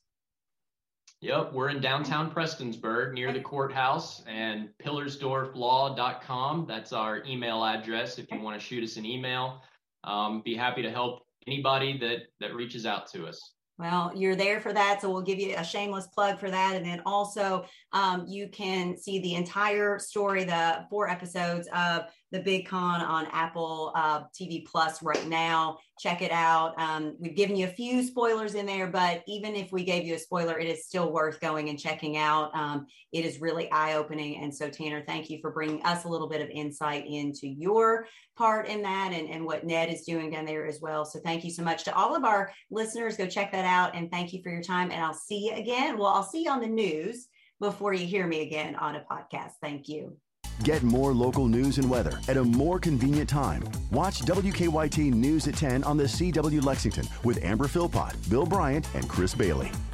Yep, 1.22 1.52
we're 1.52 1.68
in 1.68 1.80
downtown 1.80 2.32
Prestonsburg 2.32 3.12
near 3.12 3.30
the 3.32 3.40
courthouse 3.40 4.24
and 4.26 4.70
pillersdorflaw.com. 4.82 6.64
That's 6.66 6.92
our 6.92 7.22
email 7.24 7.62
address 7.62 8.18
if 8.18 8.32
you 8.32 8.40
want 8.40 8.58
to 8.58 8.66
shoot 8.66 8.82
us 8.82 8.96
an 8.96 9.04
email. 9.04 9.62
Um, 10.02 10.40
be 10.42 10.56
happy 10.56 10.80
to 10.82 10.90
help 10.90 11.26
anybody 11.46 11.98
that 11.98 12.18
that 12.40 12.54
reaches 12.54 12.86
out 12.86 13.06
to 13.12 13.26
us. 13.26 13.52
Well, 13.80 14.12
you're 14.14 14.36
there 14.36 14.60
for 14.60 14.74
that. 14.74 15.00
So 15.00 15.10
we'll 15.10 15.22
give 15.22 15.38
you 15.38 15.54
a 15.56 15.64
shameless 15.64 16.06
plug 16.08 16.38
for 16.38 16.50
that. 16.50 16.76
And 16.76 16.84
then 16.84 17.00
also, 17.06 17.64
um, 17.94 18.26
you 18.28 18.50
can 18.50 18.94
see 18.94 19.20
the 19.20 19.34
entire 19.36 19.98
story, 19.98 20.44
the 20.44 20.84
four 20.90 21.08
episodes 21.08 21.66
of 21.74 22.04
the 22.32 22.40
Big 22.40 22.66
Conn 22.66 23.00
on 23.00 23.26
Apple 23.32 23.92
uh, 23.94 24.22
TV 24.38 24.64
Plus 24.64 25.02
right 25.02 25.26
now. 25.26 25.78
Check 25.98 26.22
it 26.22 26.30
out. 26.30 26.78
Um, 26.78 27.16
we've 27.18 27.34
given 27.34 27.56
you 27.56 27.66
a 27.66 27.70
few 27.70 28.02
spoilers 28.02 28.54
in 28.54 28.66
there, 28.66 28.86
but 28.86 29.22
even 29.26 29.54
if 29.54 29.72
we 29.72 29.84
gave 29.84 30.04
you 30.04 30.14
a 30.14 30.18
spoiler, 30.18 30.58
it 30.58 30.68
is 30.68 30.86
still 30.86 31.12
worth 31.12 31.40
going 31.40 31.68
and 31.68 31.78
checking 31.78 32.16
out. 32.16 32.54
Um, 32.54 32.86
it 33.12 33.24
is 33.24 33.40
really 33.40 33.70
eye 33.72 33.94
opening. 33.94 34.42
And 34.42 34.54
so, 34.54 34.70
Tanner, 34.70 35.02
thank 35.06 35.28
you 35.28 35.38
for 35.40 35.50
bringing 35.50 35.82
us 35.84 36.04
a 36.04 36.08
little 36.08 36.28
bit 36.28 36.40
of 36.40 36.48
insight 36.50 37.04
into 37.06 37.48
your 37.48 38.06
part 38.36 38.68
in 38.68 38.82
that 38.82 39.12
and, 39.12 39.28
and 39.28 39.44
what 39.44 39.64
Ned 39.66 39.90
is 39.90 40.04
doing 40.04 40.30
down 40.30 40.46
there 40.46 40.66
as 40.66 40.80
well. 40.80 41.04
So, 41.04 41.18
thank 41.20 41.44
you 41.44 41.50
so 41.50 41.62
much 41.62 41.84
to 41.84 41.94
all 41.94 42.14
of 42.14 42.24
our 42.24 42.52
listeners. 42.70 43.16
Go 43.16 43.26
check 43.26 43.52
that 43.52 43.64
out. 43.64 43.94
And 43.94 44.10
thank 44.10 44.32
you 44.32 44.42
for 44.42 44.50
your 44.50 44.62
time. 44.62 44.90
And 44.90 45.02
I'll 45.02 45.12
see 45.12 45.48
you 45.48 45.54
again. 45.54 45.98
Well, 45.98 46.08
I'll 46.08 46.22
see 46.22 46.44
you 46.44 46.50
on 46.50 46.60
the 46.60 46.66
news 46.66 47.26
before 47.60 47.92
you 47.92 48.06
hear 48.06 48.26
me 48.26 48.40
again 48.40 48.74
on 48.76 48.96
a 48.96 49.04
podcast. 49.10 49.52
Thank 49.60 49.88
you. 49.88 50.16
Get 50.62 50.82
more 50.82 51.14
local 51.14 51.48
news 51.48 51.78
and 51.78 51.88
weather 51.88 52.20
at 52.28 52.36
a 52.36 52.44
more 52.44 52.78
convenient 52.78 53.30
time. 53.30 53.64
Watch 53.90 54.20
WKYT 54.20 55.12
News 55.12 55.48
at 55.48 55.56
10 55.56 55.84
on 55.84 55.96
the 55.96 56.04
CW 56.04 56.62
Lexington 56.62 57.06
with 57.24 57.42
Amber 57.42 57.66
Philpott, 57.66 58.14
Bill 58.28 58.44
Bryant, 58.44 58.86
and 58.94 59.08
Chris 59.08 59.34
Bailey. 59.34 59.72